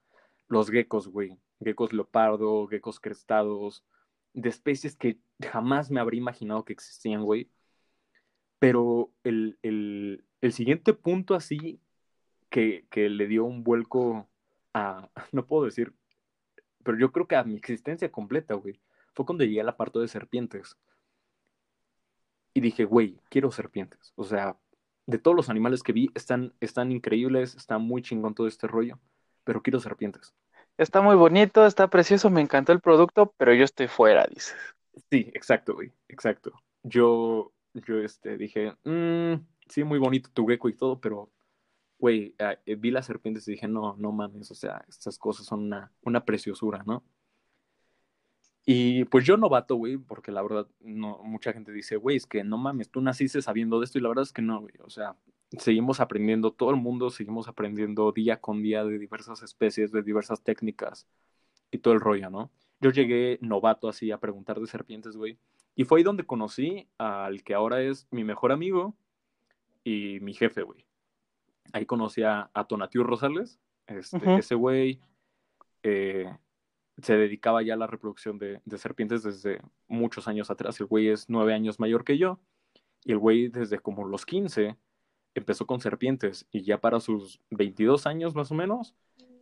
los 0.50 0.70
geckos, 0.70 1.08
güey. 1.08 1.38
Geckos 1.64 1.94
leopardo, 1.94 2.68
geckos 2.68 3.00
crestados, 3.00 3.86
de 4.34 4.50
especies 4.50 4.96
que 4.96 5.20
jamás 5.42 5.90
me 5.92 6.00
habría 6.02 6.20
imaginado 6.20 6.66
que 6.66 6.74
existían, 6.74 7.24
güey. 7.24 7.50
Pero 8.60 9.12
el, 9.24 9.58
el, 9.64 10.26
el 10.42 10.54
siguiente 10.54 10.94
punto 10.94 11.36
así 11.36 11.80
que, 12.50 12.86
que, 12.90 13.10
le 13.10 13.28
dio 13.28 13.46
un 13.46 13.64
vuelco 13.64 14.28
a, 14.74 15.10
no 15.32 15.46
puedo 15.46 15.66
decir, 15.66 15.94
pero 16.84 16.98
yo 16.98 17.12
creo 17.12 17.28
que 17.28 17.36
a 17.36 17.44
mi 17.44 17.56
existencia 17.56 18.12
completa, 18.12 18.54
güey, 18.56 18.80
fue 19.14 19.26
cuando 19.26 19.44
llegué 19.44 19.62
a 19.62 19.66
la 19.66 19.78
parte 19.78 20.00
de 20.00 20.08
serpientes. 20.08 20.78
Y 22.54 22.62
dije, 22.62 22.86
güey, 22.86 23.20
quiero 23.30 23.52
serpientes. 23.52 24.14
O 24.16 24.24
sea, 24.24 24.58
de 25.06 25.18
todos 25.18 25.36
los 25.36 25.50
animales 25.50 25.84
que 25.84 25.94
vi, 25.94 26.10
están, 26.16 26.54
están 26.60 26.92
increíbles, 26.92 27.56
está 27.56 27.78
muy 27.78 28.02
chingón 28.02 28.36
todo 28.36 28.48
este 28.48 28.68
rollo 28.68 29.00
pero 29.50 29.64
quiero 29.64 29.80
serpientes. 29.80 30.36
Está 30.78 31.02
muy 31.02 31.16
bonito, 31.16 31.66
está 31.66 31.90
precioso, 31.90 32.30
me 32.30 32.40
encantó 32.40 32.72
el 32.72 32.82
producto, 32.82 33.34
pero 33.36 33.52
yo 33.52 33.64
estoy 33.64 33.88
fuera, 33.88 34.28
dices. 34.28 34.56
Sí, 35.10 35.32
exacto, 35.34 35.74
güey, 35.74 35.92
exacto. 36.08 36.52
Yo, 36.84 37.52
yo 37.74 37.98
este, 37.98 38.38
dije, 38.38 38.76
mmm, 38.84 39.42
sí, 39.68 39.84
muy 39.84 39.98
bonito 39.98 40.30
tu 40.32 40.46
gecko 40.46 40.70
y 40.70 40.74
todo, 40.74 41.00
pero, 41.00 41.32
güey, 42.00 42.36
ah, 42.40 42.58
eh, 42.66 42.76
vi 42.76 42.92
las 42.92 43.06
serpientes 43.06 43.48
y 43.48 43.52
dije, 43.52 43.68
no, 43.68 43.96
no 43.98 44.12
mames, 44.12 44.50
o 44.52 44.56
sea, 44.56 44.86
estas 44.88 45.18
cosas 45.20 45.46
son 45.46 45.66
una, 45.66 45.92
una 46.02 46.26
preciosura, 46.26 46.84
¿no? 46.86 47.04
Y 48.66 49.06
pues 49.06 49.26
yo 49.26 49.36
novato, 49.38 49.76
güey, 49.76 49.98
porque 49.98 50.32
la 50.32 50.42
verdad, 50.42 50.68
no, 50.80 51.20
mucha 51.24 51.54
gente 51.54 51.72
dice, 51.72 51.96
güey, 51.96 52.18
es 52.18 52.28
que 52.28 52.44
no 52.44 52.58
mames, 52.58 52.90
tú 52.90 53.02
naciste 53.02 53.42
sabiendo 53.42 53.80
de 53.80 53.86
esto 53.86 53.98
y 53.98 54.02
la 54.02 54.10
verdad 54.10 54.24
es 54.24 54.34
que 54.34 54.42
no, 54.42 54.62
güey, 54.62 54.74
o 54.84 54.90
sea, 54.90 55.16
seguimos 55.58 56.00
aprendiendo, 56.00 56.52
todo 56.54 56.70
el 56.72 56.76
mundo 56.78 57.10
seguimos 57.10 57.48
aprendiendo 57.48 58.12
día 58.12 58.40
con 58.40 58.62
día 58.62 58.84
de 58.86 59.00
diversas 59.00 59.42
especies, 59.44 59.92
de 59.92 60.04
diversas 60.04 60.44
técnicas 60.44 61.08
y 61.72 61.80
todo 61.80 61.94
el 61.94 62.00
rollo, 62.00 62.30
¿no? 62.30 62.52
Yo 62.80 62.92
llegué 62.92 63.40
novato 63.42 63.90
así 63.90 64.12
a 64.12 64.20
preguntar 64.20 64.60
de 64.60 64.68
serpientes, 64.68 65.18
güey. 65.18 65.38
Y 65.76 65.86
fue 65.86 66.00
ahí 66.00 66.04
donde 66.04 66.26
conocí 66.26 66.88
al 66.98 67.44
que 67.44 67.54
ahora 67.54 67.82
es 67.82 68.08
mi 68.12 68.24
mejor 68.24 68.52
amigo 68.52 68.96
y 69.84 70.20
mi 70.22 70.34
jefe, 70.34 70.64
güey. 70.64 70.86
Ahí 71.74 71.86
conocí 71.86 72.24
a, 72.24 72.50
a 72.54 72.64
Tonatiu 72.66 73.04
Rosales, 73.04 73.60
este, 73.88 74.36
ese 74.36 74.56
güey 74.56 75.00
eh, 75.84 76.32
se 77.02 77.18
dedicaba 77.18 77.62
ya 77.64 77.74
a 77.74 77.78
la 77.78 77.88
reproducción 77.88 78.38
de, 78.38 78.62
de, 78.66 78.78
serpientes 78.78 79.24
desde 79.24 79.62
muchos 79.88 80.28
años 80.28 80.52
atrás. 80.52 80.80
El 80.80 80.86
güey 80.86 81.10
es 81.10 81.30
nueve 81.30 81.54
años 81.54 81.80
mayor 81.80 82.04
que 82.04 82.18
yo 82.18 82.40
y 83.04 83.12
el 83.12 83.18
güey 83.18 83.48
desde 83.48 83.80
como 83.80 84.06
los 84.06 84.26
quince 84.26 84.78
empezó 85.36 85.66
con 85.66 85.80
serpientes 85.80 86.48
y 86.52 86.62
ya 86.62 86.80
para 86.80 87.00
sus 87.00 87.40
22 87.52 88.06
años 88.06 88.36
más 88.36 88.52
o 88.52 88.56
menos, 88.56 88.96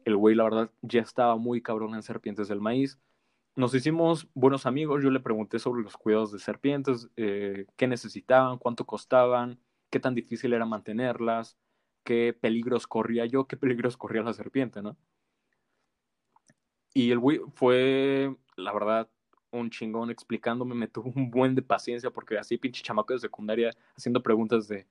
el 0.06 0.16
güey 0.16 0.36
la 0.36 0.44
verdad 0.44 0.72
ya 0.82 1.02
estaba 1.02 1.36
muy 1.38 1.62
cabrón 1.62 1.96
en 1.96 2.04
serpientes 2.04 2.48
del 2.48 2.62
maíz. 2.62 3.00
Nos 3.56 3.74
hicimos 3.74 4.28
buenos 4.36 4.66
amigos, 4.66 5.04
yo 5.04 5.10
le 5.10 5.20
pregunté 5.20 5.60
sobre 5.60 5.82
los 5.82 5.98
cuidados 5.98 6.32
de 6.32 6.40
serpientes, 6.40 7.10
eh, 7.18 7.66
qué 7.76 7.88
necesitaban, 7.88 8.60
cuánto 8.60 8.86
costaban, 8.86 9.60
qué 9.90 10.00
tan 10.00 10.14
difícil 10.14 10.54
era 10.54 10.66
mantenerlas, 10.66 11.58
qué 12.08 12.32
peligros 12.32 12.88
corría 12.88 13.26
yo, 13.26 13.48
qué 13.48 13.58
peligros 13.58 13.98
corría 13.98 14.24
la 14.24 14.32
serpiente, 14.32 14.82
¿no? 14.82 14.96
Y 16.94 17.12
el 17.12 17.20
güey 17.20 17.42
fue, 17.54 18.34
la 18.56 18.72
verdad, 18.72 19.10
un 19.52 19.70
chingón 19.70 20.10
explicándome, 20.10 20.74
me 20.74 20.88
tuvo 20.88 21.12
un 21.14 21.30
buen 21.30 21.54
de 21.54 21.62
paciencia 21.62 22.10
porque 22.10 22.38
así 22.38 22.58
pinche 22.58 22.82
chamaco 22.82 23.12
de 23.12 23.20
secundaria 23.20 23.72
haciendo 23.94 24.24
preguntas 24.24 24.70
de 24.70 24.88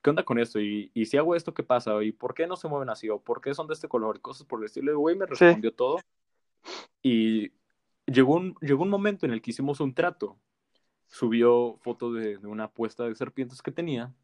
¿qué 0.00 0.08
onda 0.08 0.22
con 0.22 0.38
esto? 0.38 0.58
Y, 0.58 0.90
y 0.94 1.04
si 1.04 1.18
hago 1.18 1.36
esto, 1.36 1.52
¿qué 1.52 1.62
pasa? 1.62 2.02
¿Y 2.02 2.12
por 2.12 2.32
qué 2.32 2.46
no 2.46 2.56
se 2.56 2.68
mueven 2.68 2.88
así? 2.88 3.10
¿O 3.10 3.20
por 3.20 3.42
qué 3.42 3.52
son 3.52 3.66
de 3.66 3.74
este 3.74 3.86
color? 3.86 4.16
Y 4.16 4.20
cosas 4.20 4.46
por 4.46 4.60
el 4.60 4.64
estilo. 4.64 4.92
Y 4.92 4.94
güey 4.94 5.14
me 5.14 5.26
respondió 5.26 5.74
todo. 5.74 5.98
Y 7.02 7.52
llegó 8.06 8.36
un, 8.36 8.54
llegó 8.62 8.82
un 8.82 8.88
momento 8.88 9.26
en 9.26 9.32
el 9.32 9.42
que 9.42 9.50
hicimos 9.50 9.80
un 9.80 9.92
trato. 9.92 10.38
Subió 11.06 11.76
foto 11.82 12.14
de, 12.14 12.38
de 12.38 12.46
una 12.46 12.64
apuesta 12.64 13.04
de 13.04 13.14
serpientes 13.14 13.60
que 13.60 13.72
tenía. 13.72 14.14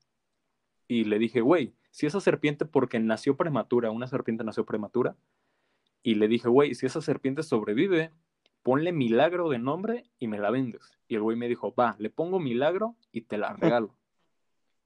Y 0.88 1.04
le 1.04 1.18
dije, 1.18 1.42
güey, 1.42 1.74
si 1.92 2.06
esa 2.06 2.20
serpiente, 2.20 2.64
porque 2.64 2.98
nació 2.98 3.36
prematura, 3.36 3.90
una 3.90 4.06
serpiente 4.06 4.42
nació 4.44 4.64
prematura. 4.64 5.14
Y 6.02 6.16
le 6.16 6.26
dije, 6.26 6.48
güey, 6.48 6.74
si 6.74 6.86
esa 6.86 7.02
serpiente 7.02 7.42
sobrevive, 7.42 8.10
ponle 8.62 8.92
milagro 8.92 9.50
de 9.50 9.58
nombre 9.58 10.04
y 10.18 10.26
me 10.26 10.38
la 10.38 10.50
vendes. 10.50 10.98
Y 11.06 11.16
el 11.16 11.20
güey 11.20 11.36
me 11.36 11.48
dijo, 11.48 11.74
va, 11.74 11.94
le 11.98 12.08
pongo 12.08 12.40
milagro 12.40 12.96
y 13.12 13.20
te 13.20 13.36
la 13.36 13.52
regalo. 13.52 13.94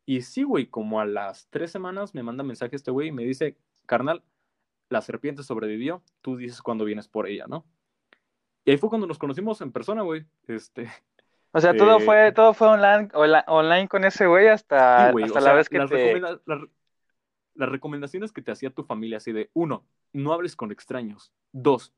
Y 0.05 0.23
sí, 0.23 0.43
güey, 0.43 0.67
como 0.67 1.01
a 1.01 1.07
las 1.07 1.49
tres 1.49 1.71
semanas 1.71 2.13
me 2.13 2.25
manda 2.25 2.43
mensaje 2.43 2.75
este 2.75 2.91
güey 2.91 3.09
y 3.09 3.13
me 3.13 3.25
dice, 3.25 3.57
carnal, 3.87 4.25
la 4.89 5.01
serpiente 5.01 5.45
sobrevivió, 5.45 6.03
tú 6.23 6.37
dices 6.37 6.61
cuando 6.61 6.85
vienes 6.85 7.07
por 7.07 7.29
ella, 7.29 7.47
¿no? 7.47 7.65
Y 8.65 8.73
ahí 8.73 8.79
fue 8.79 8.89
cuando 8.89 9.07
nos 9.07 9.19
conocimos 9.19 9.61
en 9.61 9.71
persona, 9.71 10.03
güey. 10.03 10.27
Este, 10.49 10.89
o 11.53 11.61
sea, 11.61 11.77
todo 11.77 11.99
eh, 11.99 12.01
fue, 12.01 12.33
todo 12.33 12.53
fue 12.53 12.67
online, 12.67 13.09
online 13.15 13.89
con 13.89 14.05
ese 14.05 14.27
güey 14.27 14.49
hasta, 14.49 15.11
hasta 15.11 15.41
la 15.41 15.55
vez 15.55 15.69
que 15.69 15.79
las, 15.79 15.89
te... 15.89 16.21
las 16.21 16.61
recomendaciones 17.59 18.33
que 18.33 18.43
te 18.43 18.53
hacía 18.53 18.71
tu 18.71 18.85
familia, 18.85 19.17
así 19.17 19.33
de, 19.33 19.51
uno, 19.55 19.87
no 20.13 20.33
hables 20.33 20.57
con 20.57 20.71
extraños. 20.73 21.33
Dos, 21.53 21.95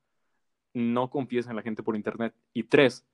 no 0.73 1.11
confíes 1.11 1.47
en 1.49 1.57
la 1.57 1.63
gente 1.63 1.83
por 1.83 1.97
internet. 1.97 2.35
Y 2.53 2.65
tres, 2.65 3.05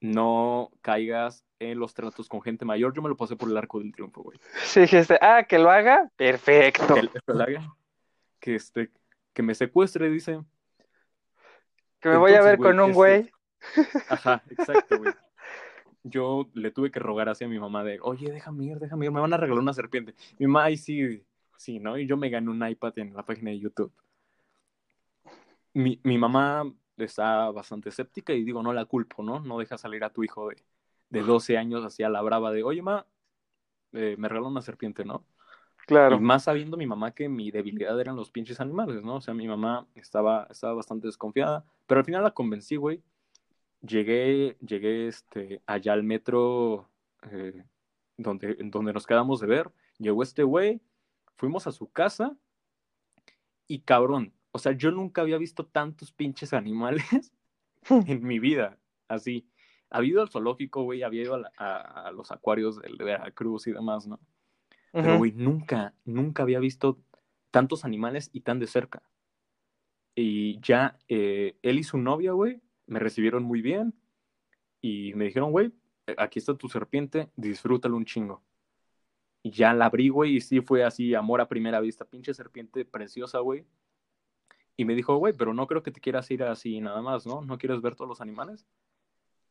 no 0.00 0.70
caigas 0.80 1.44
en 1.58 1.78
los 1.78 1.94
tratos 1.94 2.28
con 2.28 2.42
gente 2.42 2.64
mayor. 2.64 2.94
Yo 2.94 3.02
me 3.02 3.08
lo 3.08 3.16
pasé 3.16 3.36
por 3.36 3.48
el 3.48 3.56
arco 3.56 3.78
del 3.78 3.92
triunfo, 3.92 4.22
güey. 4.22 4.38
Sí, 4.64 4.80
dijiste, 4.80 5.18
ah, 5.20 5.44
que 5.48 5.58
lo 5.58 5.70
haga, 5.70 6.10
perfecto. 6.16 6.94
Que 6.94 7.32
lo 7.32 7.42
haga, 7.42 7.76
que, 8.40 8.54
este, 8.56 8.90
que 9.32 9.42
me 9.42 9.54
secuestre, 9.54 10.10
dice. 10.10 10.40
Que 12.00 12.10
me 12.10 12.16
voy 12.16 12.34
a 12.34 12.42
ver 12.42 12.58
con 12.58 12.78
un 12.78 12.90
este, 12.90 12.94
güey. 12.94 13.32
Ajá, 14.08 14.42
exacto, 14.50 14.98
güey. 14.98 15.12
Yo 16.06 16.50
le 16.52 16.70
tuve 16.70 16.90
que 16.90 17.00
rogar 17.00 17.30
así 17.30 17.44
a 17.44 17.48
mi 17.48 17.58
mamá 17.58 17.82
de, 17.82 17.98
oye, 18.02 18.30
déjame 18.30 18.66
ir, 18.66 18.78
déjame 18.78 19.06
ir, 19.06 19.10
me 19.10 19.22
van 19.22 19.32
a 19.32 19.38
regalar 19.38 19.62
una 19.62 19.72
serpiente. 19.72 20.14
Mi 20.38 20.46
mamá, 20.46 20.64
ahí 20.64 20.76
sí, 20.76 21.24
sí, 21.56 21.78
¿no? 21.78 21.98
Y 21.98 22.06
yo 22.06 22.16
me 22.16 22.30
gané 22.30 22.50
un 22.50 22.66
iPad 22.66 22.98
en 22.98 23.14
la 23.14 23.24
página 23.24 23.50
de 23.50 23.58
YouTube. 23.58 23.92
Mi, 25.72 26.00
mi 26.04 26.18
mamá 26.18 26.72
está 26.96 27.50
bastante 27.50 27.88
escéptica 27.88 28.32
y 28.32 28.44
digo, 28.44 28.62
no 28.62 28.72
la 28.72 28.84
culpo, 28.84 29.22
¿no? 29.22 29.40
No 29.40 29.58
deja 29.58 29.76
salir 29.78 30.04
a 30.04 30.10
tu 30.10 30.22
hijo 30.22 30.48
de, 30.48 30.56
de 31.10 31.22
12 31.22 31.56
años 31.58 31.84
así 31.84 32.02
a 32.02 32.08
la 32.08 32.22
brava 32.22 32.52
de, 32.52 32.62
oye, 32.62 32.82
ma, 32.82 33.06
eh, 33.92 34.16
me 34.18 34.28
regaló 34.28 34.48
una 34.48 34.62
serpiente, 34.62 35.04
¿no? 35.04 35.24
Claro. 35.86 36.16
Y 36.16 36.20
más 36.20 36.44
sabiendo 36.44 36.76
mi 36.76 36.86
mamá 36.86 37.12
que 37.12 37.28
mi 37.28 37.50
debilidad 37.50 37.98
eran 38.00 38.16
los 38.16 38.30
pinches 38.30 38.60
animales, 38.60 39.02
¿no? 39.02 39.16
O 39.16 39.20
sea, 39.20 39.34
mi 39.34 39.46
mamá 39.46 39.86
estaba, 39.94 40.46
estaba 40.50 40.74
bastante 40.74 41.06
desconfiada, 41.06 41.64
pero 41.86 42.00
al 42.00 42.04
final 42.04 42.22
la 42.22 42.30
convencí, 42.30 42.76
güey. 42.76 43.02
Llegué, 43.82 44.56
llegué 44.66 45.08
este, 45.08 45.60
allá 45.66 45.92
al 45.92 46.02
metro 46.02 46.88
eh, 47.30 47.64
donde, 48.16 48.56
donde 48.60 48.92
nos 48.94 49.06
quedamos 49.06 49.40
de 49.40 49.46
ver. 49.46 49.70
Llegó 49.98 50.22
este 50.22 50.42
güey, 50.42 50.80
fuimos 51.36 51.66
a 51.66 51.72
su 51.72 51.90
casa 51.90 52.36
y 53.66 53.80
cabrón, 53.80 54.34
o 54.52 54.58
sea, 54.58 54.72
yo 54.72 54.90
nunca 54.90 55.22
había 55.22 55.38
visto 55.38 55.66
tantos 55.66 56.12
pinches 56.12 56.52
animales 56.52 57.32
en 58.06 58.24
mi 58.24 58.38
vida, 58.38 58.78
así. 59.08 59.48
Había 59.90 60.10
ido 60.10 60.22
al 60.22 60.30
zoológico, 60.30 60.82
güey, 60.82 61.02
había 61.02 61.22
ido 61.22 61.42
a, 61.56 62.10
los 62.12 62.32
acuarios 62.32 62.80
de 62.80 63.04
Veracruz 63.04 63.66
y 63.66 63.72
demás, 63.72 64.06
¿no? 64.06 64.18
Pero, 64.92 65.18
güey, 65.18 65.32
nunca, 65.32 65.94
nunca 66.04 66.44
había 66.44 66.60
visto 66.60 67.00
tantos 67.50 67.84
animales 67.84 68.30
y 68.32 68.40
tan 68.40 68.58
de 68.60 68.66
cerca. 68.66 69.02
Y 70.14 70.60
ya 70.60 70.98
eh, 71.08 71.58
él 71.62 71.78
y 71.78 71.84
su 71.84 71.98
novia, 71.98 72.32
güey, 72.32 72.60
me 72.86 72.98
recibieron 72.98 73.42
muy 73.42 73.60
bien 73.60 73.94
y 74.80 75.14
me 75.14 75.24
dijeron, 75.24 75.50
güey, 75.50 75.72
aquí 76.16 76.38
está 76.38 76.56
tu 76.56 76.68
serpiente, 76.68 77.30
disfrútalo 77.36 77.96
un 77.96 78.04
chingo. 78.04 78.42
Y 79.44 79.50
ya 79.50 79.74
la 79.74 79.86
abrí, 79.86 80.08
güey, 80.08 80.36
y 80.36 80.40
sí 80.40 80.62
fue 80.62 80.84
así, 80.84 81.14
amor 81.14 81.42
a 81.42 81.48
primera 81.48 81.78
vista, 81.78 82.06
pinche 82.06 82.32
serpiente 82.32 82.86
preciosa, 82.86 83.40
güey. 83.40 83.66
Y 84.74 84.86
me 84.86 84.94
dijo, 84.94 85.16
güey, 85.16 85.34
pero 85.34 85.52
no 85.52 85.66
creo 85.66 85.82
que 85.82 85.90
te 85.90 86.00
quieras 86.00 86.30
ir 86.30 86.42
así 86.44 86.80
nada 86.80 87.02
más, 87.02 87.26
¿no? 87.26 87.42
¿No 87.42 87.58
quieres 87.58 87.82
ver 87.82 87.94
todos 87.94 88.08
los 88.08 88.22
animales? 88.22 88.66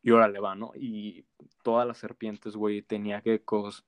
Y 0.02 0.10
órale 0.10 0.40
va, 0.40 0.56
¿no? 0.56 0.72
Y 0.76 1.28
todas 1.62 1.88
las 1.88 2.00
serpientes, 2.00 2.56
güey, 2.56 2.82
tenía 2.82 3.22
geckos, 3.22 3.86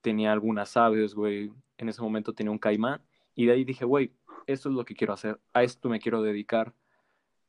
tenía 0.00 0.32
algunas 0.32 0.74
aves, 0.78 1.14
güey. 1.14 1.52
En 1.76 1.90
ese 1.90 2.00
momento 2.00 2.32
tenía 2.32 2.50
un 2.50 2.58
caimán. 2.58 3.02
Y 3.34 3.44
de 3.44 3.52
ahí 3.52 3.64
dije, 3.64 3.84
güey, 3.84 4.14
esto 4.46 4.70
es 4.70 4.74
lo 4.74 4.86
que 4.86 4.94
quiero 4.94 5.12
hacer, 5.12 5.38
a 5.52 5.62
esto 5.64 5.90
me 5.90 6.00
quiero 6.00 6.22
dedicar. 6.22 6.74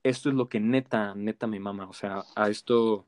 Esto 0.03 0.27
es 0.27 0.35
lo 0.35 0.49
que 0.49 0.59
neta, 0.59 1.15
neta 1.15 1.47
me 1.47 1.61
mama. 1.61 1.87
O 1.87 1.93
sea, 1.93 2.23
a 2.35 2.49
esto 2.49 3.07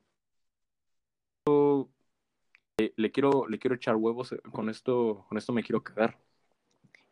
le, 2.78 3.10
quiero, 3.10 3.48
le 3.48 3.58
quiero 3.58 3.74
echar 3.76 3.96
huevos, 3.96 4.32
eh, 4.32 4.40
con 4.52 4.68
esto, 4.68 5.24
con 5.28 5.38
esto 5.38 5.52
me 5.52 5.62
quiero 5.62 5.82
quedar. 5.82 6.18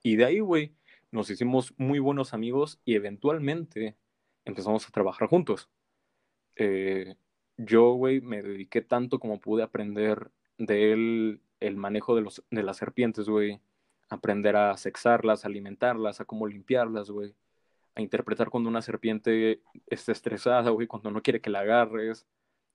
Y 0.03 0.17
de 0.17 0.25
ahí, 0.27 0.41
güey, 0.41 0.75
nos 1.11 1.31
hicimos 1.31 1.75
muy 1.79 1.99
buenos 1.99 2.35
amigos 2.35 2.81
y 2.85 2.95
eventualmente 2.95 3.97
empezamos 4.45 4.87
a 4.87 4.91
trabajar 4.91 5.29
juntos. 5.29 5.71
Eh, 6.57 7.17
yo, 7.57 7.93
güey, 7.95 8.21
me 8.21 8.43
dediqué 8.43 8.83
tanto 8.83 9.19
como 9.19 9.41
pude 9.41 9.63
aprender 9.63 10.31
de 10.59 10.93
él 10.93 11.41
el 11.61 11.77
manejo 11.77 12.15
de, 12.17 12.23
los, 12.23 12.45
de 12.51 12.63
las 12.63 12.77
serpientes, 12.77 13.29
güey. 13.29 13.61
Aprender 14.11 14.57
a 14.57 14.77
sexarlas, 14.77 15.45
a 15.45 15.49
alimentarlas, 15.49 16.21
a 16.21 16.27
cómo 16.27 16.47
limpiarlas, 16.47 17.11
güey. 17.11 17.35
A 17.95 18.03
interpretar 18.03 18.51
cuando 18.51 18.69
una 18.69 18.83
serpiente 18.83 19.63
está 19.87 20.13
estresada, 20.13 20.71
güey, 20.71 20.87
cuando 20.87 21.11
no 21.11 21.23
quiere 21.23 21.41
que 21.41 21.51
la 21.51 21.61
agarres. 21.61 22.27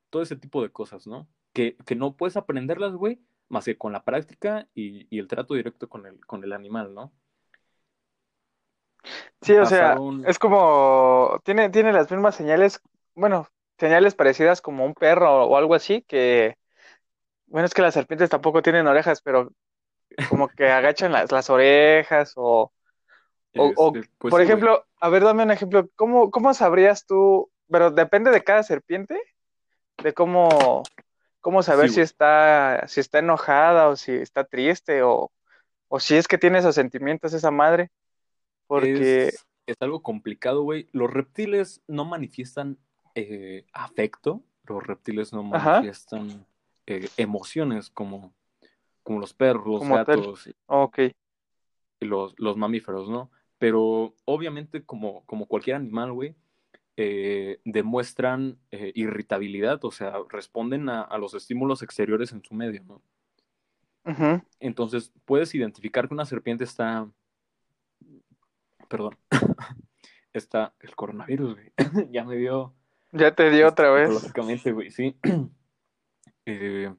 Todo 0.09 0.23
ese 0.23 0.35
tipo 0.35 0.63
de 0.63 0.71
cosas, 0.71 1.05
¿no? 1.07 1.27
Que, 1.53 1.77
que 1.85 1.95
no 1.95 2.15
puedes 2.15 2.37
aprenderlas, 2.37 2.93
güey, 2.93 3.19
más 3.47 3.65
que 3.65 3.77
con 3.77 3.91
la 3.91 4.03
práctica 4.03 4.67
y, 4.73 5.07
y 5.09 5.19
el 5.19 5.27
trato 5.27 5.55
directo 5.55 5.89
con 5.89 6.05
el, 6.05 6.25
con 6.25 6.43
el 6.43 6.53
animal, 6.53 6.93
¿no? 6.93 7.11
Sí, 9.41 9.53
o 9.53 9.65
sea, 9.65 9.97
es 10.25 10.37
como, 10.37 11.39
tiene, 11.43 11.69
tiene 11.69 11.93
las 11.93 12.11
mismas 12.11 12.35
señales, 12.35 12.81
bueno, 13.15 13.47
señales 13.77 14.13
parecidas 14.13 14.61
como 14.61 14.85
un 14.85 14.93
perro 14.93 15.45
o 15.45 15.57
algo 15.57 15.75
así, 15.75 16.03
que, 16.03 16.57
bueno, 17.47 17.65
es 17.65 17.73
que 17.73 17.81
las 17.81 17.93
serpientes 17.93 18.29
tampoco 18.29 18.61
tienen 18.61 18.87
orejas, 18.87 19.21
pero 19.21 19.51
como 20.29 20.49
que 20.49 20.69
agachan 20.69 21.11
las, 21.13 21.31
las 21.31 21.49
orejas 21.49 22.33
o, 22.35 22.73
o, 23.55 23.69
este, 23.69 24.09
pues 24.17 24.31
por 24.31 24.41
ejemplo, 24.41 24.85
a 24.99 25.09
ver, 25.09 25.23
dame 25.23 25.43
un 25.43 25.51
ejemplo, 25.51 25.87
¿cómo, 25.95 26.29
cómo 26.29 26.53
sabrías 26.53 27.05
tú, 27.05 27.49
pero 27.69 27.91
depende 27.91 28.31
de 28.31 28.43
cada 28.43 28.63
serpiente, 28.63 29.19
de 30.03 30.13
cómo, 30.13 30.83
cómo 31.41 31.63
saber 31.63 31.89
si 31.89 32.01
está, 32.01 32.85
si 32.87 32.99
está 32.99 33.19
enojada 33.19 33.89
o 33.89 33.95
si 33.95 34.11
está 34.11 34.43
triste 34.43 35.03
o, 35.03 35.31
o 35.87 35.99
si 35.99 36.15
es 36.15 36.27
que 36.27 36.37
tiene 36.37 36.59
esos 36.59 36.75
sentimientos 36.75 37.33
esa 37.33 37.51
madre? 37.51 37.91
Porque... 38.67 39.27
Es, 39.65 39.77
algo 39.81 40.01
complicado, 40.01 40.63
güey. 40.63 40.89
Los 40.93 41.11
reptiles 41.11 41.83
no 41.87 42.03
manifiestan 42.03 42.79
eh, 43.13 43.65
afecto, 43.71 44.41
los 44.63 44.81
reptiles 44.85 45.31
no 45.31 45.43
manifiestan 45.43 46.47
eh, 46.87 47.07
emociones 47.17 47.91
como, 47.91 48.33
como 49.03 49.19
los 49.19 49.35
perros, 49.35 49.87
los 49.87 49.89
gatos 49.89 50.47
y, 50.47 52.05
los, 52.05 52.33
los, 52.39 52.57
mamíferos, 52.57 53.09
¿no? 53.09 53.29
Pero 53.59 54.15
obviamente 54.25 54.83
como, 54.83 55.23
como 55.27 55.45
cualquier 55.45 55.75
animal, 55.75 56.13
güey, 56.13 56.35
eh, 57.01 57.61
demuestran 57.63 58.57
irritabilidad, 58.71 59.83
o 59.85 59.91
sea, 59.91 60.13
responden 60.29 60.89
a, 60.89 61.17
los 61.17 61.33
estímulos 61.33 61.81
exteriores 61.81 62.31
en 62.33 62.43
su 62.43 62.53
medio, 62.53 62.83
¿no? 62.83 63.01
Entonces, 64.59 65.13
puedes 65.25 65.53
identificar 65.53 66.07
que 66.07 66.13
una 66.13 66.25
serpiente 66.25 66.63
está 66.63 67.07
perdón, 68.89 69.17
está 70.33 70.73
el 70.81 70.95
coronavirus, 70.95 71.53
güey. 71.53 71.71
ya 72.11 72.25
me 72.25 72.35
dio. 72.35 72.73
Ya 73.11 73.33
te 73.33 73.49
dio 73.49 73.67
otra 73.67 73.89
vez. 73.91 74.09
Lógicamente, 74.09 74.73
güey, 74.73 74.91
sí. 74.91 75.15
Eh, 76.51 76.91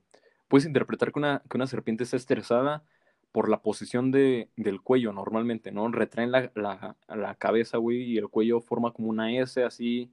puedes 0.47 0.65
interpretar 0.65 1.11
que 1.11 1.19
una, 1.19 1.43
que 1.51 1.57
una 1.57 1.67
serpiente 1.67 2.05
está 2.05 2.17
estresada 2.17 2.85
por 3.33 3.49
la 3.49 3.63
posición 3.63 4.11
de, 4.11 4.51
del 4.57 4.81
cuello 4.81 5.13
normalmente, 5.13 5.73
¿no? 5.73 5.89
Retraen 5.91 6.33
la, 6.33 6.51
la, 6.55 6.97
la, 7.09 7.35
cabeza, 7.37 7.79
güey, 7.79 8.03
y 8.03 8.19
el 8.19 8.29
cuello 8.29 8.61
forma 8.61 8.93
como 8.93 9.09
una 9.09 9.33
S 9.33 9.63
así 9.63 10.11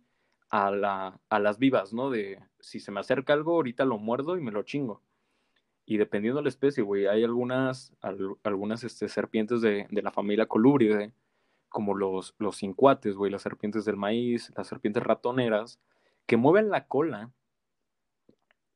a, 0.49 0.71
la, 0.71 1.19
a 1.29 1.39
las 1.39 1.57
vivas, 1.57 1.93
¿no? 1.93 2.09
De 2.09 2.39
si 2.59 2.79
se 2.79 2.91
me 2.91 2.99
acerca 2.99 3.33
algo, 3.33 3.53
ahorita 3.53 3.85
lo 3.85 3.97
muerdo 3.97 4.37
y 4.37 4.41
me 4.41 4.51
lo 4.51 4.63
chingo. 4.63 5.01
Y 5.85 5.97
dependiendo 5.97 6.39
de 6.39 6.43
la 6.43 6.49
especie, 6.49 6.83
güey, 6.83 7.07
hay 7.07 7.23
algunas, 7.23 7.93
algunas 8.43 8.83
este, 8.83 9.07
serpientes 9.07 9.61
de, 9.61 9.87
de 9.89 10.01
la 10.01 10.11
familia 10.11 10.45
Colubridae 10.45 11.13
como 11.69 11.95
los, 11.95 12.35
los 12.39 12.57
cincuates, 12.57 13.15
güey, 13.15 13.31
las 13.31 13.41
serpientes 13.41 13.85
del 13.85 13.97
maíz, 13.97 14.51
las 14.55 14.67
serpientes 14.67 15.03
ratoneras, 15.03 15.79
que 16.25 16.37
mueven 16.37 16.69
la 16.69 16.87
cola 16.87 17.31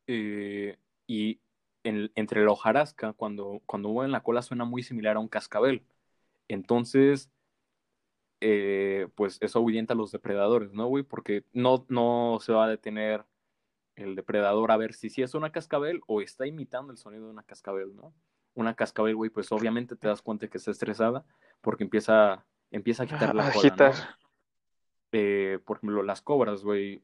eh, 0.07 0.77
y 1.07 1.39
entre 1.83 2.43
la 2.43 2.51
hojarasca, 2.51 3.13
cuando, 3.13 3.61
cuando 3.65 3.89
mueven 3.89 4.11
la 4.11 4.23
cola 4.23 4.41
suena 4.41 4.65
muy 4.65 4.83
similar 4.83 5.17
a 5.17 5.19
un 5.19 5.27
cascabel. 5.27 5.83
Entonces, 6.47 7.31
eh, 8.39 9.07
pues 9.15 9.37
eso 9.41 9.59
ahuyenta 9.59 9.93
a 9.93 9.97
los 9.97 10.11
depredadores, 10.11 10.73
¿no, 10.73 10.87
güey? 10.87 11.03
Porque 11.03 11.45
no, 11.53 11.85
no 11.89 12.39
se 12.41 12.53
va 12.53 12.65
a 12.65 12.69
detener 12.69 13.25
el 13.95 14.15
depredador 14.15 14.71
a 14.71 14.77
ver 14.77 14.93
si, 14.93 15.09
si 15.09 15.21
es 15.21 15.33
una 15.33 15.51
cascabel 15.51 16.01
o 16.07 16.21
está 16.21 16.47
imitando 16.47 16.91
el 16.91 16.97
sonido 16.97 17.25
de 17.25 17.31
una 17.31 17.43
cascabel, 17.43 17.95
¿no? 17.95 18.13
Una 18.53 18.75
cascabel, 18.75 19.15
güey, 19.15 19.29
pues 19.29 19.51
obviamente 19.51 19.95
te 19.95 20.07
das 20.07 20.21
cuenta 20.21 20.47
que 20.47 20.57
está 20.57 20.71
estresada 20.71 21.23
porque 21.61 21.83
empieza, 21.83 22.45
empieza 22.71 23.03
a 23.03 23.05
quitar 23.05 23.35
la 23.35 23.51
cola, 23.51 24.17
eh, 25.11 25.59
por 25.65 25.77
ejemplo, 25.77 26.03
las 26.03 26.21
cobras, 26.21 26.63
güey, 26.63 27.01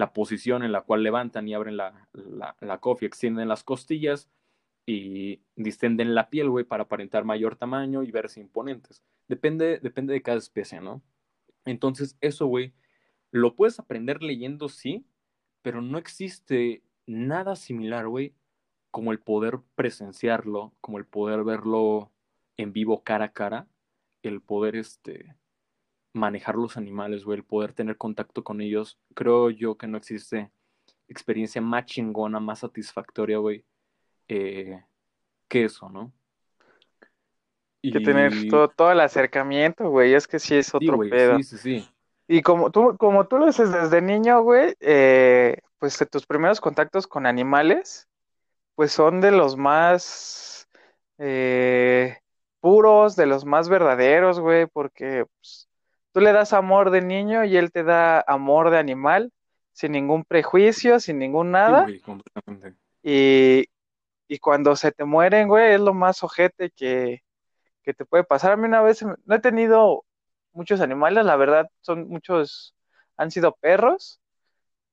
la 0.00 0.14
posición 0.14 0.62
en 0.62 0.72
la 0.72 0.80
cual 0.80 1.02
levantan 1.02 1.46
y 1.46 1.54
abren 1.54 1.76
la, 1.76 2.08
la, 2.14 2.56
la 2.60 2.78
cofia, 2.78 3.06
extienden 3.06 3.48
las 3.48 3.62
costillas 3.62 4.30
y 4.86 5.42
distenden 5.56 6.14
la 6.14 6.30
piel, 6.30 6.48
güey, 6.48 6.64
para 6.64 6.84
aparentar 6.84 7.24
mayor 7.24 7.56
tamaño 7.56 8.02
y 8.02 8.10
verse 8.10 8.40
imponentes. 8.40 9.04
Depende, 9.28 9.78
depende 9.78 10.14
de 10.14 10.22
cada 10.22 10.38
especie, 10.38 10.80
¿no? 10.80 11.02
Entonces, 11.66 12.16
eso, 12.22 12.46
güey, 12.46 12.72
lo 13.30 13.54
puedes 13.54 13.78
aprender 13.78 14.22
leyendo, 14.22 14.70
sí, 14.70 15.04
pero 15.60 15.82
no 15.82 15.98
existe 15.98 16.82
nada 17.06 17.56
similar, 17.56 18.08
güey, 18.08 18.34
como 18.90 19.12
el 19.12 19.20
poder 19.20 19.58
presenciarlo, 19.74 20.72
como 20.80 20.96
el 20.96 21.04
poder 21.04 21.44
verlo 21.44 22.10
en 22.56 22.72
vivo 22.72 23.04
cara 23.04 23.26
a 23.26 23.32
cara, 23.32 23.68
el 24.22 24.40
poder, 24.40 24.76
este, 24.76 25.36
manejar 26.12 26.56
los 26.56 26.76
animales, 26.76 27.24
güey, 27.24 27.38
el 27.38 27.44
poder 27.44 27.72
tener 27.72 27.96
contacto 27.96 28.42
con 28.42 28.60
ellos. 28.60 28.98
Creo 29.14 29.50
yo 29.50 29.76
que 29.76 29.86
no 29.86 29.96
existe 29.96 30.50
experiencia 31.08 31.60
más 31.60 31.86
chingona, 31.86 32.40
más 32.40 32.60
satisfactoria, 32.60 33.38
güey, 33.38 33.64
eh, 34.28 34.82
que 35.48 35.64
eso, 35.64 35.88
¿no? 35.88 36.12
Y... 37.82 37.92
Que 37.92 38.00
tener 38.00 38.32
todo, 38.48 38.68
todo 38.68 38.92
el 38.92 39.00
acercamiento, 39.00 39.88
güey, 39.88 40.14
es 40.14 40.26
que 40.26 40.38
sí 40.38 40.56
es 40.56 40.74
otro 40.74 40.98
pedo. 40.98 41.36
Sí, 41.38 41.42
sí, 41.44 41.58
sí. 41.58 41.88
Y 42.28 42.42
como 42.42 42.70
tú, 42.70 42.96
como 42.96 43.26
tú 43.26 43.38
lo 43.38 43.46
dices 43.46 43.72
desde 43.72 44.00
niño, 44.00 44.40
güey, 44.42 44.74
eh, 44.78 45.58
pues 45.78 45.98
tus 46.10 46.26
primeros 46.26 46.60
contactos 46.60 47.08
con 47.08 47.26
animales, 47.26 48.08
pues 48.76 48.92
son 48.92 49.20
de 49.20 49.32
los 49.32 49.56
más 49.56 50.68
eh, 51.18 52.18
puros, 52.60 53.16
de 53.16 53.26
los 53.26 53.44
más 53.44 53.68
verdaderos, 53.68 54.38
güey, 54.38 54.66
porque 54.66 55.26
pues, 55.40 55.68
tú 56.12 56.20
le 56.20 56.32
das 56.32 56.52
amor 56.52 56.90
de 56.90 57.02
niño 57.02 57.44
y 57.44 57.56
él 57.56 57.70
te 57.72 57.82
da 57.84 58.24
amor 58.26 58.70
de 58.70 58.78
animal, 58.78 59.32
sin 59.72 59.92
ningún 59.92 60.24
prejuicio, 60.24 61.00
sin 61.00 61.18
ningún 61.18 61.50
nada. 61.50 61.86
y, 63.02 63.64
y 64.28 64.38
cuando 64.38 64.76
se 64.76 64.92
te 64.92 65.04
mueren, 65.04 65.48
güey, 65.48 65.74
es 65.74 65.80
lo 65.80 65.94
más 65.94 66.22
ojete 66.22 66.70
que, 66.70 67.22
que 67.82 67.94
te 67.94 68.04
puede 68.04 68.24
pasar. 68.24 68.52
A 68.52 68.56
mí 68.56 68.66
una 68.66 68.82
vez 68.82 69.02
no 69.02 69.34
he 69.34 69.40
tenido 69.40 70.04
muchos 70.52 70.80
animales, 70.80 71.24
la 71.24 71.36
verdad, 71.36 71.68
son 71.80 72.08
muchos, 72.08 72.74
han 73.16 73.30
sido 73.30 73.56
perros 73.60 74.20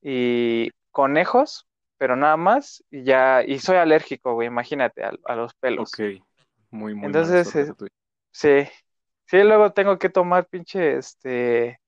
y 0.02 0.72
conejos, 0.92 1.68
pero 1.98 2.16
nada 2.16 2.38
más, 2.38 2.84
y 2.92 3.04
ya, 3.04 3.44
y 3.46 3.60
soy 3.60 3.78
alérgico, 3.78 4.34
güey, 4.34 4.48
imagínate, 4.48 5.04
a, 5.04 5.36
los 5.36 5.54
pelos. 5.56 5.94
Ok, 5.94 6.24
muy, 6.70 6.94
muy 6.94 7.08
Entonces, 7.08 7.74
sí, 8.32 8.68
sí, 9.28 9.44
luego 9.44 9.72
tengo 9.74 9.98
que 10.00 10.10
tomar 10.10 10.48
pinche, 10.48 10.98
este, 10.98 11.80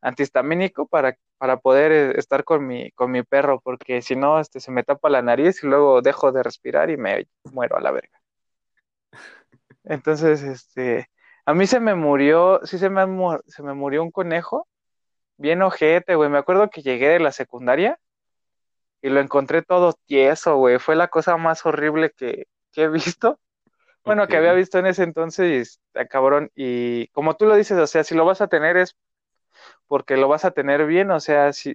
antihistamínico 0.00 0.86
para 0.88 1.16
para 1.38 1.58
poder 1.58 1.92
eh, 1.92 2.12
estar 2.18 2.44
con 2.44 2.66
mi, 2.66 2.90
con 2.92 3.10
mi 3.10 3.22
perro, 3.22 3.60
porque 3.60 4.02
si 4.02 4.16
no, 4.16 4.40
este, 4.40 4.60
se 4.60 4.70
me 4.70 4.84
tapa 4.84 5.10
la 5.10 5.22
nariz 5.22 5.62
y 5.62 5.66
luego 5.66 6.02
dejo 6.02 6.32
de 6.32 6.42
respirar 6.42 6.90
y 6.90 6.96
me 6.96 7.26
muero 7.52 7.76
a 7.76 7.80
la 7.80 7.90
verga. 7.90 8.20
Entonces, 9.84 10.42
este, 10.42 11.08
a 11.44 11.54
mí 11.54 11.66
se 11.66 11.80
me 11.80 11.94
murió, 11.94 12.60
sí 12.64 12.78
se 12.78 12.90
me, 12.90 13.04
se 13.46 13.62
me 13.62 13.74
murió 13.74 14.02
un 14.02 14.10
conejo, 14.10 14.68
bien 15.36 15.62
ojete, 15.62 16.14
güey. 16.16 16.30
Me 16.30 16.38
acuerdo 16.38 16.70
que 16.70 16.82
llegué 16.82 17.08
de 17.08 17.20
la 17.20 17.32
secundaria 17.32 17.98
y 19.02 19.10
lo 19.10 19.20
encontré 19.20 19.62
todo 19.62 19.94
tieso, 20.06 20.56
güey. 20.56 20.78
Fue 20.78 20.96
la 20.96 21.08
cosa 21.08 21.36
más 21.36 21.64
horrible 21.66 22.10
que, 22.16 22.46
que 22.72 22.84
he 22.84 22.88
visto. 22.88 23.38
Bueno, 24.06 24.28
que 24.28 24.36
había 24.36 24.52
visto 24.52 24.78
en 24.78 24.86
ese 24.86 25.02
entonces, 25.02 25.80
cabrón. 26.08 26.50
Y 26.54 27.08
como 27.08 27.36
tú 27.36 27.44
lo 27.44 27.56
dices, 27.56 27.76
o 27.76 27.86
sea, 27.88 28.04
si 28.04 28.14
lo 28.14 28.24
vas 28.24 28.40
a 28.40 28.46
tener 28.46 28.76
es 28.76 28.96
porque 29.88 30.16
lo 30.16 30.28
vas 30.28 30.44
a 30.44 30.52
tener 30.52 30.86
bien, 30.86 31.10
o 31.10 31.18
sea, 31.18 31.52
si, 31.52 31.74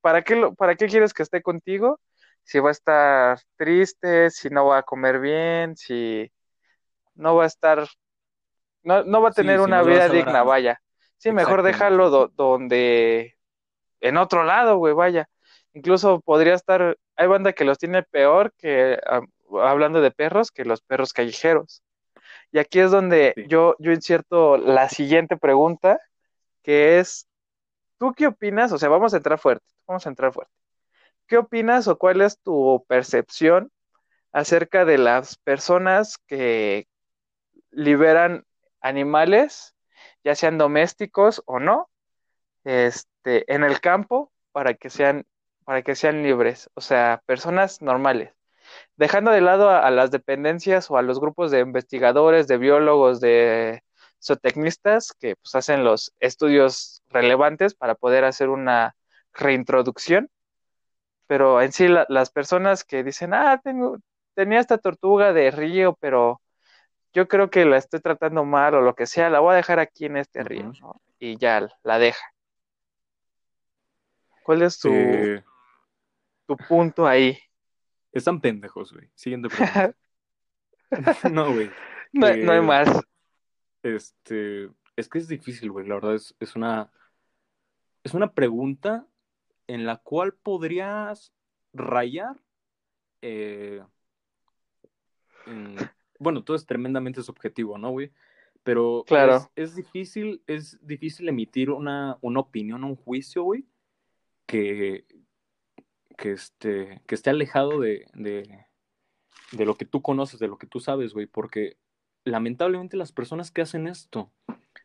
¿para 0.00 0.22
qué, 0.22 0.36
lo, 0.36 0.54
¿para 0.54 0.76
qué 0.76 0.86
quieres 0.86 1.12
que 1.12 1.24
esté 1.24 1.42
contigo? 1.42 1.98
Si 2.44 2.60
va 2.60 2.68
a 2.68 2.72
estar 2.72 3.40
triste, 3.56 4.30
si 4.30 4.50
no 4.50 4.66
va 4.66 4.78
a 4.78 4.82
comer 4.82 5.18
bien, 5.18 5.76
si 5.76 6.30
no 7.14 7.34
va 7.34 7.44
a 7.44 7.48
estar, 7.48 7.86
no, 8.84 9.02
no 9.02 9.20
va 9.20 9.30
a 9.30 9.32
tener 9.32 9.60
una 9.60 9.82
vida 9.82 10.08
digna, 10.08 10.44
vaya. 10.44 10.80
Sí, 11.16 11.32
mejor 11.32 11.62
déjalo 11.62 12.28
donde, 12.28 13.36
en 14.00 14.16
otro 14.16 14.44
lado, 14.44 14.76
güey, 14.76 14.94
vaya. 14.94 15.28
Incluso 15.72 16.20
podría 16.20 16.54
estar, 16.54 16.96
hay 17.16 17.26
banda 17.26 17.52
que 17.52 17.64
los 17.64 17.78
tiene 17.78 18.04
peor 18.04 18.52
que, 18.56 18.98
hablando 19.62 20.00
de 20.00 20.10
perros, 20.10 20.50
que 20.50 20.64
los 20.64 20.80
perros 20.82 21.12
callejeros. 21.12 21.82
Y 22.52 22.58
aquí 22.58 22.80
es 22.80 22.90
donde 22.90 23.34
yo, 23.48 23.76
yo 23.78 23.92
incierto 23.92 24.56
la 24.56 24.88
siguiente 24.88 25.36
pregunta, 25.36 26.00
que 26.62 26.98
es, 26.98 27.28
¿tú 27.98 28.12
qué 28.14 28.26
opinas? 28.28 28.72
O 28.72 28.78
sea, 28.78 28.88
vamos 28.88 29.14
a 29.14 29.18
entrar 29.18 29.38
fuerte, 29.38 29.66
vamos 29.86 30.06
a 30.06 30.10
entrar 30.10 30.32
fuerte. 30.32 30.52
¿Qué 31.26 31.36
opinas 31.38 31.88
o 31.88 31.98
cuál 31.98 32.22
es 32.22 32.38
tu 32.40 32.84
percepción 32.88 33.70
acerca 34.32 34.84
de 34.84 34.98
las 34.98 35.36
personas 35.36 36.18
que 36.18 36.88
liberan 37.70 38.44
animales, 38.80 39.74
ya 40.24 40.34
sean 40.34 40.58
domésticos 40.58 41.42
o 41.46 41.58
no, 41.58 41.90
este, 42.64 43.52
en 43.52 43.64
el 43.64 43.80
campo 43.80 44.32
para 44.52 44.74
que 44.74 44.90
sean, 44.90 45.26
para 45.64 45.82
que 45.82 45.94
sean 45.94 46.22
libres, 46.22 46.70
o 46.74 46.80
sea, 46.80 47.22
personas 47.26 47.82
normales, 47.82 48.32
dejando 48.96 49.30
de 49.30 49.40
lado 49.40 49.70
a 49.70 49.90
las 49.90 50.10
dependencias 50.10 50.90
o 50.90 50.96
a 50.96 51.02
los 51.02 51.20
grupos 51.20 51.50
de 51.50 51.60
investigadores, 51.60 52.48
de 52.48 52.58
biólogos, 52.58 53.20
de 53.20 53.82
zootecnistas 54.22 55.12
que 55.12 55.36
pues, 55.36 55.54
hacen 55.54 55.84
los 55.84 56.14
estudios 56.20 57.02
relevantes 57.08 57.74
para 57.74 57.94
poder 57.94 58.24
hacer 58.24 58.48
una 58.48 58.96
reintroducción, 59.32 60.30
pero 61.26 61.60
en 61.62 61.72
sí 61.72 61.86
las 61.88 62.30
personas 62.30 62.84
que 62.84 63.04
dicen, 63.04 63.34
ah, 63.34 63.60
tengo, 63.62 63.98
tenía 64.34 64.60
esta 64.60 64.78
tortuga 64.78 65.32
de 65.32 65.50
río, 65.50 65.96
pero 66.00 66.40
yo 67.12 67.28
creo 67.28 67.50
que 67.50 67.64
la 67.64 67.76
estoy 67.76 68.00
tratando 68.00 68.44
mal 68.44 68.74
o 68.74 68.80
lo 68.80 68.94
que 68.94 69.06
sea, 69.06 69.30
la 69.30 69.40
voy 69.40 69.52
a 69.52 69.56
dejar 69.56 69.78
aquí 69.78 70.06
en 70.06 70.16
este 70.16 70.42
río, 70.42 70.72
Y 71.18 71.36
ya 71.36 71.68
la 71.82 71.98
deja. 71.98 72.24
¿Cuál 74.42 74.62
es 74.62 74.78
tu, 74.78 74.90
tu 76.46 76.56
punto 76.56 77.06
ahí? 77.06 77.38
Están 78.12 78.40
pendejos, 78.40 78.92
güey. 78.92 79.10
Siguiente 79.14 79.48
pregunta. 79.48 79.94
no, 81.32 81.52
güey. 81.52 81.70
no, 82.12 82.26
hay 82.26 82.60
más. 82.60 82.88
Este, 83.82 84.70
es 84.96 85.08
que 85.08 85.18
es 85.18 85.28
difícil, 85.28 85.70
güey. 85.70 85.86
La 85.86 85.96
verdad 85.96 86.14
es, 86.14 86.34
es 86.40 86.56
una. 86.56 86.90
Es 88.04 88.14
una 88.14 88.32
pregunta 88.32 89.06
en 89.66 89.84
la 89.84 89.96
cual 89.98 90.34
podrías 90.34 91.32
rayar. 91.72 92.36
Eh, 93.20 93.82
bueno, 96.18 96.44
todo 96.44 96.56
es 96.56 96.66
tremendamente 96.66 97.22
subjetivo, 97.22 97.78
¿no, 97.78 97.90
güey? 97.90 98.12
Pero 98.62 99.04
claro. 99.06 99.50
es, 99.56 99.74
difícil, 99.74 100.42
es 100.46 100.78
difícil 100.86 101.28
emitir 101.28 101.70
una, 101.70 102.18
una 102.20 102.40
opinión, 102.40 102.84
un 102.84 102.96
juicio, 102.96 103.42
güey, 103.42 103.64
que, 104.46 105.04
que, 106.18 106.32
este, 106.32 107.00
que 107.06 107.14
esté 107.14 107.30
alejado 107.30 107.80
de, 107.80 108.06
de, 108.12 108.66
de 109.52 109.64
lo 109.64 109.76
que 109.76 109.86
tú 109.86 110.02
conoces, 110.02 110.38
de 110.38 110.48
lo 110.48 110.58
que 110.58 110.66
tú 110.66 110.80
sabes, 110.80 111.14
güey, 111.14 111.26
porque 111.26 111.78
lamentablemente 112.24 112.98
las 112.98 113.12
personas 113.12 113.50
que 113.50 113.62
hacen 113.62 113.86
esto 113.86 114.30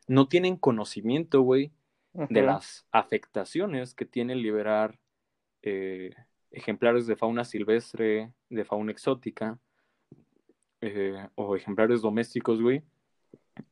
no 0.07 0.27
tienen 0.29 0.55
conocimiento, 0.55 1.41
güey, 1.41 1.73
de 2.13 2.43
las 2.43 2.86
afectaciones 2.91 3.95
que 3.95 4.05
tiene 4.05 4.36
liberar 4.36 4.99
eh, 5.63 6.11
ejemplares 6.51 7.07
de 7.07 7.15
fauna 7.15 7.43
silvestre, 7.43 8.31
de 8.49 8.65
fauna 8.65 8.91
exótica, 8.91 9.59
eh, 10.81 11.27
o 11.34 11.55
ejemplares 11.55 12.01
domésticos, 12.01 12.61
güey, 12.61 12.84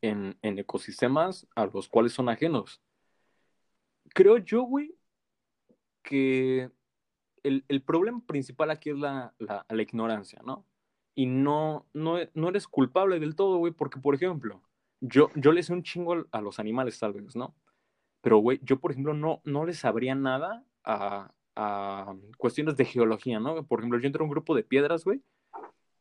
en, 0.01 0.35
ecosistemas 0.41 1.47
a 1.55 1.67
los 1.67 1.87
cuales 1.87 2.13
son 2.13 2.29
ajenos. 2.29 2.81
Creo 4.15 4.37
yo, 4.37 4.63
güey, 4.63 4.95
que 6.01 6.71
el, 7.43 7.81
problema 7.81 8.21
principal 8.25 8.71
aquí 8.71 8.89
es 8.89 8.97
la 8.97 9.33
ignorancia, 9.69 10.41
¿no? 10.45 10.65
y 11.15 11.25
no, 11.25 11.87
no, 11.93 12.17
no 12.33 12.49
eres 12.49 12.67
culpable 12.67 13.19
del 13.19 13.35
todo, 13.35 13.57
güey, 13.57 13.73
porque, 13.73 13.99
por 13.99 14.15
ejemplo, 14.15 14.61
yo, 15.01 15.29
yo 15.35 15.51
le 15.51 15.63
sé 15.63 15.73
un 15.73 15.83
chingo 15.83 16.25
a 16.31 16.41
los 16.41 16.59
animales, 16.59 16.99
tal 16.99 17.13
vez, 17.13 17.35
¿no? 17.35 17.55
Pero, 18.21 18.37
güey, 18.37 18.59
yo, 18.63 18.79
por 18.79 18.91
ejemplo, 18.91 19.13
no, 19.13 19.41
no 19.43 19.65
le 19.65 19.73
sabría 19.73 20.15
nada 20.15 20.63
a, 20.83 21.31
a 21.55 22.15
cuestiones 22.37 22.77
de 22.77 22.85
geología, 22.85 23.39
¿no? 23.39 23.65
Por 23.65 23.79
ejemplo, 23.79 23.99
yo 23.99 24.07
entro 24.07 24.23
a 24.23 24.25
un 24.25 24.31
grupo 24.31 24.55
de 24.55 24.63
piedras, 24.63 25.03
güey. 25.03 25.21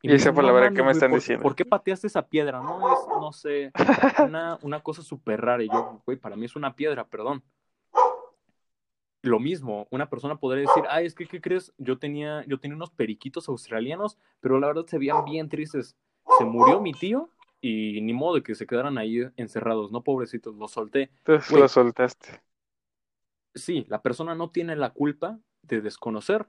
Y, 0.02 0.12
esa 0.12 0.32
fue 0.32 0.42
la 0.42 0.52
verdad 0.52 0.72
que 0.72 0.82
me 0.82 0.92
están 0.92 1.12
diciendo. 1.12 1.42
¿Por 1.42 1.54
qué 1.54 1.64
pateaste 1.64 2.06
esa 2.06 2.26
piedra? 2.26 2.62
No 2.62 2.92
es, 2.92 2.98
no 3.08 3.32
sé, 3.32 3.70
una, 4.26 4.58
una 4.62 4.80
cosa 4.80 5.02
súper 5.02 5.40
rara. 5.40 5.62
Y 5.62 5.68
yo, 5.68 6.02
güey, 6.06 6.16
para 6.16 6.36
mí 6.36 6.46
es 6.46 6.56
una 6.56 6.74
piedra, 6.74 7.06
perdón. 7.06 7.42
Lo 9.22 9.38
mismo, 9.38 9.86
una 9.90 10.08
persona 10.08 10.36
podría 10.36 10.62
decir, 10.62 10.84
ay, 10.88 11.06
es 11.06 11.14
que, 11.14 11.26
¿qué 11.26 11.40
crees? 11.40 11.72
Yo 11.76 11.98
tenía, 11.98 12.44
yo 12.46 12.58
tenía 12.58 12.76
unos 12.76 12.90
periquitos 12.90 13.48
australianos, 13.48 14.16
pero 14.40 14.58
la 14.58 14.68
verdad 14.68 14.86
se 14.86 14.98
veían 14.98 15.24
bien 15.24 15.48
tristes. 15.48 15.96
Se 16.38 16.44
murió 16.44 16.80
mi 16.80 16.92
tío 16.92 17.28
y 17.60 18.00
ni 18.00 18.14
modo 18.14 18.36
de 18.36 18.42
que 18.42 18.54
se 18.54 18.66
quedaran 18.66 18.96
ahí 18.96 19.20
encerrados, 19.36 19.92
¿no? 19.92 20.02
Pobrecitos, 20.02 20.54
los 20.56 20.70
solté. 20.70 21.10
Entonces 21.18 21.58
lo 21.58 21.68
soltaste. 21.68 22.40
Sí, 23.54 23.84
la 23.88 24.00
persona 24.00 24.34
no 24.34 24.50
tiene 24.50 24.76
la 24.76 24.90
culpa 24.90 25.38
de 25.62 25.80
desconocer, 25.80 26.46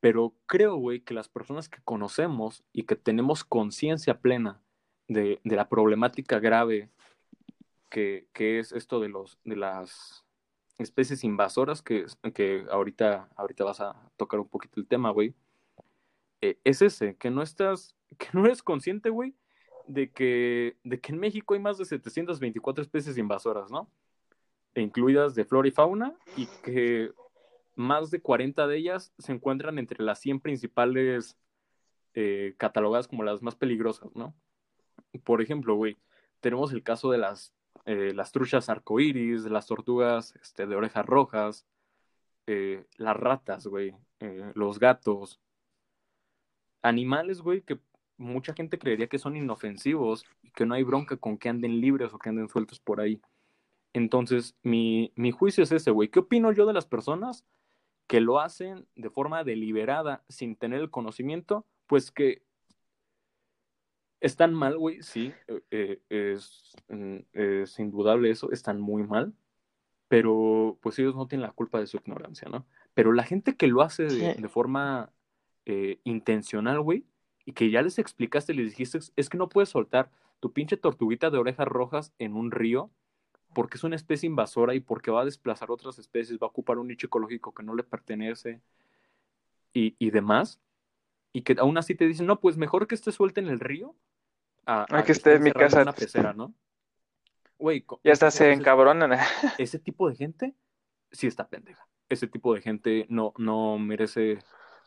pero 0.00 0.34
creo, 0.46 0.76
güey, 0.76 1.00
que 1.00 1.14
las 1.14 1.28
personas 1.28 1.68
que 1.68 1.80
conocemos 1.84 2.64
y 2.72 2.84
que 2.84 2.96
tenemos 2.96 3.44
conciencia 3.44 4.18
plena 4.18 4.60
de, 5.08 5.40
la 5.44 5.68
problemática 5.68 6.40
grave 6.40 6.90
que, 7.90 8.26
es 8.34 8.72
esto 8.72 9.00
de, 9.00 9.08
los, 9.08 9.38
de 9.44 9.56
las 9.56 10.24
especies 10.78 11.24
invasoras, 11.24 11.82
que, 11.82 12.06
que 12.34 12.66
ahorita, 12.70 13.28
ahorita 13.36 13.64
vas 13.64 13.80
a 13.80 14.10
tocar 14.16 14.40
un 14.40 14.48
poquito 14.48 14.80
el 14.80 14.86
tema, 14.86 15.10
güey, 15.10 15.34
eh, 16.40 16.58
es 16.64 16.82
ese, 16.82 17.16
que 17.16 17.30
no 17.30 17.42
estás, 17.42 17.96
que 18.18 18.28
no 18.32 18.44
eres 18.44 18.62
consciente, 18.62 19.10
güey, 19.10 19.34
de 19.86 20.10
que, 20.10 20.76
de 20.84 21.00
que 21.00 21.12
en 21.12 21.18
México 21.18 21.54
hay 21.54 21.60
más 21.60 21.78
de 21.78 21.84
724 21.84 22.82
especies 22.82 23.18
invasoras, 23.18 23.70
¿no? 23.70 23.88
Incluidas 24.74 25.34
de 25.34 25.44
flora 25.44 25.68
y 25.68 25.72
fauna, 25.72 26.14
y 26.36 26.46
que 26.62 27.12
más 27.74 28.10
de 28.10 28.20
40 28.20 28.66
de 28.66 28.76
ellas 28.76 29.12
se 29.18 29.32
encuentran 29.32 29.78
entre 29.78 30.02
las 30.02 30.20
100 30.20 30.40
principales 30.40 31.36
eh, 32.14 32.54
catalogadas 32.58 33.08
como 33.08 33.22
las 33.22 33.42
más 33.42 33.56
peligrosas, 33.56 34.14
¿no? 34.14 34.34
Por 35.24 35.42
ejemplo, 35.42 35.74
güey, 35.74 35.96
tenemos 36.40 36.72
el 36.72 36.82
caso 36.82 37.10
de 37.10 37.18
las, 37.18 37.54
eh, 37.84 38.12
las 38.14 38.32
truchas 38.32 38.68
arcoíris, 38.68 39.44
las 39.44 39.66
tortugas 39.66 40.34
este, 40.40 40.66
de 40.66 40.76
orejas 40.76 41.06
rojas, 41.06 41.66
eh, 42.46 42.84
las 42.96 43.16
ratas, 43.16 43.66
güey, 43.66 43.94
los 44.54 44.78
gatos, 44.78 45.40
animales, 46.82 47.40
güey, 47.40 47.62
que 47.62 47.78
mucha 48.18 48.54
gente 48.54 48.78
creería 48.78 49.08
que 49.08 49.18
son 49.18 49.36
inofensivos 49.36 50.24
y 50.42 50.50
que 50.50 50.66
no 50.66 50.74
hay 50.74 50.82
bronca 50.82 51.16
con 51.16 51.38
que 51.38 51.48
anden 51.48 51.80
libres 51.80 52.12
o 52.12 52.18
que 52.18 52.28
anden 52.28 52.48
sueltos 52.48 52.80
por 52.80 53.00
ahí. 53.00 53.20
Entonces, 53.92 54.56
mi, 54.62 55.12
mi 55.16 55.30
juicio 55.32 55.64
es 55.64 55.72
ese, 55.72 55.90
güey. 55.90 56.08
¿Qué 56.08 56.20
opino 56.20 56.52
yo 56.52 56.66
de 56.66 56.72
las 56.72 56.86
personas 56.86 57.44
que 58.06 58.20
lo 58.20 58.40
hacen 58.40 58.86
de 58.96 59.10
forma 59.10 59.44
deliberada, 59.44 60.24
sin 60.28 60.56
tener 60.56 60.80
el 60.80 60.90
conocimiento? 60.90 61.66
Pues 61.86 62.10
que 62.10 62.42
están 64.22 64.54
mal, 64.54 64.78
güey, 64.78 65.02
sí, 65.02 65.34
eh, 65.70 66.00
eh, 66.08 66.38
mm, 66.88 67.16
es, 67.32 67.78
indudable 67.78 68.30
eso, 68.30 68.50
están 68.52 68.80
muy 68.80 69.02
mal, 69.02 69.34
pero 70.08 70.78
pues 70.80 70.98
ellos 70.98 71.14
no 71.16 71.26
tienen 71.26 71.42
la 71.46 71.52
culpa 71.52 71.80
de 71.80 71.86
su 71.86 71.96
ignorancia, 71.96 72.48
¿no? 72.48 72.64
Pero 72.94 73.12
la 73.12 73.24
gente 73.24 73.56
que 73.56 73.66
lo 73.66 73.82
hace 73.82 74.04
de, 74.04 74.48
forma 74.48 75.12
eh, 75.66 76.00
intencional, 76.04 76.80
güey, 76.80 77.04
y 77.44 77.52
que 77.52 77.70
ya 77.70 77.82
les 77.82 77.98
explicaste, 77.98 78.54
les 78.54 78.70
dijiste, 78.70 79.00
es 79.16 79.28
que 79.28 79.38
no 79.38 79.48
puedes 79.48 79.70
soltar 79.70 80.10
tu 80.38 80.52
pinche 80.52 80.76
tortuguita 80.76 81.30
de 81.30 81.38
orejas 81.38 81.66
rojas 81.66 82.12
en 82.18 82.34
un 82.34 82.50
río 82.50 82.90
porque 83.52 83.76
es 83.76 83.84
una 83.84 83.96
especie 83.96 84.26
invasora 84.26 84.74
y 84.74 84.80
porque 84.80 85.10
va 85.10 85.22
a 85.22 85.24
desplazar 85.24 85.70
otras 85.70 85.98
especies, 85.98 86.38
va 86.38 86.46
a 86.46 86.50
ocupar 86.50 86.78
un 86.78 86.88
nicho 86.88 87.06
ecológico 87.06 87.52
que 87.52 87.62
no 87.62 87.74
le 87.74 87.82
pertenece 87.82 88.62
y, 89.72 89.94
y 89.98 90.10
demás. 90.10 90.60
Y 91.32 91.42
que 91.42 91.56
aún 91.58 91.78
así 91.78 91.94
te 91.94 92.06
dicen, 92.06 92.26
no, 92.26 92.40
pues 92.40 92.56
mejor 92.56 92.86
que 92.86 92.94
esté 92.94 93.12
suelta 93.12 93.40
en 93.40 93.48
el 93.48 93.60
río. 93.60 93.94
A, 94.66 95.02
que 95.04 95.12
esté 95.12 95.34
en 95.34 95.42
mi 95.42 95.52
casa. 95.52 95.82
Una 95.82 95.92
pecera, 95.92 96.32
¿no? 96.32 96.54
Güey, 97.58 97.84
ya 98.02 98.12
está 98.12 98.30
se 98.30 98.52
encabronan. 98.52 99.12
Ese 99.58 99.78
tipo 99.78 100.08
de 100.08 100.16
gente 100.16 100.54
sí 101.10 101.26
está 101.26 101.48
pendeja. 101.48 101.86
Ese 102.08 102.26
tipo 102.26 102.54
de 102.54 102.60
gente 102.60 103.06
no, 103.08 103.32
no 103.38 103.78
merece 103.78 104.38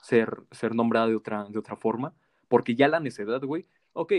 ser, 0.02 0.44
ser 0.52 0.76
nombrada 0.76 1.08
de 1.08 1.16
otra, 1.16 1.46
de 1.46 1.60
otra 1.60 1.76
forma. 1.76 2.14
Porque 2.48 2.76
ya 2.76 2.88
la 2.88 3.00
necedad, 3.00 3.42
güey. 3.42 3.68
Ok, 3.94 4.14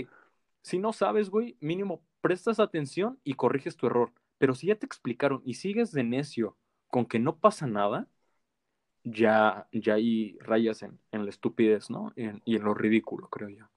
si 0.63 0.79
no 0.79 0.93
sabes, 0.93 1.31
güey, 1.31 1.57
mínimo 1.61 2.03
prestas 2.21 2.59
atención 2.59 3.21
y 3.25 3.35
corriges 3.35 3.77
tu 3.77 3.87
error. 3.87 4.13
Pero 4.39 4.55
si 4.55 4.69
ya 4.69 4.77
te 4.77 4.87
explicaron 4.87 5.43
y 5.45 5.55
sigues 5.55 5.93
de 5.93 6.03
necio 6.03 6.57
con 6.89 7.07
que 7.07 7.19
no 7.19 7.37
pasa 7.37 7.67
nada, 7.67 8.09
ya, 9.05 9.69
ya 9.71 9.95
hay 9.95 10.39
rayas 10.41 10.83
en, 10.83 10.99
la 11.13 11.31
estupidez, 11.31 11.91
¿no? 11.91 12.13
y 12.17 12.57
en 12.57 12.65
lo 12.65 12.75
ridículo, 12.75 13.29
creo 13.29 13.49
yo. 13.49 13.69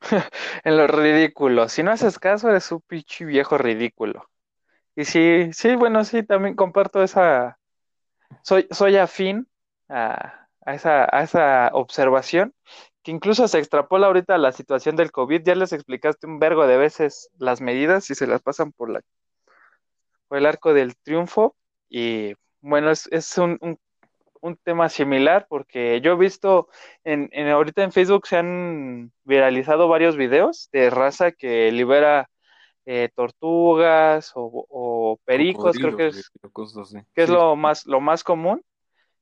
en 0.64 0.76
lo 0.76 0.86
ridículo. 0.86 1.68
Si 1.68 1.82
no 1.82 1.90
haces 1.92 2.18
caso, 2.18 2.50
eres 2.50 2.70
un 2.72 2.80
pichi 2.82 3.24
viejo 3.24 3.58
ridículo. 3.58 4.28
Y 4.96 5.04
sí, 5.04 5.50
sí, 5.52 5.76
bueno, 5.76 6.04
sí, 6.04 6.22
también 6.24 6.54
comparto 6.56 7.02
esa. 7.02 7.58
Soy, 8.42 8.66
soy 8.70 8.96
afín 8.96 9.48
a, 9.88 10.48
a, 10.64 10.74
esa, 10.74 11.08
a 11.10 11.22
esa 11.22 11.70
observación, 11.72 12.54
que 13.02 13.12
incluso 13.12 13.48
se 13.48 13.58
extrapola 13.58 14.08
ahorita 14.08 14.34
a 14.34 14.38
la 14.38 14.52
situación 14.52 14.96
del 14.96 15.12
COVID. 15.12 15.42
Ya 15.44 15.54
les 15.54 15.72
explicaste 15.72 16.26
un 16.26 16.38
vergo 16.38 16.66
de 16.66 16.76
veces 16.78 17.30
las 17.38 17.60
medidas 17.60 18.10
y 18.10 18.14
se 18.14 18.26
las 18.26 18.42
pasan 18.42 18.72
por 18.72 18.90
la 18.90 19.02
fue 20.28 20.38
el 20.38 20.46
arco 20.46 20.74
del 20.74 20.96
triunfo 20.96 21.56
y 21.88 22.34
bueno, 22.60 22.90
es, 22.90 23.38
un, 23.38 23.56
un, 23.60 23.78
tema 24.62 24.88
similar 24.88 25.46
porque 25.48 26.00
yo 26.00 26.12
he 26.12 26.16
visto 26.16 26.68
en, 27.04 27.28
en, 27.32 27.48
ahorita 27.48 27.82
en 27.82 27.92
Facebook 27.92 28.26
se 28.26 28.36
han 28.36 29.12
viralizado 29.24 29.88
varios 29.88 30.16
videos 30.16 30.68
de 30.72 30.90
raza 30.90 31.32
que 31.32 31.70
libera 31.72 32.28
eh, 32.86 33.10
tortugas 33.14 34.32
o, 34.34 35.18
pericos, 35.24 35.76
creo 35.76 35.96
que 35.96 36.06
es, 36.08 36.30
que 37.14 37.22
es 37.22 37.28
lo 37.28 37.54
más 37.54 37.86
lo 37.86 38.00
más 38.00 38.24
común 38.24 38.62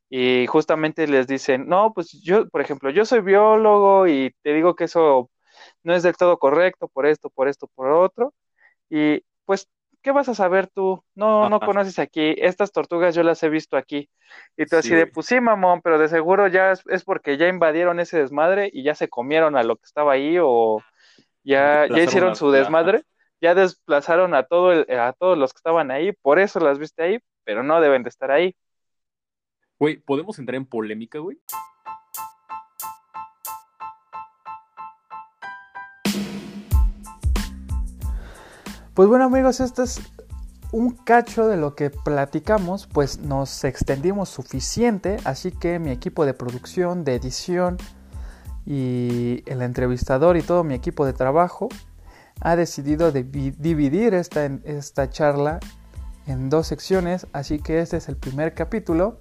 y 0.09 0.47
justamente 0.47 1.07
les 1.07 1.27
dicen, 1.27 1.67
no, 1.69 1.93
pues 1.93 2.13
yo, 2.23 2.49
por 2.49 2.61
ejemplo, 2.61 2.91
yo 2.91 3.05
soy 3.05 3.21
biólogo 3.21 4.07
y 4.07 4.33
te 4.43 4.53
digo 4.53 4.77
que 4.77 4.85
eso 4.85 5.31
no 5.83 5.95
es 5.95 6.03
del 6.03 6.17
todo 6.17 6.39
correcto 6.39 6.89
por 6.89 7.07
esto, 7.07 7.31
por 7.31 7.49
esto, 7.49 7.67
por 7.75 7.91
otro, 7.91 8.33
y 8.89 9.23
pues 9.45 9.69
¿qué 10.07 10.13
vas 10.13 10.29
a 10.29 10.37
saber 10.37 10.69
tú? 10.69 11.03
No, 11.17 11.51
no 11.51 11.59
conoces 11.59 11.99
aquí, 11.99 12.37
estas 12.39 12.71
tortugas 12.71 13.13
yo 13.17 13.25
las 13.25 13.43
he 13.43 13.49
visto 13.49 13.77
aquí. 13.77 14.09
Y 14.57 14.65
tú 14.67 14.77
así 14.77 14.95
de, 14.95 15.09
pues 15.09 15.27
sí, 15.27 15.41
mamón, 15.41 15.81
pero 15.83 15.99
de 15.99 16.07
seguro 16.07 16.47
ya 16.47 16.71
es, 16.71 17.03
porque 17.03 17.37
ya 17.37 17.49
invadieron 17.49 17.99
ese 17.99 18.19
desmadre 18.19 18.71
y 18.73 18.85
ya 18.85 18.95
se 18.95 19.09
comieron 19.09 19.57
a 19.57 19.65
lo 19.65 19.75
que 19.75 19.85
estaba 19.85 20.13
ahí 20.13 20.37
o 20.41 20.81
ya, 21.43 21.89
ya 21.89 22.05
hicieron 22.05 22.37
su 22.37 22.53
desmadre, 22.53 23.03
ya 23.41 23.57
desplazaron 23.57 24.35
a, 24.35 24.45
todo 24.45 24.85
a 24.89 25.13
todos 25.13 25.37
los 25.37 25.53
que 25.53 25.59
estaban 25.59 25.91
ahí, 25.91 26.13
por 26.13 26.39
eso 26.39 26.61
las 26.61 26.79
viste 26.79 27.03
ahí, 27.03 27.19
pero 27.43 27.65
no 27.65 27.81
deben 27.81 28.05
de 28.05 28.11
estar 28.11 28.31
ahí. 28.31 28.55
Güey, 29.81 29.97
¿podemos 29.97 30.39
entrar 30.39 30.55
en 30.55 30.67
polémica, 30.67 31.19
güey? 31.19 31.41
Pues 38.97 39.11
bueno 39.11 39.27
amigos, 39.27 39.61
este 39.61 39.83
es 39.83 40.01
un 40.73 40.93
cacho 40.93 41.47
de 41.49 41.59
lo 41.59 41.75
que 41.75 41.91
platicamos, 41.91 42.87
pues 42.87 43.19
nos 43.19 43.63
extendimos 43.65 44.31
suficiente, 44.31 45.19
así 45.25 45.53
que 45.53 45.79
mi 45.79 45.91
equipo 45.91 46.25
de 46.25 46.33
producción, 46.33 47.05
de 47.05 47.15
edición 47.15 47.77
y 48.65 49.43
el 49.45 49.61
entrevistador 49.61 50.39
y 50.39 50.43
todo 50.43 50.65
mi 50.65 50.73
equipo 50.73 51.05
de 51.05 51.13
trabajo 51.13 51.69
ha 52.41 52.57
decidido 52.57 53.13
dividir 53.13 54.15
esta, 54.15 54.47
esta 54.47 55.11
charla 55.11 55.61
en 56.27 56.49
dos 56.49 56.67
secciones, 56.67 57.27
así 57.35 57.59
que 57.59 57.81
este 57.81 57.99
es 57.99 58.09
el 58.09 58.17
primer 58.17 58.55
capítulo 58.55 59.21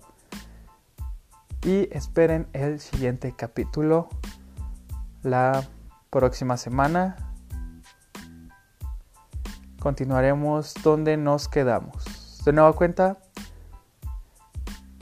y 1.66 1.90
esperen 1.92 2.48
el 2.54 2.80
siguiente 2.80 3.34
capítulo 3.36 4.08
la 5.22 5.68
próxima 6.12 6.56
semana 6.56 7.35
continuaremos 9.86 10.74
donde 10.84 11.16
nos 11.16 11.48
quedamos. 11.48 12.42
De 12.44 12.52
nueva 12.52 12.74
cuenta, 12.74 13.20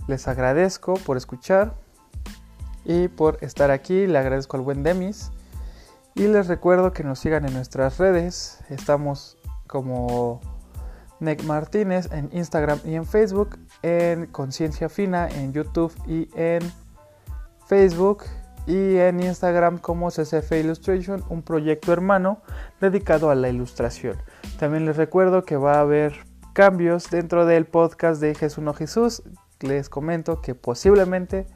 les 0.10 0.28
agradezco 0.28 0.96
por 0.96 1.16
escuchar 1.16 1.74
y 2.84 3.08
por 3.08 3.38
estar 3.40 3.72
aquí. 3.72 4.08
Le 4.08 4.18
agradezco 4.18 4.58
al 4.58 4.64
buen 4.64 4.84
Demis. 4.84 5.32
Y 6.16 6.28
les 6.28 6.48
recuerdo 6.48 6.92
que 6.92 7.06
nos 7.06 7.20
sigan 7.20 7.46
en 7.46 7.54
nuestras 7.54 7.98
redes. 7.98 8.60
Estamos 8.68 9.38
como 9.68 10.42
Nick 11.22 11.46
Martínez 11.46 12.10
en 12.12 12.30
Instagram 12.34 12.82
y 12.84 12.96
en 12.96 13.06
Facebook. 13.06 13.58
En 13.84 14.26
Conciencia 14.26 14.90
Fina 14.90 15.30
en 15.30 15.54
YouTube 15.54 15.94
y 16.08 16.28
en 16.36 16.62
Facebook 17.68 18.26
y 18.66 18.98
en 18.98 19.20
Instagram 19.20 19.78
como 19.78 20.10
CCF 20.10 20.54
Illustration, 20.54 21.24
un 21.30 21.42
proyecto 21.42 21.92
hermano 21.92 22.42
dedicado 22.80 23.30
a 23.30 23.36
la 23.36 23.50
ilustración. 23.50 24.18
También 24.58 24.86
les 24.86 24.98
recuerdo 24.98 25.44
que 25.44 25.58
va 25.58 25.76
a 25.76 25.82
haber 25.82 26.14
cambios 26.54 27.10
dentro 27.10 27.46
del 27.46 27.66
podcast 27.66 28.22
de 28.22 28.36
Jesús 28.36 28.64
no 28.64 28.74
Jesús. 28.74 29.24
les 29.60 29.90
comento 29.90 30.42
que 30.42 30.56
posiblemente, 30.56 31.48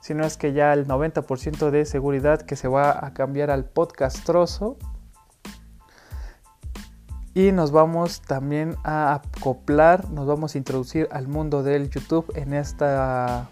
si 0.00 0.14
no 0.14 0.24
es 0.24 0.36
que 0.36 0.52
ya 0.52 0.72
el 0.72 0.86
90% 0.86 1.70
de 1.70 1.84
seguridad 1.84 2.40
que 2.40 2.56
se 2.56 2.68
va 2.68 3.04
a 3.04 3.12
cambiar 3.12 3.50
al 3.50 3.66
podcast 3.66 4.24
trozo. 4.24 4.78
Y 7.34 7.52
nos 7.52 7.70
vamos 7.70 8.22
también 8.22 8.76
a 8.82 9.14
acoplar, 9.14 10.10
nos 10.10 10.26
vamos 10.26 10.54
a 10.54 10.58
introducir 10.58 11.06
al 11.12 11.28
mundo 11.28 11.62
del 11.62 11.90
YouTube 11.90 12.32
en 12.34 12.54
esta 12.54 13.48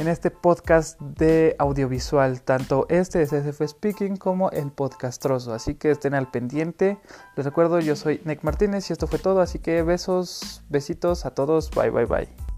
en 0.00 0.08
este 0.08 0.30
podcast 0.30 0.98
de 0.98 1.54
audiovisual, 1.58 2.40
tanto 2.40 2.86
este 2.88 3.18
de 3.18 3.26
CSF 3.26 3.68
Speaking 3.68 4.16
como 4.16 4.50
el 4.50 4.72
podcastroso. 4.72 5.52
Así 5.52 5.74
que 5.74 5.90
estén 5.90 6.14
al 6.14 6.30
pendiente. 6.30 6.98
Les 7.36 7.44
recuerdo, 7.44 7.80
yo 7.80 7.94
soy 7.96 8.22
Nick 8.24 8.42
Martínez 8.42 8.88
y 8.88 8.94
esto 8.94 9.06
fue 9.06 9.18
todo. 9.18 9.42
Así 9.42 9.58
que 9.58 9.82
besos, 9.82 10.62
besitos 10.70 11.26
a 11.26 11.34
todos. 11.34 11.70
Bye, 11.70 11.90
bye, 11.90 12.06
bye. 12.06 12.49